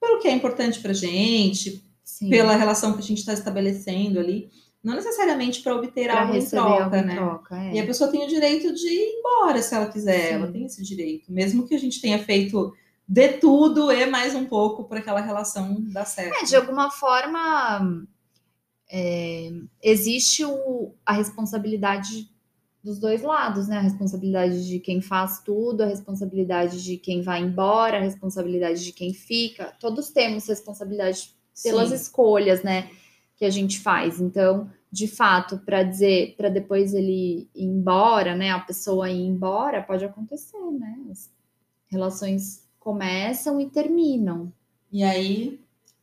pelo 0.00 0.20
que 0.20 0.28
é 0.28 0.32
importante 0.32 0.80
pra 0.80 0.94
gente, 0.94 1.84
Sim. 2.02 2.30
pela 2.30 2.56
relação 2.56 2.94
que 2.94 3.00
a 3.00 3.06
gente 3.06 3.18
está 3.18 3.34
estabelecendo 3.34 4.18
ali. 4.18 4.48
Não 4.82 4.94
necessariamente 4.94 5.60
para 5.60 5.76
obter 5.76 6.06
pra 6.06 6.22
algo 6.22 6.34
em 6.34 6.46
troca, 6.46 7.02
né? 7.02 7.12
Em 7.12 7.16
troca, 7.16 7.62
é. 7.62 7.74
E 7.74 7.80
a 7.80 7.84
pessoa 7.84 8.10
tem 8.10 8.24
o 8.24 8.28
direito 8.28 8.72
de 8.72 8.88
ir 8.88 9.18
embora 9.18 9.60
se 9.60 9.74
ela 9.74 9.88
quiser. 9.88 10.28
Sim. 10.28 10.34
Ela 10.34 10.50
tem 10.50 10.64
esse 10.64 10.82
direito. 10.82 11.30
Mesmo 11.30 11.68
que 11.68 11.74
a 11.74 11.78
gente 11.78 12.00
tenha 12.00 12.18
feito 12.18 12.72
de 13.06 13.28
tudo 13.34 13.92
e 13.92 14.04
mais 14.06 14.34
um 14.34 14.46
pouco 14.46 14.84
para 14.84 14.98
aquela 14.98 15.20
relação 15.20 15.76
dar 15.92 16.04
certo. 16.04 16.42
É, 16.42 16.44
de 16.44 16.56
alguma 16.56 16.90
forma, 16.90 18.04
é, 18.90 19.52
existe 19.82 20.44
o, 20.44 20.92
a 21.04 21.12
responsabilidade 21.12 22.28
dos 22.82 22.98
dois 22.98 23.22
lados, 23.22 23.68
né? 23.68 23.78
A 23.78 23.82
responsabilidade 23.82 24.66
de 24.66 24.78
quem 24.78 25.00
faz 25.00 25.40
tudo, 25.40 25.82
a 25.82 25.86
responsabilidade 25.86 26.82
de 26.82 26.96
quem 26.96 27.22
vai 27.22 27.42
embora, 27.42 27.98
a 27.98 28.02
responsabilidade 28.02 28.84
de 28.84 28.92
quem 28.92 29.12
fica. 29.12 29.72
Todos 29.80 30.10
temos 30.10 30.46
responsabilidade 30.46 31.34
pelas 31.62 31.88
Sim. 31.88 31.94
escolhas, 31.94 32.62
né? 32.62 32.90
Que 33.36 33.44
a 33.44 33.50
gente 33.50 33.80
faz. 33.80 34.20
Então, 34.20 34.70
de 34.90 35.08
fato, 35.08 35.58
para 35.58 35.82
dizer, 35.82 36.34
para 36.36 36.48
depois 36.48 36.94
ele 36.94 37.48
ir 37.54 37.64
embora, 37.64 38.36
né? 38.36 38.50
A 38.50 38.60
pessoa 38.60 39.10
ir 39.10 39.26
embora, 39.26 39.82
pode 39.82 40.04
acontecer, 40.04 40.58
né? 40.72 40.96
As 41.10 41.30
relações 41.88 42.65
começam 42.86 43.60
e 43.60 43.68
terminam. 43.68 44.52
E 44.92 45.02
aí, 45.02 45.58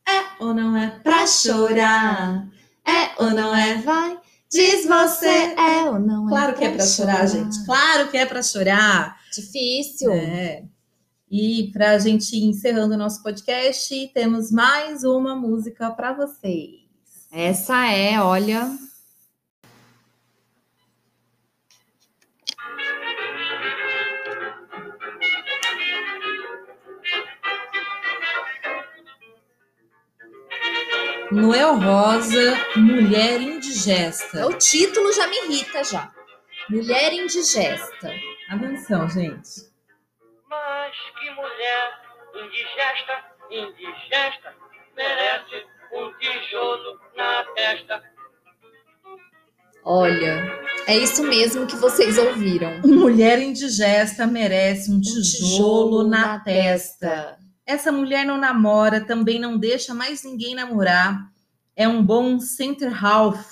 é 0.06 0.44
ou 0.44 0.52
não 0.52 0.76
é 0.76 0.90
pra 1.02 1.26
chorar? 1.26 2.46
É 2.86 3.22
ou 3.24 3.30
não 3.30 3.56
é? 3.56 3.76
Vai, 3.78 4.18
diz 4.50 4.84
você, 4.84 5.54
é 5.56 5.88
ou 5.88 5.98
não 5.98 6.26
é? 6.26 6.28
Claro 6.28 6.54
que 6.54 6.62
é 6.62 6.70
pra 6.72 6.84
chorar, 6.84 7.26
gente. 7.26 7.64
Claro 7.64 8.10
que 8.10 8.18
é 8.18 8.26
pra 8.26 8.42
chorar. 8.42 9.18
Difícil. 9.32 10.12
É. 10.12 10.64
E 11.30 11.70
para 11.72 11.92
a 11.92 11.98
gente 11.98 12.36
ir 12.36 12.44
encerrando 12.44 12.92
o 12.92 12.98
nosso 12.98 13.22
podcast, 13.22 14.10
temos 14.12 14.52
mais 14.52 15.04
uma 15.04 15.34
música 15.34 15.90
para 15.90 16.12
vocês. 16.12 16.80
Essa 17.32 17.86
é, 17.86 18.20
olha, 18.20 18.70
Noel 31.34 31.80
Rosa, 31.80 32.56
Mulher 32.76 33.40
Indigesta. 33.40 34.46
O 34.46 34.52
título 34.52 35.12
já 35.12 35.26
me 35.26 35.36
irrita 35.38 35.82
já. 35.82 36.12
Mulher 36.70 37.12
Indigesta. 37.12 38.12
Atenção, 38.48 39.08
gente. 39.08 39.68
Mas 40.48 40.94
que 41.18 41.30
mulher 41.30 42.00
indigesta, 42.36 43.24
indigesta, 43.50 44.54
merece 44.96 45.66
um 45.92 46.12
tijolo 46.18 47.00
na 47.16 47.42
testa. 47.56 48.02
Olha, 49.84 50.62
é 50.86 50.96
isso 50.96 51.24
mesmo 51.24 51.66
que 51.66 51.74
vocês 51.76 52.16
ouviram. 52.16 52.80
Mulher 52.84 53.40
indigesta 53.40 54.24
merece 54.24 54.88
um, 54.88 54.98
um 54.98 55.00
tijolo, 55.00 55.22
tijolo, 55.22 56.08
na, 56.08 56.26
na 56.26 56.40
testa. 56.40 57.08
testa. 57.08 57.43
Essa 57.66 57.90
mulher 57.90 58.26
não 58.26 58.36
namora, 58.36 59.00
também 59.00 59.38
não 59.38 59.56
deixa 59.56 59.94
mais 59.94 60.22
ninguém 60.22 60.54
namorar. 60.54 61.32
É 61.74 61.88
um 61.88 62.04
bom 62.04 62.38
center 62.38 63.04
half 63.04 63.44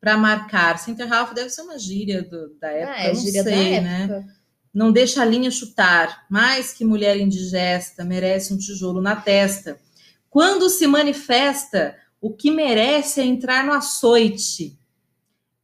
para 0.00 0.16
marcar. 0.16 0.78
Center 0.78 1.12
half 1.12 1.32
deve 1.32 1.50
ser 1.50 1.62
uma 1.62 1.78
gíria 1.78 2.22
do, 2.22 2.54
da 2.58 2.68
época, 2.68 3.00
é, 3.00 3.08
não 3.08 3.14
sei, 3.14 3.80
né? 3.80 4.04
Época. 4.04 4.40
Não 4.72 4.92
deixa 4.92 5.22
a 5.22 5.24
linha 5.24 5.50
chutar. 5.50 6.26
Mais 6.30 6.72
que 6.72 6.84
mulher 6.84 7.16
indigesta, 7.16 8.04
merece 8.04 8.52
um 8.54 8.58
tijolo 8.58 9.00
na 9.00 9.16
testa. 9.16 9.80
Quando 10.28 10.68
se 10.70 10.86
manifesta, 10.86 11.96
o 12.20 12.30
que 12.32 12.50
merece 12.50 13.20
é 13.20 13.24
entrar 13.24 13.64
no 13.64 13.72
açoite. 13.72 14.78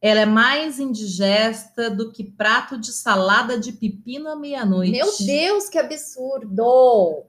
Ela 0.01 0.21
é 0.21 0.25
mais 0.25 0.79
indigesta 0.79 1.89
do 1.89 2.11
que 2.11 2.23
prato 2.23 2.77
de 2.77 2.91
salada 2.91 3.59
de 3.59 3.71
pepino 3.71 4.29
à 4.29 4.35
meia-noite. 4.35 4.91
Meu 4.91 5.07
Deus, 5.25 5.69
que 5.69 5.77
absurdo! 5.77 7.25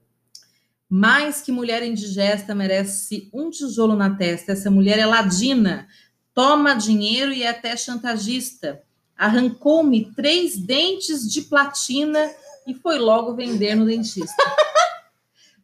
Mais 0.88 1.42
que 1.42 1.52
mulher 1.52 1.82
indigesta 1.82 2.54
merece 2.54 3.28
um 3.32 3.50
tijolo 3.50 3.94
na 3.94 4.14
testa. 4.16 4.52
Essa 4.52 4.70
mulher 4.70 4.98
é 4.98 5.04
ladina, 5.04 5.86
toma 6.32 6.74
dinheiro 6.74 7.32
e 7.32 7.42
é 7.42 7.48
até 7.48 7.76
chantagista. 7.76 8.82
Arrancou-me 9.16 10.12
três 10.14 10.56
dentes 10.56 11.30
de 11.30 11.42
platina 11.42 12.30
e 12.66 12.74
foi 12.74 12.98
logo 12.98 13.34
vender 13.34 13.74
no 13.74 13.84
dentista. 13.84 14.42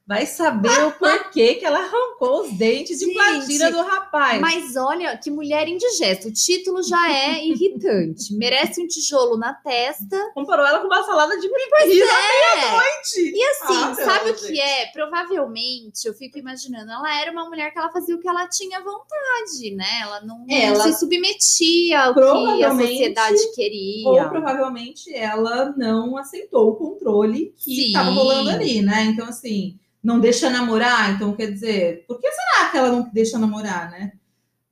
Vai 0.06 0.26
saber 0.26 0.84
o 0.84 0.92
porquê 0.92 1.54
que 1.54 1.64
ela 1.64 1.78
arrancou 1.78 2.42
os 2.42 2.52
dentes 2.58 2.98
de 2.98 3.06
Gente, 3.06 3.14
platina 3.14 3.70
do 3.70 3.80
rapaz. 3.80 4.38
Mas 4.38 4.76
olha, 4.76 5.16
que 5.16 5.30
mulher 5.30 5.66
indigesta. 5.66 6.28
O 6.28 6.32
título 6.32 6.82
já 6.82 7.10
é 7.10 7.40
irritante. 7.48 8.34
Merece 8.34 8.82
um 8.82 8.86
tijolo 8.86 9.38
na 9.38 9.54
testa. 9.54 10.30
Comparou 10.34 10.66
ela 10.66 10.80
com 10.80 10.88
uma 10.88 11.02
salada 11.04 11.34
de 11.40 11.48
pepino 11.48 11.80
É. 11.80 11.86
meia-noite. 11.86 13.32
E 13.34 13.44
assim, 13.44 13.74
Ah, 13.82 13.94
sabe 13.94 14.24
não, 14.26 14.32
o 14.32 14.34
que 14.36 14.46
gente. 14.48 14.60
é? 14.60 14.86
Provavelmente, 14.92 16.06
eu 16.06 16.12
fico 16.12 16.38
imaginando, 16.38 16.90
ela 16.92 17.20
era 17.20 17.32
uma 17.32 17.48
mulher 17.48 17.72
que 17.72 17.78
ela 17.78 17.90
fazia 17.90 18.14
o 18.14 18.20
que 18.20 18.28
ela 18.28 18.46
tinha 18.46 18.80
vontade, 18.82 19.70
né? 19.74 19.86
Ela 20.02 20.20
não, 20.20 20.44
Ela- 20.50 20.84
se 20.92 20.98
submetia 21.00 22.00
ao 22.00 22.14
que 22.14 22.62
a 22.62 22.70
sociedade 22.76 23.52
queria. 23.54 24.06
Ou 24.06 24.28
provavelmente 24.28 25.14
ela 25.14 25.72
não 25.78 26.16
aceitou 26.18 26.68
o 26.72 26.76
controle 26.76 27.54
que 27.56 27.86
estava 27.86 28.10
rolando 28.10 28.50
ali, 28.50 28.82
né? 28.82 29.04
Então, 29.04 29.26
assim, 29.26 29.78
não 30.04 30.20
deixa 30.20 30.50
namorar. 30.50 31.14
Então, 31.14 31.34
quer 31.34 31.50
dizer, 31.50 32.04
por 32.06 32.20
que 32.20 32.30
será 32.30 32.70
que 32.70 32.76
ela 32.76 32.92
não 32.92 33.10
deixa 33.10 33.38
namorar, 33.38 33.90
né? 33.90 34.12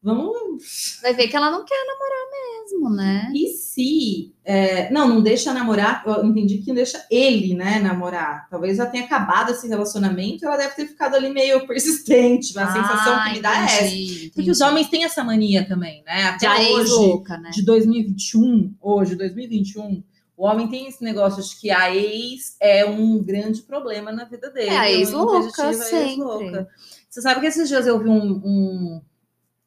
Vamos. 0.03 0.99
Vai 1.01 1.15
ver 1.15 1.29
que 1.29 1.37
ela 1.37 1.49
não 1.49 1.65
quer 1.65 1.79
namorar 1.87 2.27
mesmo, 2.33 2.91
né? 2.91 3.33
E 3.33 3.47
se. 3.53 4.35
é, 4.45 4.91
não, 4.91 5.09
não 5.09 5.23
deixa 5.23 5.55
namorar. 5.55 6.03
Eu 6.05 6.25
entendi 6.27 6.59
que 6.59 6.67
não 6.69 6.75
deixa 6.75 7.07
ele, 7.09 7.55
né, 7.55 7.79
namorar. 7.79 8.49
Talvez 8.51 8.79
já 8.79 8.87
tenha 8.87 9.05
acabado 9.05 9.53
esse 9.53 9.69
relacionamento. 9.69 10.45
Ela 10.45 10.57
deve 10.57 10.75
ter 10.75 10.87
ficado 10.89 11.15
ali 11.15 11.31
meio 11.31 11.65
persistente. 11.69 12.59
A 12.59 12.67
sensação 12.73 13.23
que 13.25 13.35
me 13.35 13.41
dá 13.41 13.63
é 13.63 13.65
essa. 13.65 13.85
Ah, 13.85 13.87
entendi, 13.87 14.33
Porque 14.35 14.51
os 14.51 14.59
entendi. 14.61 14.71
homens 14.71 14.89
têm 14.89 15.05
essa 15.05 15.23
mania 15.23 15.67
também, 15.69 16.03
né? 16.05 16.25
Até 16.25 16.47
já 16.47 16.61
é 16.61 16.73
hoje. 16.73 16.91
louca, 16.91 17.39
né? 17.39 17.51
de 17.51 17.65
2021, 17.65 18.75
hoje, 18.81 19.15
2021, 19.15 20.03
o 20.37 20.47
homem 20.47 20.69
tem 20.69 20.89
esse 20.89 21.03
negócio 21.05 21.43
de 21.43 21.57
que 21.61 21.71
a 21.71 21.95
ex 21.95 22.57
é 22.61 22.85
um 22.85 23.23
grande 23.23 23.63
problema 23.63 24.11
na 24.11 24.25
vida 24.25 24.51
dele. 24.51 24.71
É, 24.71 24.79
a 24.79 24.91
ex 24.91 25.11
louca, 25.11 25.37
objetivo, 25.37 25.67
a 25.67 25.71
ex 25.71 25.85
sempre. 25.89 26.17
louca. 26.17 26.69
Você 27.09 27.21
sabe 27.21 27.41
que 27.41 27.47
esses 27.47 27.69
dias 27.69 27.87
eu 27.87 27.99
vi 27.99 28.09
um, 28.09 28.41
um, 28.45 29.03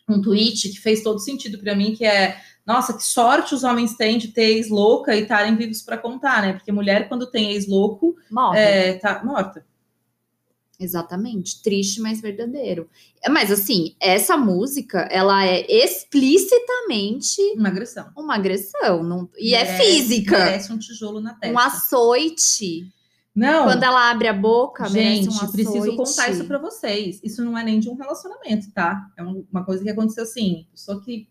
um 0.10 0.22
tweet 0.22 0.70
que 0.70 0.80
fez 0.80 1.04
todo 1.04 1.20
sentido 1.20 1.60
pra 1.60 1.76
mim, 1.76 1.96
que 1.96 2.06
é 2.06 2.38
nossa, 2.66 2.94
que 2.94 3.04
sorte 3.04 3.54
os 3.54 3.64
homens 3.64 3.96
têm 3.96 4.18
de 4.18 4.30
ter 4.30 4.56
ex 4.56 4.70
louca 4.70 5.16
e 5.16 5.22
estarem 5.22 5.56
vivos 5.56 5.84
pra 5.84 5.98
contar, 5.98 6.42
né? 6.42 6.54
Porque 6.54 6.72
mulher, 6.72 7.08
quando 7.08 7.30
tem 7.30 7.52
ex 7.52 7.68
louco, 7.68 8.16
Morre. 8.32 8.60
é, 8.60 8.94
tá 8.94 9.24
morta. 9.24 9.64
Exatamente. 10.80 11.62
Triste, 11.62 12.02
mas 12.02 12.20
verdadeiro. 12.22 12.90
Mas 13.30 13.52
assim, 13.52 13.96
essa 14.00 14.36
música, 14.36 15.08
ela 15.12 15.46
é 15.46 15.66
explicitamente 15.70 17.42
Uma 17.56 17.70
agressão. 17.70 18.10
uma 18.16 18.36
agressão. 18.36 19.04
Não... 19.04 19.30
E 19.38 19.54
é 19.56 19.64
Merece- 19.64 19.84
física. 19.84 20.38
Merece 20.38 20.74
um 20.74 20.78
tijolo 20.78 21.20
na 21.20 21.34
testa. 21.34 21.56
Um 21.56 21.60
açoite. 21.60 22.92
Não. 23.36 23.66
Quando 23.66 23.84
ela 23.84 24.10
abre 24.10 24.28
a 24.30 24.34
boca, 24.34 24.88
Gente, 24.88 25.28
um 25.30 25.52
preciso 25.52 25.96
contar 25.98 26.30
isso 26.32 26.46
pra 26.46 26.58
vocês. 26.58 27.20
Isso 27.22 27.44
não 27.44 27.58
é 27.58 27.64
nem 27.64 27.80
de 27.82 27.90
um 27.90 27.96
relacionamento, 27.96 28.72
tá? 28.72 29.08
É 29.18 29.24
um- 29.24 29.46
uma 29.52 29.66
coisa 29.66 29.84
que 29.84 29.90
aconteceu 29.90 30.24
assim. 30.24 30.68
Pessoa 30.72 31.02
que 31.04 31.28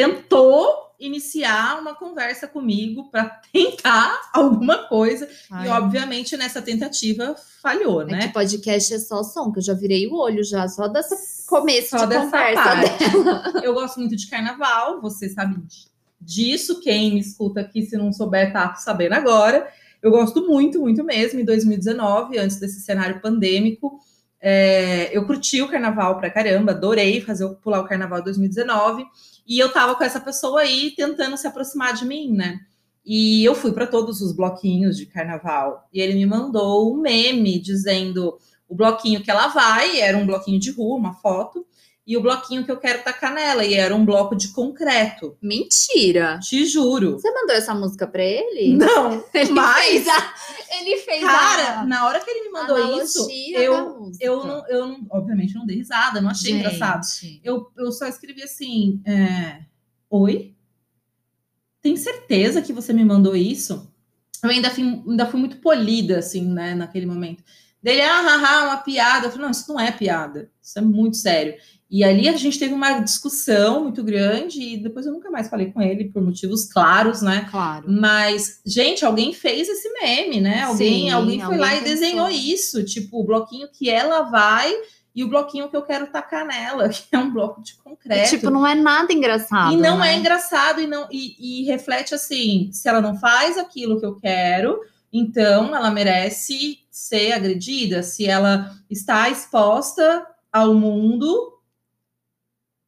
tentou 0.00 0.86
iniciar 0.98 1.78
uma 1.80 1.94
conversa 1.94 2.46
comigo 2.46 3.10
para 3.10 3.40
tentar 3.52 4.18
alguma 4.32 4.88
coisa 4.88 5.28
Ai, 5.50 5.66
e 5.66 5.70
obviamente 5.70 6.36
nessa 6.36 6.62
tentativa 6.62 7.34
falhou, 7.62 8.02
é 8.02 8.06
né? 8.06 8.26
que 8.28 8.32
podcast 8.34 8.94
é 8.94 8.98
só 8.98 9.22
som, 9.22 9.52
que 9.52 9.58
eu 9.58 9.62
já 9.62 9.74
virei 9.74 10.06
o 10.06 10.14
olho 10.14 10.42
já, 10.44 10.66
só 10.68 10.88
desse 10.88 11.46
começo 11.46 11.90
Só 11.90 12.04
de 12.04 12.06
dessa 12.08 12.24
conversa. 12.24 12.62
parte. 12.62 13.64
Eu 13.64 13.74
gosto 13.74 13.98
muito 14.00 14.16
de 14.16 14.26
carnaval, 14.28 15.00
você 15.00 15.28
sabe 15.28 15.60
di- 15.60 15.86
disso. 16.20 16.80
Quem 16.80 17.14
me 17.14 17.20
escuta 17.20 17.60
aqui, 17.60 17.82
se 17.82 17.96
não 17.96 18.12
souber, 18.12 18.52
tá 18.52 18.74
sabendo 18.74 19.12
agora. 19.14 19.68
Eu 20.02 20.10
gosto 20.10 20.46
muito, 20.46 20.80
muito 20.80 21.04
mesmo. 21.04 21.38
Em 21.38 21.44
2019, 21.44 22.38
antes 22.38 22.58
desse 22.58 22.80
cenário 22.80 23.20
pandêmico, 23.20 24.00
é, 24.40 25.16
eu 25.16 25.26
curti 25.26 25.62
o 25.62 25.68
carnaval 25.68 26.18
pra 26.18 26.30
caramba, 26.30 26.72
adorei 26.72 27.20
fazer 27.20 27.48
pular 27.56 27.80
o 27.80 27.86
carnaval 27.88 28.22
2019. 28.22 29.04
E 29.46 29.58
eu 29.58 29.72
tava 29.72 29.94
com 29.94 30.04
essa 30.04 30.20
pessoa 30.20 30.60
aí 30.60 30.92
tentando 30.96 31.36
se 31.36 31.46
aproximar 31.46 31.94
de 31.94 32.04
mim, 32.04 32.32
né? 32.32 32.60
E 33.04 33.44
eu 33.44 33.54
fui 33.54 33.72
para 33.72 33.86
todos 33.86 34.20
os 34.20 34.32
bloquinhos 34.34 34.96
de 34.96 35.06
carnaval. 35.06 35.88
E 35.92 36.00
ele 36.00 36.14
me 36.14 36.26
mandou 36.26 36.92
um 36.92 37.00
meme 37.00 37.60
dizendo 37.60 38.36
o 38.68 38.74
bloquinho 38.74 39.22
que 39.22 39.30
ela 39.30 39.48
vai, 39.48 40.00
era 40.00 40.18
um 40.18 40.26
bloquinho 40.26 40.58
de 40.58 40.72
rua, 40.72 40.98
uma 40.98 41.14
foto, 41.14 41.64
e 42.06 42.16
o 42.16 42.22
bloquinho 42.22 42.64
que 42.64 42.70
eu 42.70 42.76
quero 42.76 43.02
tacar 43.02 43.34
nela, 43.34 43.64
e 43.64 43.74
era 43.74 43.94
um 43.94 44.04
bloco 44.04 44.36
de 44.36 44.48
concreto. 44.48 45.36
Mentira. 45.42 46.38
Te 46.38 46.64
juro. 46.64 47.14
Você 47.14 47.30
mandou 47.32 47.56
essa 47.56 47.74
música 47.74 48.06
pra 48.06 48.22
ele? 48.22 48.76
Não, 48.76 49.24
Ele 49.34 49.50
mas, 49.50 49.84
fez 49.84 50.08
a... 50.08 50.34
Ele 50.78 50.96
fez 50.98 51.20
cara, 51.20 51.80
a... 51.80 51.84
na 51.84 52.06
hora 52.06 52.20
que 52.20 52.30
ele 52.30 52.44
me 52.44 52.50
mandou 52.50 53.02
isso, 53.02 53.28
eu, 53.54 54.12
eu, 54.20 54.46
não, 54.46 54.68
eu 54.68 54.86
não, 54.86 55.06
obviamente, 55.10 55.54
não 55.54 55.66
dei 55.66 55.76
risada, 55.76 56.20
não 56.20 56.30
achei 56.30 56.52
Gente. 56.52 56.60
engraçado. 56.60 57.02
Eu, 57.42 57.70
eu 57.76 57.90
só 57.90 58.06
escrevi 58.06 58.42
assim: 58.42 59.00
é, 59.06 59.62
Oi? 60.10 60.54
Tem 61.80 61.96
certeza 61.96 62.62
que 62.62 62.72
você 62.72 62.92
me 62.92 63.04
mandou 63.04 63.34
isso? 63.34 63.90
Eu 64.42 64.50
ainda 64.50 64.70
fui, 64.70 64.84
ainda 64.84 65.26
fui 65.26 65.40
muito 65.40 65.58
polida, 65.58 66.18
assim, 66.18 66.46
né, 66.46 66.74
naquele 66.74 67.06
momento. 67.06 67.42
Dele, 67.86 68.00
ah, 68.00 68.20
haha, 68.20 68.64
uma 68.66 68.76
piada. 68.78 69.28
Eu 69.28 69.30
falei, 69.30 69.44
não, 69.44 69.52
isso 69.52 69.72
não 69.72 69.78
é 69.78 69.92
piada, 69.92 70.50
isso 70.60 70.76
é 70.76 70.82
muito 70.82 71.16
sério. 71.16 71.54
E 71.88 72.02
ali 72.02 72.28
a 72.28 72.36
gente 72.36 72.58
teve 72.58 72.74
uma 72.74 72.98
discussão 72.98 73.84
muito 73.84 74.02
grande 74.02 74.60
e 74.60 74.76
depois 74.76 75.06
eu 75.06 75.12
nunca 75.12 75.30
mais 75.30 75.48
falei 75.48 75.70
com 75.70 75.80
ele 75.80 76.06
por 76.06 76.20
motivos 76.20 76.64
claros, 76.68 77.22
né? 77.22 77.46
Claro. 77.48 77.84
Mas, 77.88 78.60
gente, 78.66 79.04
alguém 79.04 79.32
fez 79.32 79.68
esse 79.68 79.88
meme, 80.00 80.40
né? 80.40 80.64
Alguém, 80.64 81.04
Sim, 81.04 81.10
alguém 81.10 81.40
foi 81.40 81.56
lá 81.56 81.74
e 81.74 81.78
alguém 81.78 81.84
desenhou 81.84 82.26
pensou. 82.26 82.42
isso, 82.42 82.84
tipo, 82.84 83.20
o 83.20 83.24
bloquinho 83.24 83.68
que 83.72 83.88
ela 83.88 84.22
vai 84.22 84.74
e 85.14 85.22
o 85.22 85.28
bloquinho 85.28 85.68
que 85.68 85.76
eu 85.76 85.82
quero 85.82 86.08
tacar 86.08 86.44
nela, 86.44 86.88
que 86.90 87.06
é 87.12 87.18
um 87.18 87.32
bloco 87.32 87.62
de 87.62 87.74
E, 87.74 87.76
concreto. 87.76 88.30
tipo, 88.30 88.50
não 88.50 88.66
é 88.66 88.74
nada 88.74 89.12
engraçado. 89.12 89.72
E 89.72 89.76
não 89.76 89.98
né? 89.98 90.12
é 90.12 90.18
engraçado 90.18 90.80
e 90.80 90.88
não 90.88 91.06
e, 91.08 91.62
e 91.62 91.64
reflete 91.66 92.16
assim, 92.16 92.68
se 92.72 92.88
ela 92.88 93.00
não 93.00 93.14
faz 93.16 93.56
aquilo 93.56 94.00
que 94.00 94.06
eu 94.06 94.16
quero, 94.16 94.80
então 95.12 95.74
ela 95.74 95.88
merece 95.88 96.84
ser 96.96 97.32
agredida. 97.32 98.02
Se 98.02 98.24
ela 98.24 98.74
está 98.88 99.28
exposta 99.28 100.26
ao 100.50 100.72
mundo, 100.72 101.52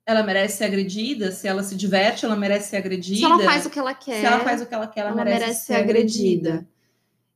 ela 0.06 0.22
merece 0.22 0.56
ser 0.56 0.64
agredida. 0.64 1.30
Se 1.30 1.46
ela 1.46 1.62
se 1.62 1.76
diverte, 1.76 2.24
ela 2.24 2.34
merece 2.34 2.70
ser 2.70 2.78
agredida. 2.78 3.18
Se 3.18 3.24
ela 3.24 3.38
faz 3.38 3.66
o 3.66 3.70
que 3.70 3.78
ela 3.78 3.92
quer, 3.92 4.20
Se 4.20 4.24
ela 4.24 4.40
faz 4.40 4.62
o 4.62 4.66
que 4.66 4.74
ela 4.74 4.86
quer, 4.86 5.00
ela, 5.00 5.10
ela 5.10 5.24
merece, 5.24 5.40
merece 5.40 5.66
ser 5.66 5.74
agredida. 5.74 6.66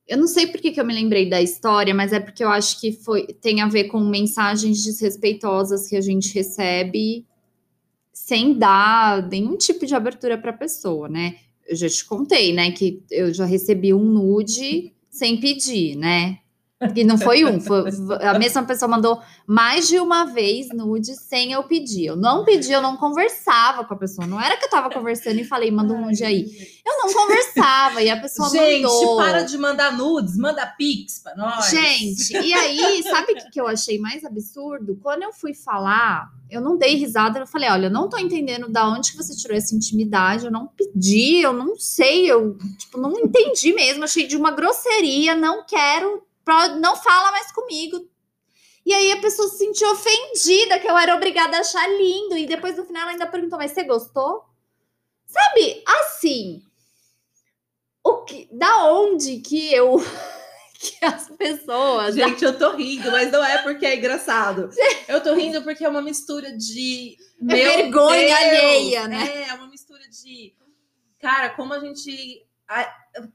Eu 0.08 0.16
não 0.16 0.26
sei 0.26 0.46
por 0.46 0.62
que, 0.62 0.70
que 0.70 0.80
eu 0.80 0.84
me 0.84 0.94
lembrei 0.94 1.28
da 1.28 1.42
história, 1.42 1.94
mas 1.94 2.10
é 2.10 2.18
porque 2.18 2.42
eu 2.42 2.48
acho 2.48 2.80
que 2.80 2.90
foi, 2.90 3.26
tem 3.26 3.60
a 3.60 3.68
ver 3.68 3.84
com 3.84 4.00
mensagens 4.00 4.82
desrespeitosas 4.82 5.86
que 5.86 5.94
a 5.94 6.00
gente 6.00 6.32
recebe 6.34 7.26
sem 8.14 8.58
dar 8.58 9.28
nenhum 9.28 9.58
tipo 9.58 9.84
de 9.84 9.94
abertura 9.94 10.38
para 10.38 10.52
a 10.52 10.56
pessoa, 10.56 11.06
né? 11.06 11.36
Eu 11.68 11.76
já 11.76 11.88
te 11.88 12.02
contei, 12.06 12.54
né, 12.54 12.70
que 12.72 13.02
eu 13.10 13.32
já 13.32 13.44
recebi 13.44 13.92
um 13.92 14.02
nude 14.02 14.92
sem 15.10 15.38
pedir, 15.38 15.96
né? 15.96 16.38
E 16.94 17.04
não 17.04 17.18
foi 17.18 17.44
um, 17.44 17.60
foi, 17.60 17.84
a 18.22 18.38
mesma 18.38 18.62
pessoa 18.64 18.88
mandou 18.88 19.20
mais 19.46 19.88
de 19.88 19.98
uma 19.98 20.24
vez 20.24 20.68
nude 20.68 21.14
sem 21.14 21.52
eu 21.52 21.62
pedir. 21.64 22.06
Eu 22.06 22.16
não 22.16 22.44
pedi, 22.44 22.72
eu 22.72 22.80
não 22.80 22.96
conversava 22.96 23.84
com 23.84 23.94
a 23.94 23.96
pessoa. 23.96 24.26
Não 24.26 24.40
era 24.40 24.56
que 24.56 24.64
eu 24.64 24.70
tava 24.70 24.90
conversando 24.90 25.38
e 25.38 25.44
falei, 25.44 25.70
manda 25.70 25.94
um 25.94 26.06
nude 26.06 26.24
aí. 26.24 26.46
Eu 26.84 26.98
não 26.98 27.12
conversava 27.12 28.02
e 28.02 28.10
a 28.10 28.20
pessoa 28.20 28.48
Gente, 28.48 28.82
mandou. 28.82 29.16
para 29.16 29.42
de 29.42 29.56
mandar 29.56 29.96
nudes, 29.96 30.36
manda 30.36 30.66
pix 30.66 31.20
pra 31.20 31.36
nós. 31.36 31.70
Gente, 31.70 32.36
e 32.36 32.52
aí, 32.52 33.02
sabe 33.04 33.32
o 33.32 33.36
que, 33.36 33.50
que 33.50 33.60
eu 33.60 33.68
achei 33.68 33.98
mais 33.98 34.24
absurdo? 34.24 34.98
Quando 35.02 35.22
eu 35.22 35.32
fui 35.32 35.54
falar, 35.54 36.30
eu 36.50 36.60
não 36.60 36.76
dei 36.76 36.96
risada, 36.96 37.38
eu 37.38 37.46
falei, 37.46 37.70
olha, 37.70 37.86
eu 37.86 37.90
não 37.90 38.08
tô 38.08 38.18
entendendo 38.18 38.68
da 38.68 38.86
onde 38.86 39.12
que 39.12 39.16
você 39.16 39.34
tirou 39.34 39.56
essa 39.56 39.74
intimidade, 39.74 40.44
eu 40.44 40.50
não 40.50 40.66
pedi, 40.66 41.40
eu 41.40 41.52
não 41.52 41.76
sei, 41.76 42.30
eu, 42.30 42.58
tipo, 42.76 42.98
não 42.98 43.12
entendi 43.18 43.72
mesmo, 43.72 44.04
achei 44.04 44.26
de 44.26 44.36
uma 44.36 44.50
grosseria, 44.50 45.34
não 45.34 45.64
quero, 45.64 46.22
não 46.80 46.96
fala 46.96 47.30
mais 47.30 47.50
comigo. 47.52 48.08
E 48.84 48.92
aí 48.92 49.12
a 49.12 49.20
pessoa 49.20 49.48
se 49.48 49.58
sentiu 49.58 49.90
ofendida, 49.92 50.78
que 50.78 50.88
eu 50.88 50.98
era 50.98 51.14
obrigada 51.14 51.56
a 51.56 51.60
achar 51.60 51.86
lindo, 51.88 52.36
e 52.36 52.46
depois 52.46 52.76
no 52.76 52.84
final 52.84 53.02
ela 53.02 53.12
ainda 53.12 53.26
perguntou, 53.26 53.58
mas 53.58 53.70
você 53.70 53.84
gostou? 53.84 54.44
Sabe, 55.26 55.82
assim, 55.86 56.62
o 58.02 58.24
que... 58.24 58.48
da 58.50 58.86
onde 58.86 59.38
que 59.38 59.72
eu. 59.72 59.96
que 60.78 61.04
as 61.04 61.28
pessoas. 61.30 62.16
Gente, 62.16 62.44
eu 62.44 62.58
tô 62.58 62.72
rindo, 62.72 63.10
mas 63.12 63.30
não 63.30 63.44
é 63.44 63.62
porque 63.62 63.86
é 63.86 63.96
engraçado. 63.96 64.68
Eu 65.06 65.22
tô 65.22 65.32
rindo 65.34 65.62
porque 65.62 65.84
é 65.84 65.88
uma 65.88 66.02
mistura 66.02 66.52
de. 66.56 67.16
É 67.48 67.54
vergonha 67.54 68.36
alheia, 68.36 69.06
né? 69.06 69.28
É, 69.28 69.48
é 69.48 69.54
uma 69.54 69.68
mistura 69.68 70.02
de. 70.08 70.54
Cara, 71.20 71.50
como 71.50 71.72
a 71.72 71.78
gente. 71.78 72.44
Ai, 72.74 72.86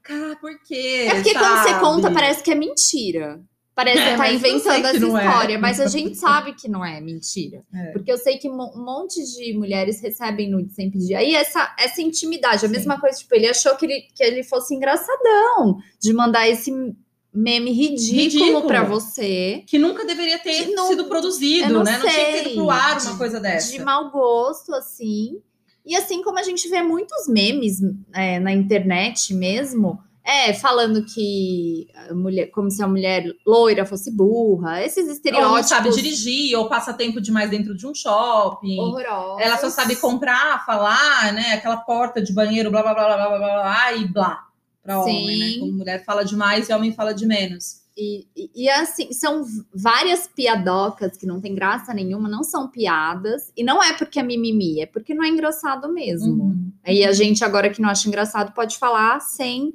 Cara, 0.02 0.36
por 0.36 0.50
quê? 0.66 1.06
É 1.08 1.14
porque 1.14 1.32
quando 1.34 1.62
você 1.62 1.68
sabe? 1.68 1.80
conta, 1.80 2.10
parece 2.10 2.42
que 2.42 2.50
é 2.50 2.54
mentira. 2.54 3.40
Parece 3.74 4.02
que 4.02 4.08
É, 4.08 4.16
tá 4.16 4.24
sei 4.26 4.34
inventando 4.34 4.86
essa 4.86 4.98
não 4.98 5.16
é. 5.16 5.24
história, 5.24 5.56
mas 5.58 5.78
a 5.78 5.86
gente 5.86 6.16
sabe 6.18 6.52
que 6.54 6.68
não 6.68 6.84
é 6.84 7.00
mentira. 7.00 7.62
É. 7.72 7.92
Porque 7.92 8.10
eu 8.10 8.18
sei 8.18 8.36
que 8.38 8.48
um 8.50 8.56
monte 8.56 9.22
de 9.22 9.56
mulheres 9.56 10.00
recebem 10.02 10.50
nude 10.50 10.72
sem 10.72 10.90
pedir. 10.90 11.14
Aí 11.14 11.32
essa, 11.36 11.72
essa 11.78 12.02
intimidade, 12.02 12.64
a 12.66 12.68
Sim. 12.68 12.74
mesma 12.74 13.00
coisa, 13.00 13.16
tipo, 13.18 13.32
ele 13.36 13.46
achou 13.46 13.76
que 13.76 13.86
ele, 13.86 14.00
que 14.12 14.24
ele 14.24 14.42
fosse 14.42 14.74
engraçadão 14.74 15.78
de 16.00 16.12
mandar 16.12 16.48
esse 16.48 16.72
meme 17.32 17.70
ridículo, 17.70 18.20
Ridículo. 18.22 18.66
pra 18.66 18.82
você. 18.82 19.62
Que 19.68 19.78
nunca 19.78 20.04
deveria 20.04 20.40
ter 20.40 20.66
não- 20.74 20.88
sido 20.88 21.04
produzido, 21.04 21.72
não 21.72 21.84
né? 21.84 21.92
Não 21.98 22.00
tinha 22.00 22.12
que 22.12 22.32
ter 22.32 22.32
sei. 22.32 22.40
ido 22.46 22.54
pro 22.56 22.70
ar 22.70 23.00
uma 23.00 23.12
De- 23.12 23.18
coisa 23.18 23.38
dessa. 23.38 23.70
de 23.70 23.78
mau 23.84 24.10
gosto, 24.10 24.74
assim. 24.74 25.40
E 25.88 25.96
assim 25.96 26.22
como 26.22 26.38
a 26.38 26.42
gente 26.42 26.68
vê 26.68 26.82
muitos 26.82 27.26
memes 27.26 27.78
é, 28.14 28.38
na 28.38 28.52
internet 28.52 29.32
mesmo, 29.32 29.98
é, 30.22 30.52
falando 30.52 31.02
que 31.06 31.88
mulher, 32.12 32.50
como 32.50 32.70
se 32.70 32.82
a 32.82 32.86
mulher 32.86 33.24
loira 33.46 33.86
fosse 33.86 34.14
burra, 34.14 34.84
esses 34.84 34.98
Ou 34.98 35.06
não 35.06 35.14
estereótipos 35.14 35.68
sabe 35.70 35.90
dirigir, 35.90 36.58
ou 36.58 36.68
passa 36.68 36.92
tempo 36.92 37.22
demais 37.22 37.48
dentro 37.48 37.74
de 37.74 37.86
um 37.86 37.94
shopping. 37.94 38.78
horrorosos. 38.78 39.40
Ela 39.40 39.56
só 39.56 39.70
sabe 39.70 39.96
comprar, 39.96 40.62
falar, 40.66 41.32
né? 41.32 41.54
Aquela 41.54 41.78
porta 41.78 42.20
de 42.20 42.34
banheiro, 42.34 42.70
blá 42.70 42.82
blá 42.82 42.92
blá 42.92 43.06
blá 43.06 43.16
blá 43.16 43.38
blá, 43.38 43.62
blá, 43.62 43.92
e 43.94 44.06
blá. 44.06 44.44
Pra 44.82 45.00
homem, 45.00 45.38
né? 45.38 45.46
Sim. 45.46 45.60
Como 45.60 45.72
mulher 45.72 46.04
fala 46.04 46.22
demais 46.22 46.68
e 46.68 46.72
homem 46.74 46.92
fala 46.92 47.14
de 47.14 47.24
menos. 47.24 47.77
E, 48.00 48.28
e- 48.36 48.50
e, 48.54 48.68
assim, 48.70 49.12
são 49.12 49.44
várias 49.74 50.28
piadocas 50.28 51.16
que 51.16 51.26
não 51.26 51.40
tem 51.40 51.52
graça 51.52 51.92
nenhuma, 51.92 52.28
não 52.28 52.44
são 52.44 52.68
piadas, 52.70 53.52
e 53.56 53.64
não 53.64 53.82
é 53.82 53.92
porque 53.98 54.20
é 54.20 54.22
mimimi, 54.22 54.80
é 54.80 54.86
porque 54.86 55.12
não 55.14 55.24
é 55.24 55.28
engraçado 55.28 55.92
mesmo. 55.92 56.44
Uhum. 56.44 56.72
Aí 56.84 57.04
a 57.04 57.10
gente, 57.10 57.44
agora 57.44 57.68
que 57.68 57.82
não 57.82 57.88
acha 57.88 58.06
engraçado, 58.06 58.52
pode 58.54 58.78
falar 58.78 59.18
sem 59.20 59.74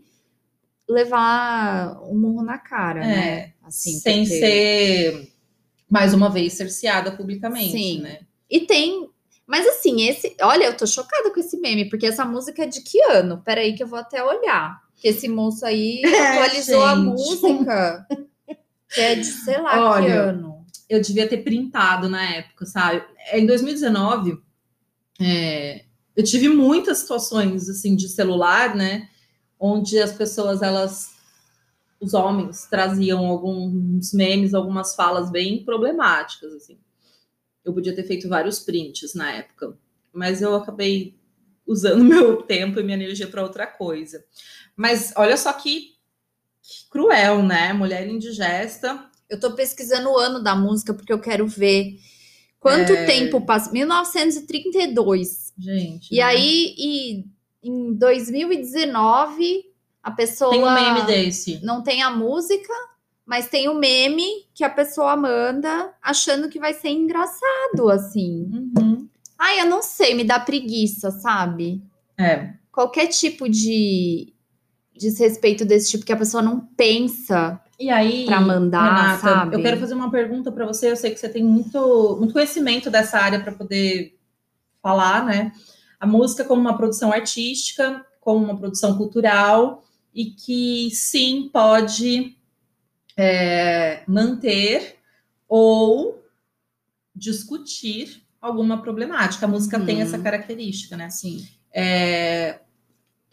levar 0.87 1.99
um 2.03 2.17
murro 2.17 2.43
na 2.43 2.57
cara, 2.57 3.03
É, 3.03 3.07
né? 3.07 3.53
Assim, 3.63 3.93
Sem 3.99 4.23
porque- 4.23 4.39
ser, 4.39 5.33
mais 5.89 6.13
uma 6.13 6.29
vez, 6.29 6.53
cerceada 6.53 7.11
publicamente, 7.11 7.71
Sim. 7.71 8.01
né? 8.01 8.19
E 8.49 8.61
tem. 8.61 9.09
Mas 9.47 9.65
assim, 9.67 10.01
esse. 10.07 10.35
Olha, 10.41 10.65
eu 10.65 10.77
tô 10.77 10.85
chocada 10.87 11.29
com 11.31 11.39
esse 11.39 11.57
meme, 11.57 11.89
porque 11.89 12.05
essa 12.05 12.25
música 12.25 12.63
é 12.63 12.67
de 12.67 12.81
que 12.81 13.01
ano? 13.03 13.41
Peraí, 13.43 13.75
que 13.75 13.83
eu 13.83 13.87
vou 13.87 13.99
até 13.99 14.23
olhar. 14.23 14.81
Que 15.03 15.09
esse 15.09 15.27
moço 15.27 15.65
aí 15.65 16.01
É, 16.05 16.27
atualizou 16.37 16.81
a 16.85 16.95
gente. 16.95 17.03
música. 17.05 18.07
Que 18.89 19.01
é 19.01 19.15
de 19.15 19.25
sei 19.25 19.59
lá 19.61 19.71
que 19.71 19.77
Olha, 19.79 20.21
ano. 20.29 20.65
eu 20.89 21.01
devia 21.01 21.27
ter 21.27 21.43
printado 21.43 22.07
na 22.07 22.23
época, 22.35 22.65
sabe? 22.65 23.03
É, 23.17 23.37
Em 23.37 23.45
2019, 23.45 24.37
é, 25.19 25.83
eu 26.15 26.23
tive 26.23 26.47
muitas 26.47 26.99
situações 26.99 27.67
assim 27.69 27.95
de 27.97 28.07
celular, 28.07 28.75
né? 28.75 29.09
Onde 29.59 29.99
as 29.99 30.13
pessoas, 30.13 30.61
elas, 30.61 31.11
os 31.99 32.13
homens, 32.13 32.65
traziam 32.69 33.25
alguns 33.25 34.13
memes, 34.13 34.53
algumas 34.53 34.95
falas 34.95 35.29
bem 35.29 35.65
problemáticas, 35.65 36.53
assim. 36.53 36.77
Eu 37.65 37.73
podia 37.73 37.93
ter 37.95 38.03
feito 38.05 38.29
vários 38.29 38.59
prints 38.59 39.13
na 39.15 39.31
época, 39.33 39.77
mas 40.13 40.41
eu 40.41 40.55
acabei 40.55 41.15
usando 41.65 42.03
meu 42.05 42.41
tempo 42.43 42.79
e 42.79 42.83
minha 42.83 42.95
energia 42.97 43.27
para 43.27 43.41
outra 43.43 43.65
coisa. 43.67 44.23
Mas 44.75 45.13
olha 45.15 45.37
só 45.37 45.51
que, 45.53 45.93
que 46.61 46.89
cruel, 46.89 47.43
né? 47.43 47.73
Mulher 47.73 48.07
indigesta 48.07 49.09
Eu 49.29 49.39
tô 49.39 49.51
pesquisando 49.53 50.09
o 50.09 50.17
ano 50.17 50.41
da 50.43 50.55
música 50.55 50.93
porque 50.93 51.11
eu 51.13 51.19
quero 51.19 51.47
ver 51.47 51.97
quanto 52.59 52.93
É. 52.93 53.05
tempo 53.05 53.41
passa. 53.41 53.71
1932. 53.71 55.53
Gente. 55.57 56.13
E 56.13 56.17
né? 56.17 56.23
aí, 56.23 56.75
e, 56.77 57.25
em 57.63 57.93
2019, 57.93 59.65
a 60.01 60.11
pessoa. 60.11 60.51
Tem 60.51 60.63
um 60.63 60.73
meme 60.73 61.01
desse. 61.05 61.59
não 61.63 61.81
tem 61.83 62.01
a 62.01 62.09
música, 62.09 62.73
mas 63.25 63.47
tem 63.47 63.69
o 63.69 63.75
meme 63.75 64.47
que 64.53 64.63
a 64.63 64.69
pessoa 64.69 65.15
manda 65.15 65.93
achando 66.01 66.49
que 66.49 66.59
vai 66.59 66.73
ser 66.73 66.89
engraçado, 66.89 67.89
assim. 67.89 68.49
Uhum. 68.77 69.07
Ai, 69.37 69.61
eu 69.61 69.65
não 69.65 69.81
sei, 69.81 70.13
me 70.13 70.23
dá 70.23 70.39
preguiça, 70.39 71.11
sabe? 71.11 71.81
É. 72.17 72.53
Qualquer 72.71 73.07
tipo 73.07 73.47
de 73.49 74.32
desrespeito 74.95 75.65
desse 75.65 75.91
tipo 75.91 76.05
que 76.05 76.11
a 76.13 76.17
pessoa 76.17 76.41
não 76.43 76.59
pensa 76.59 77.59
E 77.79 77.89
aí, 77.89 78.25
pra 78.25 78.39
mandar, 78.39 78.83
Renata, 78.83 79.21
sabe? 79.21 79.55
eu 79.55 79.61
quero 79.61 79.79
fazer 79.79 79.93
uma 79.93 80.11
pergunta 80.11 80.51
para 80.51 80.65
você. 80.65 80.91
Eu 80.91 80.95
sei 80.95 81.11
que 81.11 81.19
você 81.19 81.29
tem 81.29 81.43
muito, 81.43 82.15
muito 82.19 82.33
conhecimento 82.33 82.89
dessa 82.89 83.17
área 83.19 83.39
para 83.41 83.51
poder 83.53 84.17
falar, 84.81 85.25
né? 85.25 85.51
A 85.99 86.05
música 86.05 86.43
como 86.43 86.61
uma 86.61 86.77
produção 86.77 87.11
artística, 87.11 88.05
como 88.19 88.43
uma 88.43 88.57
produção 88.57 88.97
cultural 88.97 89.83
e 90.13 90.25
que 90.25 90.89
sim 90.91 91.49
pode 91.51 92.37
é, 93.17 94.03
manter 94.07 94.97
ou 95.47 96.21
discutir 97.15 98.21
alguma 98.41 98.81
problemática. 98.81 99.45
A 99.45 99.49
música 99.49 99.79
tem 99.79 99.97
Uhum. 99.97 100.01
essa 100.01 100.19
característica, 100.19 100.97
né? 100.97 101.09
Sim. 101.09 101.45
É, 101.73 102.59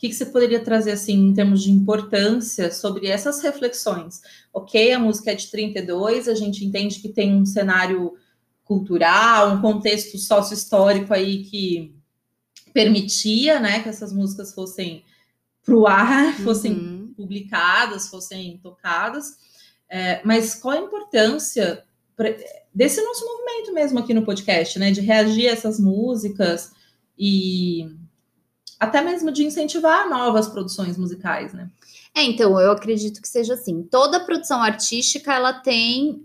que, 0.00 0.08
que 0.08 0.14
você 0.14 0.24
poderia 0.26 0.60
trazer 0.64 0.92
assim 0.92 1.12
em 1.28 1.34
termos 1.34 1.62
de 1.62 1.70
importância 1.70 2.72
sobre 2.72 3.06
essas 3.08 3.42
reflexões? 3.42 4.22
Ok, 4.52 4.92
a 4.92 4.98
música 4.98 5.30
é 5.32 5.34
de 5.34 5.50
32, 5.50 6.26
a 6.26 6.34
gente 6.34 6.64
entende 6.64 7.00
que 7.00 7.10
tem 7.10 7.34
um 7.34 7.44
cenário 7.44 8.14
cultural, 8.64 9.54
um 9.56 9.60
contexto 9.60 10.16
sócio-histórico 10.16 11.12
aí 11.12 11.44
que 11.44 11.94
permitia 12.72 13.60
né, 13.60 13.82
que 13.82 13.88
essas 13.88 14.12
músicas 14.12 14.54
fossem 14.54 15.04
para 15.64 15.74
o 15.76 15.86
ar, 15.86 16.34
fossem 16.42 16.72
Uhum. 16.72 17.12
publicadas, 17.16 18.08
fossem 18.08 18.58
tocadas. 18.62 19.36
É, 19.88 20.20
mas 20.24 20.54
qual 20.54 20.78
a 20.78 20.80
importância 20.80 21.84
pra- 22.16 22.34
desse 22.72 23.02
nosso 23.02 23.24
movimento 23.26 23.74
mesmo 23.74 23.98
aqui 23.98 24.14
no 24.14 24.24
podcast, 24.24 24.78
né? 24.78 24.90
De 24.92 25.00
reagir 25.00 25.48
a 25.48 25.52
essas 25.52 25.78
músicas 25.80 26.70
e 27.18 27.86
até 28.80 29.02
mesmo 29.02 29.30
de 29.30 29.44
incentivar 29.44 30.08
novas 30.08 30.48
produções 30.48 30.96
musicais, 30.96 31.52
né? 31.52 31.70
É, 32.14 32.22
então, 32.22 32.58
eu 32.58 32.72
acredito 32.72 33.20
que 33.20 33.28
seja 33.28 33.54
assim. 33.54 33.82
Toda 33.82 34.24
produção 34.24 34.62
artística, 34.62 35.32
ela 35.32 35.52
tem, 35.52 36.24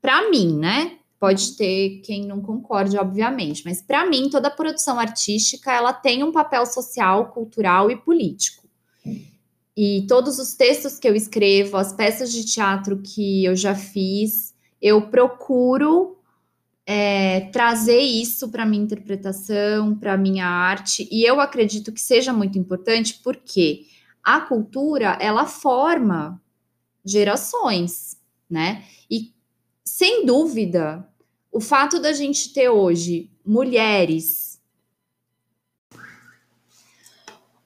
pra 0.00 0.30
mim, 0.30 0.56
né? 0.56 0.98
Pode 1.18 1.56
ter 1.56 2.00
quem 2.04 2.26
não 2.26 2.40
concorde, 2.40 2.96
obviamente, 2.96 3.62
mas 3.64 3.82
pra 3.82 4.06
mim, 4.06 4.30
toda 4.30 4.50
produção 4.50 4.98
artística, 4.98 5.72
ela 5.72 5.92
tem 5.92 6.24
um 6.24 6.32
papel 6.32 6.64
social, 6.66 7.30
cultural 7.32 7.90
e 7.90 7.96
político. 7.96 8.62
E 9.76 10.04
todos 10.08 10.38
os 10.38 10.54
textos 10.54 10.98
que 10.98 11.08
eu 11.08 11.14
escrevo, 11.14 11.76
as 11.76 11.92
peças 11.92 12.30
de 12.32 12.44
teatro 12.44 13.00
que 13.02 13.44
eu 13.44 13.56
já 13.56 13.74
fiz, 13.74 14.54
eu 14.80 15.02
procuro 15.08 16.16
é, 16.86 17.42
trazer 17.52 18.00
isso 18.00 18.48
para 18.50 18.66
minha 18.66 18.82
interpretação, 18.82 19.94
para 19.96 20.16
minha 20.16 20.46
arte, 20.46 21.08
e 21.10 21.24
eu 21.24 21.40
acredito 21.40 21.92
que 21.92 22.00
seja 22.00 22.32
muito 22.32 22.58
importante 22.58 23.20
porque 23.22 23.86
a 24.22 24.40
cultura 24.40 25.16
ela 25.20 25.46
forma 25.46 26.40
gerações, 27.04 28.16
né? 28.48 28.84
E 29.10 29.32
sem 29.84 30.24
dúvida, 30.24 31.08
o 31.50 31.60
fato 31.60 32.00
da 32.00 32.12
gente 32.12 32.52
ter 32.52 32.68
hoje 32.68 33.30
mulheres 33.44 34.51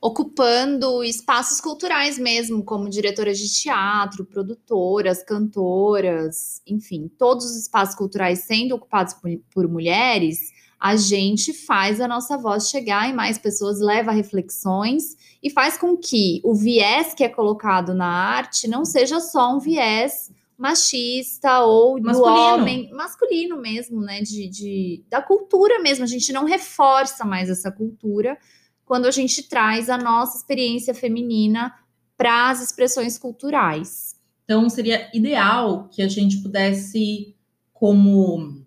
ocupando 0.06 1.02
espaços 1.02 1.60
culturais 1.60 2.16
mesmo, 2.16 2.62
como 2.62 2.88
diretoras 2.88 3.38
de 3.38 3.52
teatro, 3.52 4.24
produtoras, 4.24 5.24
cantoras, 5.24 6.62
enfim, 6.64 7.10
todos 7.18 7.44
os 7.44 7.56
espaços 7.56 7.96
culturais 7.96 8.44
sendo 8.44 8.76
ocupados 8.76 9.14
por, 9.14 9.28
por 9.52 9.66
mulheres, 9.68 10.38
a 10.78 10.94
gente 10.94 11.52
faz 11.52 12.00
a 12.00 12.06
nossa 12.06 12.38
voz 12.38 12.68
chegar 12.68 13.10
em 13.10 13.14
mais 13.14 13.36
pessoas, 13.36 13.80
leva 13.80 14.12
reflexões 14.12 15.16
e 15.42 15.50
faz 15.50 15.76
com 15.76 15.96
que 15.96 16.40
o 16.44 16.54
viés 16.54 17.12
que 17.12 17.24
é 17.24 17.28
colocado 17.28 17.92
na 17.92 18.06
arte 18.06 18.68
não 18.68 18.84
seja 18.84 19.18
só 19.18 19.56
um 19.56 19.58
viés 19.58 20.30
machista 20.56 21.60
ou 21.60 21.98
do 21.98 22.06
Masculino. 22.06 22.38
homem 22.54 22.90
masculino 22.92 23.60
mesmo, 23.60 24.00
né? 24.00 24.22
De, 24.22 24.48
de- 24.48 25.04
da 25.10 25.20
cultura 25.20 25.80
mesmo. 25.80 26.04
A 26.04 26.06
gente 26.06 26.32
não 26.32 26.44
reforça 26.44 27.24
mais 27.24 27.50
essa 27.50 27.70
cultura 27.70 28.38
quando 28.86 29.04
a 29.04 29.10
gente 29.10 29.42
traz 29.42 29.90
a 29.90 29.98
nossa 29.98 30.38
experiência 30.38 30.94
feminina 30.94 31.74
para 32.16 32.48
as 32.48 32.62
expressões 32.62 33.18
culturais. 33.18 34.16
Então 34.44 34.70
seria 34.70 35.10
ideal 35.12 35.88
que 35.88 36.00
a 36.00 36.08
gente 36.08 36.38
pudesse, 36.38 37.34
como 37.74 38.64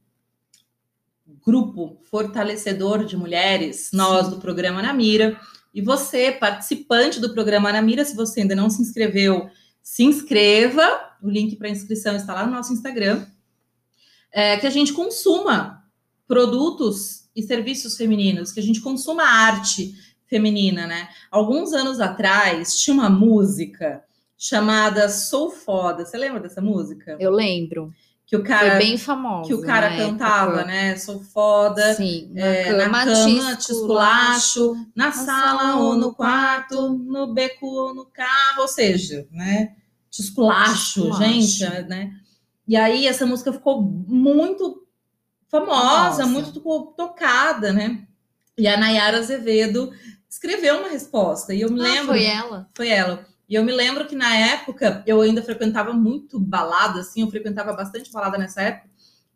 grupo 1.43 1.97
fortalecedor 2.03 3.05
de 3.05 3.15
mulheres, 3.17 3.89
nós 3.93 4.27
do 4.27 4.37
programa 4.37 4.81
Na 4.83 4.93
Mira, 4.93 5.39
E 5.73 5.81
você, 5.81 6.31
participante 6.31 7.19
do 7.19 7.33
programa 7.33 7.71
Na 7.71 7.81
Mira, 7.81 8.03
se 8.03 8.15
você 8.15 8.41
ainda 8.41 8.55
não 8.55 8.69
se 8.69 8.81
inscreveu, 8.81 9.49
se 9.81 10.03
inscreva. 10.03 10.83
O 11.21 11.29
link 11.29 11.55
para 11.55 11.69
inscrição 11.69 12.15
está 12.15 12.33
lá 12.33 12.45
no 12.45 12.51
nosso 12.51 12.73
Instagram. 12.73 13.25
É, 14.31 14.57
que 14.57 14.67
a 14.67 14.69
gente 14.69 14.93
consuma 14.93 15.83
produtos 16.27 17.29
e 17.35 17.41
serviços 17.41 17.95
femininos, 17.95 18.51
que 18.51 18.59
a 18.59 18.63
gente 18.63 18.81
consuma 18.81 19.23
arte 19.23 19.95
feminina, 20.29 20.85
né? 20.87 21.09
Alguns 21.31 21.73
anos 21.73 21.99
atrás 21.99 22.79
tinha 22.79 22.93
uma 22.93 23.09
música 23.09 24.03
chamada 24.37 25.09
Sou 25.09 25.49
Foda. 25.49 26.05
Você 26.05 26.17
lembra 26.17 26.39
dessa 26.39 26.61
música? 26.61 27.17
Eu 27.19 27.31
lembro. 27.31 27.93
Que 28.25 28.35
o 28.35 28.43
cara 28.43 28.69
Foi 28.69 28.77
bem 28.77 28.95
famosa. 28.95 29.47
que 29.47 29.55
o 29.55 29.61
cara 29.61 29.89
na 29.89 29.95
cantava, 29.97 30.51
época. 30.59 30.65
né? 30.65 30.95
Sou 30.97 31.19
foda. 31.19 31.95
Sim, 31.95 32.29
na 32.31 32.45
é, 32.45 32.63
cama, 32.65 33.05
na 33.05 33.05
cama, 33.15 33.55
te 33.55 33.71
esculacho, 33.71 34.75
na 34.95 35.11
sala 35.11 35.25
sala 35.59 35.75
ou 35.77 35.95
no 35.95 36.13
quarto, 36.13 36.89
no 36.89 37.33
beco 37.33 37.65
ou 37.65 37.95
no 37.95 38.05
carro, 38.05 38.61
ou 38.61 38.67
seja, 38.67 39.27
né? 39.31 39.75
Te 40.11 40.21
esculacho, 40.21 41.11
gente, 41.17 41.63
né? 41.87 42.11
E 42.67 42.75
aí 42.77 43.07
essa 43.07 43.25
música 43.25 43.51
ficou 43.51 43.81
muito 43.81 44.85
famosa, 45.47 46.27
muito 46.27 46.51
to- 46.51 46.93
tocada, 46.95 47.73
né? 47.73 48.03
E 48.55 48.67
a 48.67 48.77
Nayara 48.77 49.17
Azevedo 49.17 49.91
escreveu 50.29 50.79
uma 50.79 50.89
resposta. 50.89 51.53
E 51.53 51.61
eu 51.61 51.71
me 51.71 51.79
Ah, 51.81 51.83
lembro. 51.83 52.07
foi 52.13 52.23
ela. 52.25 52.69
Foi 52.75 52.87
ela. 52.89 53.25
E 53.49 53.55
eu 53.55 53.63
me 53.63 53.71
lembro 53.71 54.05
que 54.05 54.15
na 54.15 54.35
época 54.35 55.03
eu 55.07 55.21
ainda 55.21 55.41
frequentava 55.41 55.91
muito 55.91 56.39
balada, 56.39 56.99
assim, 56.99 57.21
eu 57.21 57.29
frequentava 57.29 57.73
bastante 57.73 58.11
balada 58.11 58.37
nessa 58.37 58.61
época, 58.61 58.87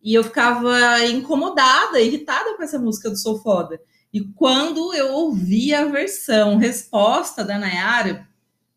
e 0.03 0.13
eu 0.13 0.23
ficava 0.23 1.03
incomodada, 1.05 1.99
irritada 1.99 2.55
com 2.55 2.61
essa 2.61 2.77
música 2.77 3.09
do 3.09 3.17
Sou 3.17 3.41
Foda. 3.41 3.79
E 4.13 4.21
quando 4.21 4.93
eu 4.93 5.11
ouvi 5.13 5.73
a 5.73 5.85
versão 5.85 6.57
resposta 6.57 7.43
da 7.43 7.57
Nayara, 7.57 8.27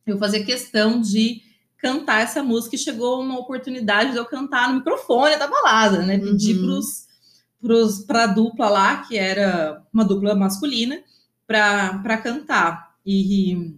eu 0.07 0.17
fazia 0.19 0.43
questão 0.45 1.01
de 1.03 1.43
cantar 1.77 2.23
essa 2.23 2.43
música 2.43 2.75
e 2.77 2.79
chegou 2.79 3.21
uma 3.21 3.39
oportunidade 3.39 4.13
de 4.13 4.17
eu 4.17 4.25
cantar 4.25 4.69
no 4.71 4.77
microfone 4.77 5.37
da 5.37 5.47
balada, 5.47 5.99
né? 6.03 6.17
Pedi 6.19 6.55
Uhum. 6.55 6.61
pros, 6.65 7.07
pros, 7.61 7.99
pra 8.07 8.27
dupla 8.27 8.71
lá, 8.71 8.97
que 9.03 9.19
era 9.19 9.83
uma 9.93 10.05
dupla 10.05 10.35
masculina, 10.35 10.99
para 11.47 12.17
cantar. 12.19 12.95
E 13.05 13.75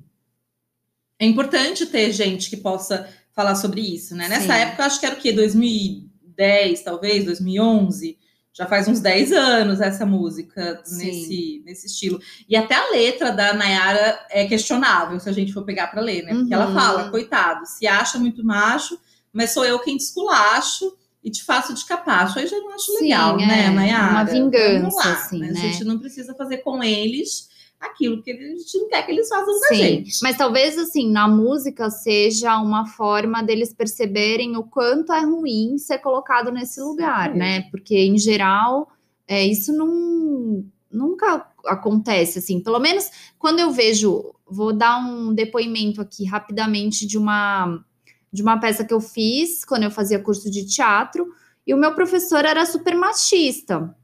é 1.18 1.26
importante 1.26 1.86
ter 1.86 2.12
gente 2.12 2.48
que 2.48 2.56
possa 2.56 3.08
falar 3.32 3.54
sobre 3.54 3.80
isso, 3.80 4.14
né? 4.16 4.28
Nessa 4.28 4.54
Sim. 4.54 4.60
época, 4.60 4.84
acho 4.84 4.98
que 5.00 5.06
era 5.06 5.14
o 5.14 5.18
quê? 5.18 5.32
2010, 5.32 6.82
talvez, 6.82 7.24
2011. 7.24 8.18
Já 8.52 8.66
faz 8.66 8.88
uns 8.88 8.98
10 8.98 9.30
anos 9.32 9.80
essa 9.80 10.04
música 10.04 10.80
Sim. 10.82 11.04
nesse, 11.06 11.62
nesse 11.64 11.86
estilo. 11.86 12.20
E 12.48 12.56
até 12.56 12.74
a 12.74 12.90
letra 12.90 13.30
da 13.30 13.52
Nayara 13.54 14.18
é 14.30 14.46
questionável, 14.48 15.20
se 15.20 15.28
a 15.28 15.32
gente 15.32 15.52
for 15.52 15.64
pegar 15.64 15.86
para 15.88 16.00
ler, 16.00 16.24
né? 16.24 16.34
Porque 16.34 16.52
ela 16.52 16.66
Uhum. 16.68 16.74
fala, 16.74 17.10
coitado, 17.10 17.64
se 17.66 17.86
acha 17.86 18.18
muito 18.18 18.44
macho, 18.44 18.98
mas 19.32 19.52
sou 19.52 19.64
eu 19.64 19.78
quem 19.78 19.96
te 19.96 20.02
esculacho 20.04 20.96
e 21.22 21.30
te 21.30 21.44
faço 21.44 21.72
de 21.72 21.84
capacho. 21.84 22.38
Aí 22.40 22.48
já 22.48 22.58
não 22.58 22.74
acho 22.74 22.86
Sim, 22.96 23.02
legal, 23.04 23.38
é, 23.38 23.46
né, 23.46 23.70
Nayara? 23.70 24.10
uma 24.12 24.24
vingança, 24.24 24.96
lá, 24.96 25.12
assim, 25.12 25.38
né? 25.38 25.50
né? 25.52 25.60
A 25.60 25.62
gente 25.62 25.84
não 25.84 25.98
precisa 25.98 26.34
fazer 26.34 26.58
com 26.58 26.82
eles 26.82 27.48
aquilo 27.80 28.22
que 28.22 28.30
a 28.32 28.34
gente 28.34 28.78
não 28.78 28.88
quer 28.88 29.02
que 29.04 29.12
eles 29.12 29.28
façam 29.28 29.46
com 29.46 29.64
a 29.64 29.68
Sim, 29.68 29.76
gente. 29.76 30.18
mas 30.22 30.36
talvez 30.36 30.76
assim, 30.76 31.10
na 31.10 31.28
música 31.28 31.90
seja 31.90 32.58
uma 32.58 32.86
forma 32.86 33.42
deles 33.42 33.72
perceberem 33.72 34.56
o 34.56 34.64
quanto 34.64 35.12
é 35.12 35.20
ruim 35.20 35.78
ser 35.78 35.98
colocado 35.98 36.50
nesse 36.50 36.80
lugar, 36.80 37.32
Certeza. 37.32 37.38
né? 37.38 37.62
Porque 37.70 37.96
em 37.96 38.18
geral, 38.18 38.88
é, 39.26 39.44
isso 39.46 39.72
não 39.72 40.64
nunca 40.90 41.46
acontece 41.66 42.38
assim. 42.38 42.60
Pelo 42.60 42.78
menos 42.78 43.10
quando 43.38 43.60
eu 43.60 43.70
vejo, 43.70 44.34
vou 44.46 44.72
dar 44.72 44.98
um 44.98 45.32
depoimento 45.32 46.00
aqui 46.00 46.24
rapidamente 46.24 47.06
de 47.06 47.18
uma 47.18 47.84
de 48.30 48.42
uma 48.42 48.58
peça 48.58 48.84
que 48.84 48.92
eu 48.92 49.00
fiz 49.00 49.64
quando 49.64 49.84
eu 49.84 49.90
fazia 49.90 50.18
curso 50.18 50.50
de 50.50 50.66
teatro, 50.66 51.26
e 51.66 51.72
o 51.72 51.78
meu 51.78 51.94
professor 51.94 52.44
era 52.44 52.66
super 52.66 52.94
machista. 52.94 53.94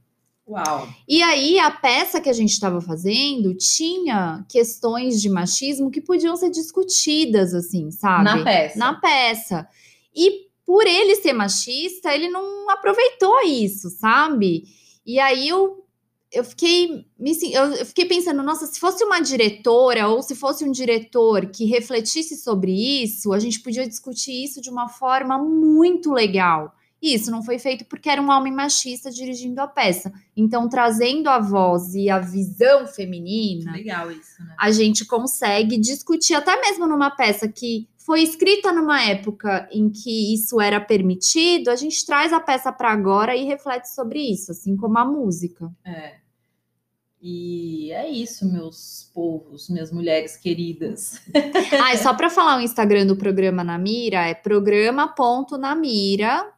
Uau. 0.47 0.87
E 1.07 1.23
aí, 1.23 1.57
a 1.57 1.71
peça 1.71 2.21
que 2.21 2.29
a 2.29 2.33
gente 2.33 2.51
estava 2.51 2.79
fazendo 2.79 3.55
tinha 3.55 4.45
questões 4.47 5.19
de 5.19 5.27
machismo 5.27 5.89
que 5.89 5.99
podiam 5.99 6.35
ser 6.35 6.51
discutidas, 6.51 7.53
assim, 7.53 7.89
sabe? 7.89 8.23
Na 8.23 8.43
peça. 8.43 8.77
Na 8.77 8.93
peça. 8.93 9.67
E 10.15 10.45
por 10.65 10.85
ele 10.85 11.15
ser 11.15 11.33
machista, 11.33 12.13
ele 12.13 12.29
não 12.29 12.69
aproveitou 12.69 13.41
isso, 13.43 13.89
sabe? 13.89 14.63
E 15.05 15.19
aí 15.19 15.47
eu, 15.47 15.83
eu 16.31 16.43
fiquei 16.43 17.05
eu 17.53 17.85
fiquei 17.85 18.05
pensando, 18.05 18.41
nossa, 18.43 18.65
se 18.65 18.79
fosse 18.79 19.03
uma 19.03 19.19
diretora 19.19 20.07
ou 20.07 20.21
se 20.21 20.35
fosse 20.35 20.63
um 20.63 20.71
diretor 20.71 21.47
que 21.47 21.65
refletisse 21.65 22.35
sobre 22.35 22.71
isso, 23.03 23.33
a 23.33 23.39
gente 23.39 23.59
podia 23.61 23.87
discutir 23.87 24.43
isso 24.43 24.61
de 24.61 24.69
uma 24.69 24.89
forma 24.89 25.37
muito 25.37 26.11
legal. 26.11 26.73
E 27.05 27.13
isso 27.13 27.29
não 27.29 27.43
foi 27.43 27.59
feito 27.59 27.85
porque 27.85 28.09
era 28.09 28.19
um 28.19 28.31
homem 28.31 28.51
machista 28.51 29.11
dirigindo 29.11 29.61
a 29.61 29.67
peça. 29.67 30.11
Então, 30.35 30.67
trazendo 30.67 31.29
a 31.29 31.37
voz 31.37 31.93
e 31.93 32.09
a 32.09 32.17
visão 32.17 32.87
feminina, 32.87 33.73
Legal 33.73 34.11
isso, 34.11 34.43
né? 34.43 34.55
a 34.59 34.71
gente 34.71 35.05
consegue 35.05 35.77
discutir, 35.77 36.33
até 36.33 36.59
mesmo 36.59 36.87
numa 36.87 37.11
peça 37.11 37.47
que 37.47 37.87
foi 37.95 38.23
escrita 38.23 38.71
numa 38.71 39.03
época 39.03 39.69
em 39.71 39.87
que 39.87 40.33
isso 40.33 40.59
era 40.59 40.81
permitido, 40.81 41.69
a 41.69 41.75
gente 41.75 42.03
traz 42.03 42.33
a 42.33 42.39
peça 42.39 42.71
para 42.71 42.91
agora 42.91 43.35
e 43.35 43.45
reflete 43.45 43.93
sobre 43.93 44.19
isso, 44.19 44.51
assim 44.51 44.75
como 44.75 44.97
a 44.97 45.05
música. 45.05 45.71
É. 45.85 46.15
E 47.21 47.91
é 47.91 48.09
isso, 48.09 48.51
meus 48.51 49.11
povos, 49.13 49.69
minhas 49.69 49.91
mulheres 49.91 50.37
queridas. 50.37 51.21
Ah, 51.83 51.93
e 51.93 51.99
só 51.99 52.15
para 52.15 52.31
falar 52.31 52.57
o 52.57 52.61
Instagram 52.61 53.05
do 53.05 53.15
programa 53.15 53.63
na 53.63 53.77
Mira, 53.77 54.27
é 54.27 54.33
programa.namira. 54.33 56.54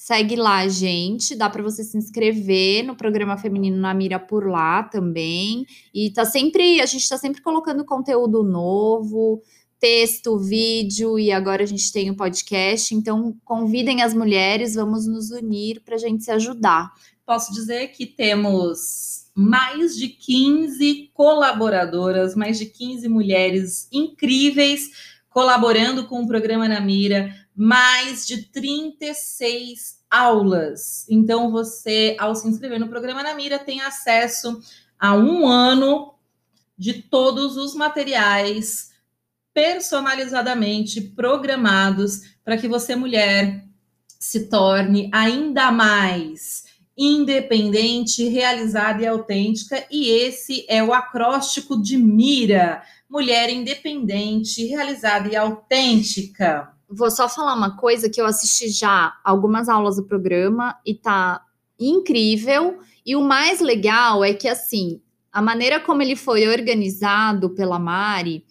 Segue 0.00 0.36
lá, 0.36 0.66
gente. 0.68 1.34
Dá 1.34 1.50
para 1.50 1.60
você 1.60 1.82
se 1.82 1.98
inscrever 1.98 2.84
no 2.84 2.94
programa 2.94 3.36
Feminino 3.36 3.76
na 3.76 3.92
Mira 3.92 4.16
por 4.16 4.48
lá 4.48 4.84
também. 4.84 5.66
E 5.92 6.12
tá 6.12 6.24
sempre, 6.24 6.80
a 6.80 6.86
gente 6.86 7.08
tá 7.08 7.18
sempre 7.18 7.42
colocando 7.42 7.84
conteúdo 7.84 8.44
novo, 8.44 9.42
texto, 9.80 10.38
vídeo, 10.38 11.18
e 11.18 11.32
agora 11.32 11.64
a 11.64 11.66
gente 11.66 11.92
tem 11.92 12.10
o 12.10 12.16
podcast. 12.16 12.94
Então, 12.94 13.36
convidem 13.44 14.00
as 14.00 14.14
mulheres, 14.14 14.76
vamos 14.76 15.04
nos 15.08 15.32
unir 15.32 15.82
para 15.84 15.96
a 15.96 15.98
gente 15.98 16.22
se 16.22 16.30
ajudar. 16.30 16.92
Posso 17.26 17.52
dizer 17.52 17.88
que 17.88 18.06
temos 18.06 19.26
mais 19.34 19.96
de 19.96 20.06
15 20.06 21.10
colaboradoras, 21.12 22.36
mais 22.36 22.56
de 22.56 22.66
15 22.66 23.08
mulheres 23.08 23.88
incríveis 23.92 24.90
colaborando 25.28 26.06
com 26.06 26.22
o 26.22 26.26
programa 26.26 26.66
na 26.66 26.80
Mira, 26.80 27.32
mais 27.58 28.24
de 28.24 28.44
36 28.44 29.98
aulas. 30.08 31.04
Então, 31.10 31.50
você, 31.50 32.16
ao 32.20 32.32
se 32.36 32.46
inscrever 32.46 32.78
no 32.78 32.86
programa 32.86 33.20
na 33.20 33.34
Mira, 33.34 33.58
tem 33.58 33.80
acesso 33.80 34.60
a 34.96 35.14
um 35.14 35.44
ano 35.44 36.14
de 36.78 37.02
todos 37.02 37.56
os 37.56 37.74
materiais 37.74 38.92
personalizadamente 39.52 41.00
programados 41.00 42.20
para 42.44 42.56
que 42.56 42.68
você, 42.68 42.94
mulher, 42.94 43.64
se 44.20 44.48
torne 44.48 45.10
ainda 45.12 45.72
mais 45.72 46.62
independente, 46.96 48.28
realizada 48.28 49.02
e 49.02 49.06
autêntica. 49.06 49.84
E 49.90 50.10
esse 50.10 50.64
é 50.68 50.82
o 50.82 50.94
acróstico 50.94 51.80
de 51.80 51.96
Mira, 51.96 52.82
mulher 53.10 53.50
independente, 53.50 54.64
realizada 54.66 55.28
e 55.28 55.34
autêntica. 55.34 56.77
Vou 56.90 57.10
só 57.10 57.28
falar 57.28 57.54
uma 57.54 57.76
coisa 57.76 58.08
que 58.08 58.20
eu 58.20 58.26
assisti 58.26 58.68
já 58.70 59.14
algumas 59.24 59.68
aulas 59.68 59.96
do 59.96 60.04
programa 60.04 60.76
e 60.86 60.94
tá 60.94 61.42
incrível. 61.78 62.78
E 63.04 63.14
o 63.14 63.20
mais 63.22 63.60
legal 63.60 64.24
é 64.24 64.32
que 64.32 64.48
assim, 64.48 65.00
a 65.32 65.42
maneira 65.42 65.78
como 65.80 66.02
ele 66.02 66.16
foi 66.16 66.48
organizado 66.48 67.50
pela 67.50 67.78
Mari 67.78 68.44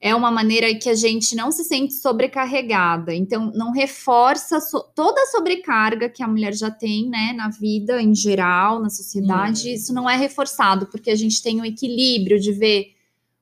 é 0.00 0.14
uma 0.14 0.30
maneira 0.30 0.72
que 0.76 0.88
a 0.88 0.94
gente 0.94 1.34
não 1.34 1.50
se 1.50 1.64
sente 1.64 1.94
sobrecarregada. 1.94 3.12
Então, 3.12 3.50
não 3.52 3.72
reforça 3.72 4.60
so- 4.60 4.84
toda 4.94 5.20
a 5.20 5.26
sobrecarga 5.26 6.08
que 6.08 6.22
a 6.22 6.28
mulher 6.28 6.54
já 6.54 6.70
tem, 6.70 7.08
né, 7.08 7.32
na 7.36 7.48
vida 7.48 8.00
em 8.00 8.14
geral, 8.14 8.80
na 8.80 8.90
sociedade. 8.90 9.68
Hum. 9.70 9.74
Isso 9.74 9.92
não 9.92 10.08
é 10.08 10.16
reforçado, 10.16 10.86
porque 10.86 11.10
a 11.10 11.16
gente 11.16 11.42
tem 11.42 11.60
o 11.60 11.64
equilíbrio 11.64 12.38
de 12.38 12.52
ver 12.52 12.92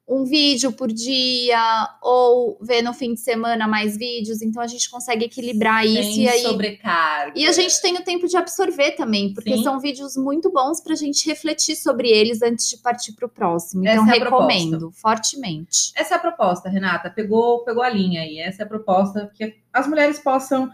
um 0.09 0.25
vídeo 0.25 0.71
por 0.71 0.93
dia 0.93 1.59
ou 2.01 2.57
ver 2.63 2.81
no 2.81 2.95
fim 2.95 3.15
de 3.15 3.21
semana 3.21 3.67
mais 3.67 3.97
vídeos, 3.97 4.41
então 4.41 4.63
a 4.63 4.67
gente 4.67 4.89
consegue 4.89 5.25
equilibrar 5.25 5.85
isso 5.85 6.15
Sem 6.15 6.23
e 6.23 6.29
aí 6.29 6.43
sobrecarga. 6.43 7.33
e 7.35 7.45
a 7.45 7.51
gente 7.51 7.81
tem 7.83 7.97
o 7.97 8.05
tempo 8.05 8.29
de 8.29 8.37
absorver 8.37 8.93
também, 8.93 9.35
porque 9.35 9.57
Sim. 9.57 9.65
são 9.65 9.81
vídeos 9.81 10.17
muito 10.17 10.51
bons 10.53 10.81
para 10.81 10.93
a 10.93 10.97
gente 10.97 11.27
refletir 11.27 11.75
sobre 11.75 12.09
eles 12.09 12.41
antes 12.41 12.69
de 12.69 12.77
partir 12.77 13.13
para 13.15 13.27
o 13.27 13.29
próximo. 13.29 13.83
Então 13.87 14.09
é 14.09 14.19
recomendo 14.19 14.93
fortemente. 14.93 15.91
Essa 15.97 16.15
é 16.15 16.17
a 16.17 16.21
proposta, 16.21 16.69
Renata. 16.69 17.11
Pegou, 17.11 17.65
pegou 17.65 17.83
a 17.83 17.89
linha 17.89 18.21
aí. 18.21 18.39
Essa 18.39 18.63
é 18.63 18.65
a 18.65 18.69
proposta 18.69 19.29
que 19.35 19.57
as 19.73 19.89
mulheres 19.89 20.21
possam 20.21 20.71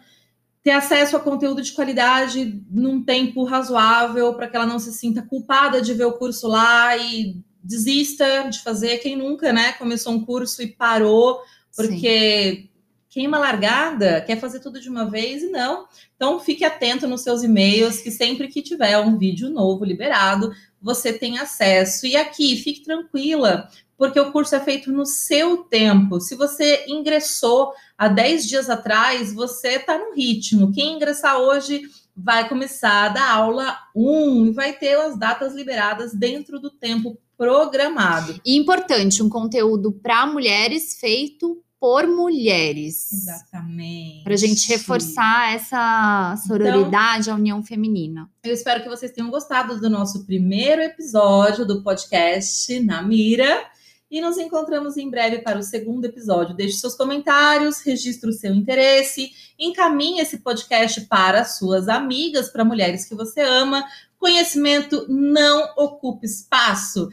ter 0.63 0.73
acesso 0.73 1.17
a 1.17 1.21
conteúdo 1.21 1.63
de 1.63 1.73
qualidade 1.73 2.63
num 2.71 3.03
tempo 3.03 3.45
razoável 3.45 4.35
para 4.35 4.47
que 4.47 4.57
ela 4.57 4.67
não 4.67 4.79
se 4.79 4.93
sinta 4.93 5.23
culpada 5.23 5.81
de 5.81 5.95
ver 5.95 6.05
o 6.05 6.13
curso 6.13 6.47
lá 6.47 6.97
e 6.97 7.43
desista 7.63 8.49
de 8.51 8.61
fazer. 8.61 8.99
Quem 8.99 9.17
nunca, 9.17 9.53
né, 9.53 9.73
começou 9.75 10.13
um 10.13 10.25
curso 10.25 10.63
e 10.63 10.67
parou 10.67 11.41
porque 11.75 12.69
queima 13.09 13.39
largada, 13.39 14.23
quer 14.23 14.41
fazer 14.41 14.61
tudo 14.61 14.81
de 14.81 14.89
uma 14.89 15.05
vez 15.05 15.43
e 15.43 15.51
não. 15.51 15.87
Então 16.17 16.41
fique 16.41 16.65
atento 16.65 17.07
nos 17.07 17.23
seus 17.23 17.43
e-mails 17.43 18.01
que 18.01 18.11
sempre 18.11 18.49
que 18.49 18.63
tiver 18.63 18.99
um 18.99 19.19
vídeo 19.19 19.51
novo 19.51 19.85
liberado, 19.85 20.51
você 20.81 21.13
tem 21.13 21.39
acesso. 21.39 22.07
E 22.07 22.17
aqui, 22.17 22.57
fique 22.57 22.83
tranquila, 22.83 23.69
porque 23.99 24.19
o 24.19 24.33
curso 24.33 24.55
é 24.55 24.61
feito 24.61 24.91
no 24.91 25.05
seu 25.05 25.59
tempo. 25.59 26.21
Se 26.21 26.35
você 26.35 26.87
ingressou 26.89 27.73
há 27.99 28.09
10 28.09 28.47
dias 28.49 28.71
atrás, 28.71 29.33
você 29.33 29.77
está 29.77 29.99
no 29.99 30.15
ritmo. 30.15 30.73
Quem 30.73 30.95
ingressar 30.95 31.39
hoje 31.39 31.83
vai 32.17 32.49
começar 32.49 33.11
da 33.11 33.31
aula 33.31 33.79
1 33.95 34.47
e 34.47 34.51
vai 34.53 34.73
ter 34.73 34.97
as 34.97 35.19
datas 35.19 35.55
liberadas 35.55 36.15
dentro 36.15 36.59
do 36.59 36.71
tempo 36.71 37.19
programado. 37.47 38.41
E 38.47 38.57
importante, 38.57 39.21
um 39.21 39.29
conteúdo 39.29 39.91
para 39.91 40.25
mulheres 40.27 40.97
feito 41.01 41.61
por 41.81 42.07
mulheres. 42.07 43.13
Exatamente. 43.13 44.23
Para 44.23 44.35
a 44.35 44.37
gente 44.37 44.69
reforçar 44.69 45.53
essa 45.53 46.37
sororidade, 46.47 47.23
Então- 47.23 47.35
a 47.35 47.37
união 47.37 47.61
feminina. 47.65 48.31
Eu 48.45 48.55
espero 48.55 48.85
que 48.85 48.89
vocês 48.89 49.11
tenham 49.11 49.29
gostado 49.29 49.81
do 49.81 49.91
nosso 49.91 50.25
primeiro 50.25 50.81
episódio 50.81 51.67
do 51.67 51.83
podcast 51.83 52.79
Na 52.81 53.03
Mira. 53.03 53.65
E 54.09 54.21
nos 54.21 54.37
encontramos 54.37 54.99
em 54.99 55.09
breve 55.11 55.39
para 55.39 55.59
o 55.59 55.63
segundo 55.63 56.05
episódio. 56.05 56.55
Deixe 56.55 56.77
seus 56.77 56.95
comentários, 56.95 57.81
registre 57.81 58.29
o 58.29 58.33
seu 58.33 58.55
interesse, 58.55 59.31
encaminhe 59.59 60.21
esse 60.21 60.39
podcast 60.39 61.01
para 61.07 61.45
suas 61.47 61.89
amigas, 61.89 62.51
para 62.51 62.63
mulheres 62.63 63.07
que 63.07 63.15
você 63.15 63.41
ama. 63.41 63.83
Conhecimento 64.19 65.07
não 65.09 65.65
ocupa 65.79 66.27
espaço. 66.27 67.09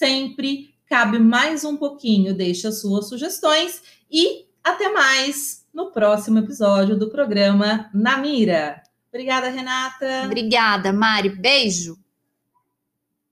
Sempre 0.00 0.74
cabe 0.86 1.18
mais 1.18 1.62
um 1.62 1.76
pouquinho. 1.76 2.32
Deixe 2.32 2.66
as 2.66 2.80
suas 2.80 3.06
sugestões 3.06 3.82
e 4.10 4.46
até 4.64 4.90
mais 4.90 5.66
no 5.74 5.90
próximo 5.92 6.38
episódio 6.38 6.98
do 6.98 7.10
programa 7.10 7.90
Na 7.92 8.16
Mira. 8.16 8.82
Obrigada, 9.12 9.50
Renata. 9.50 10.22
Obrigada, 10.24 10.90
Mari. 10.90 11.28
Beijo. 11.28 11.98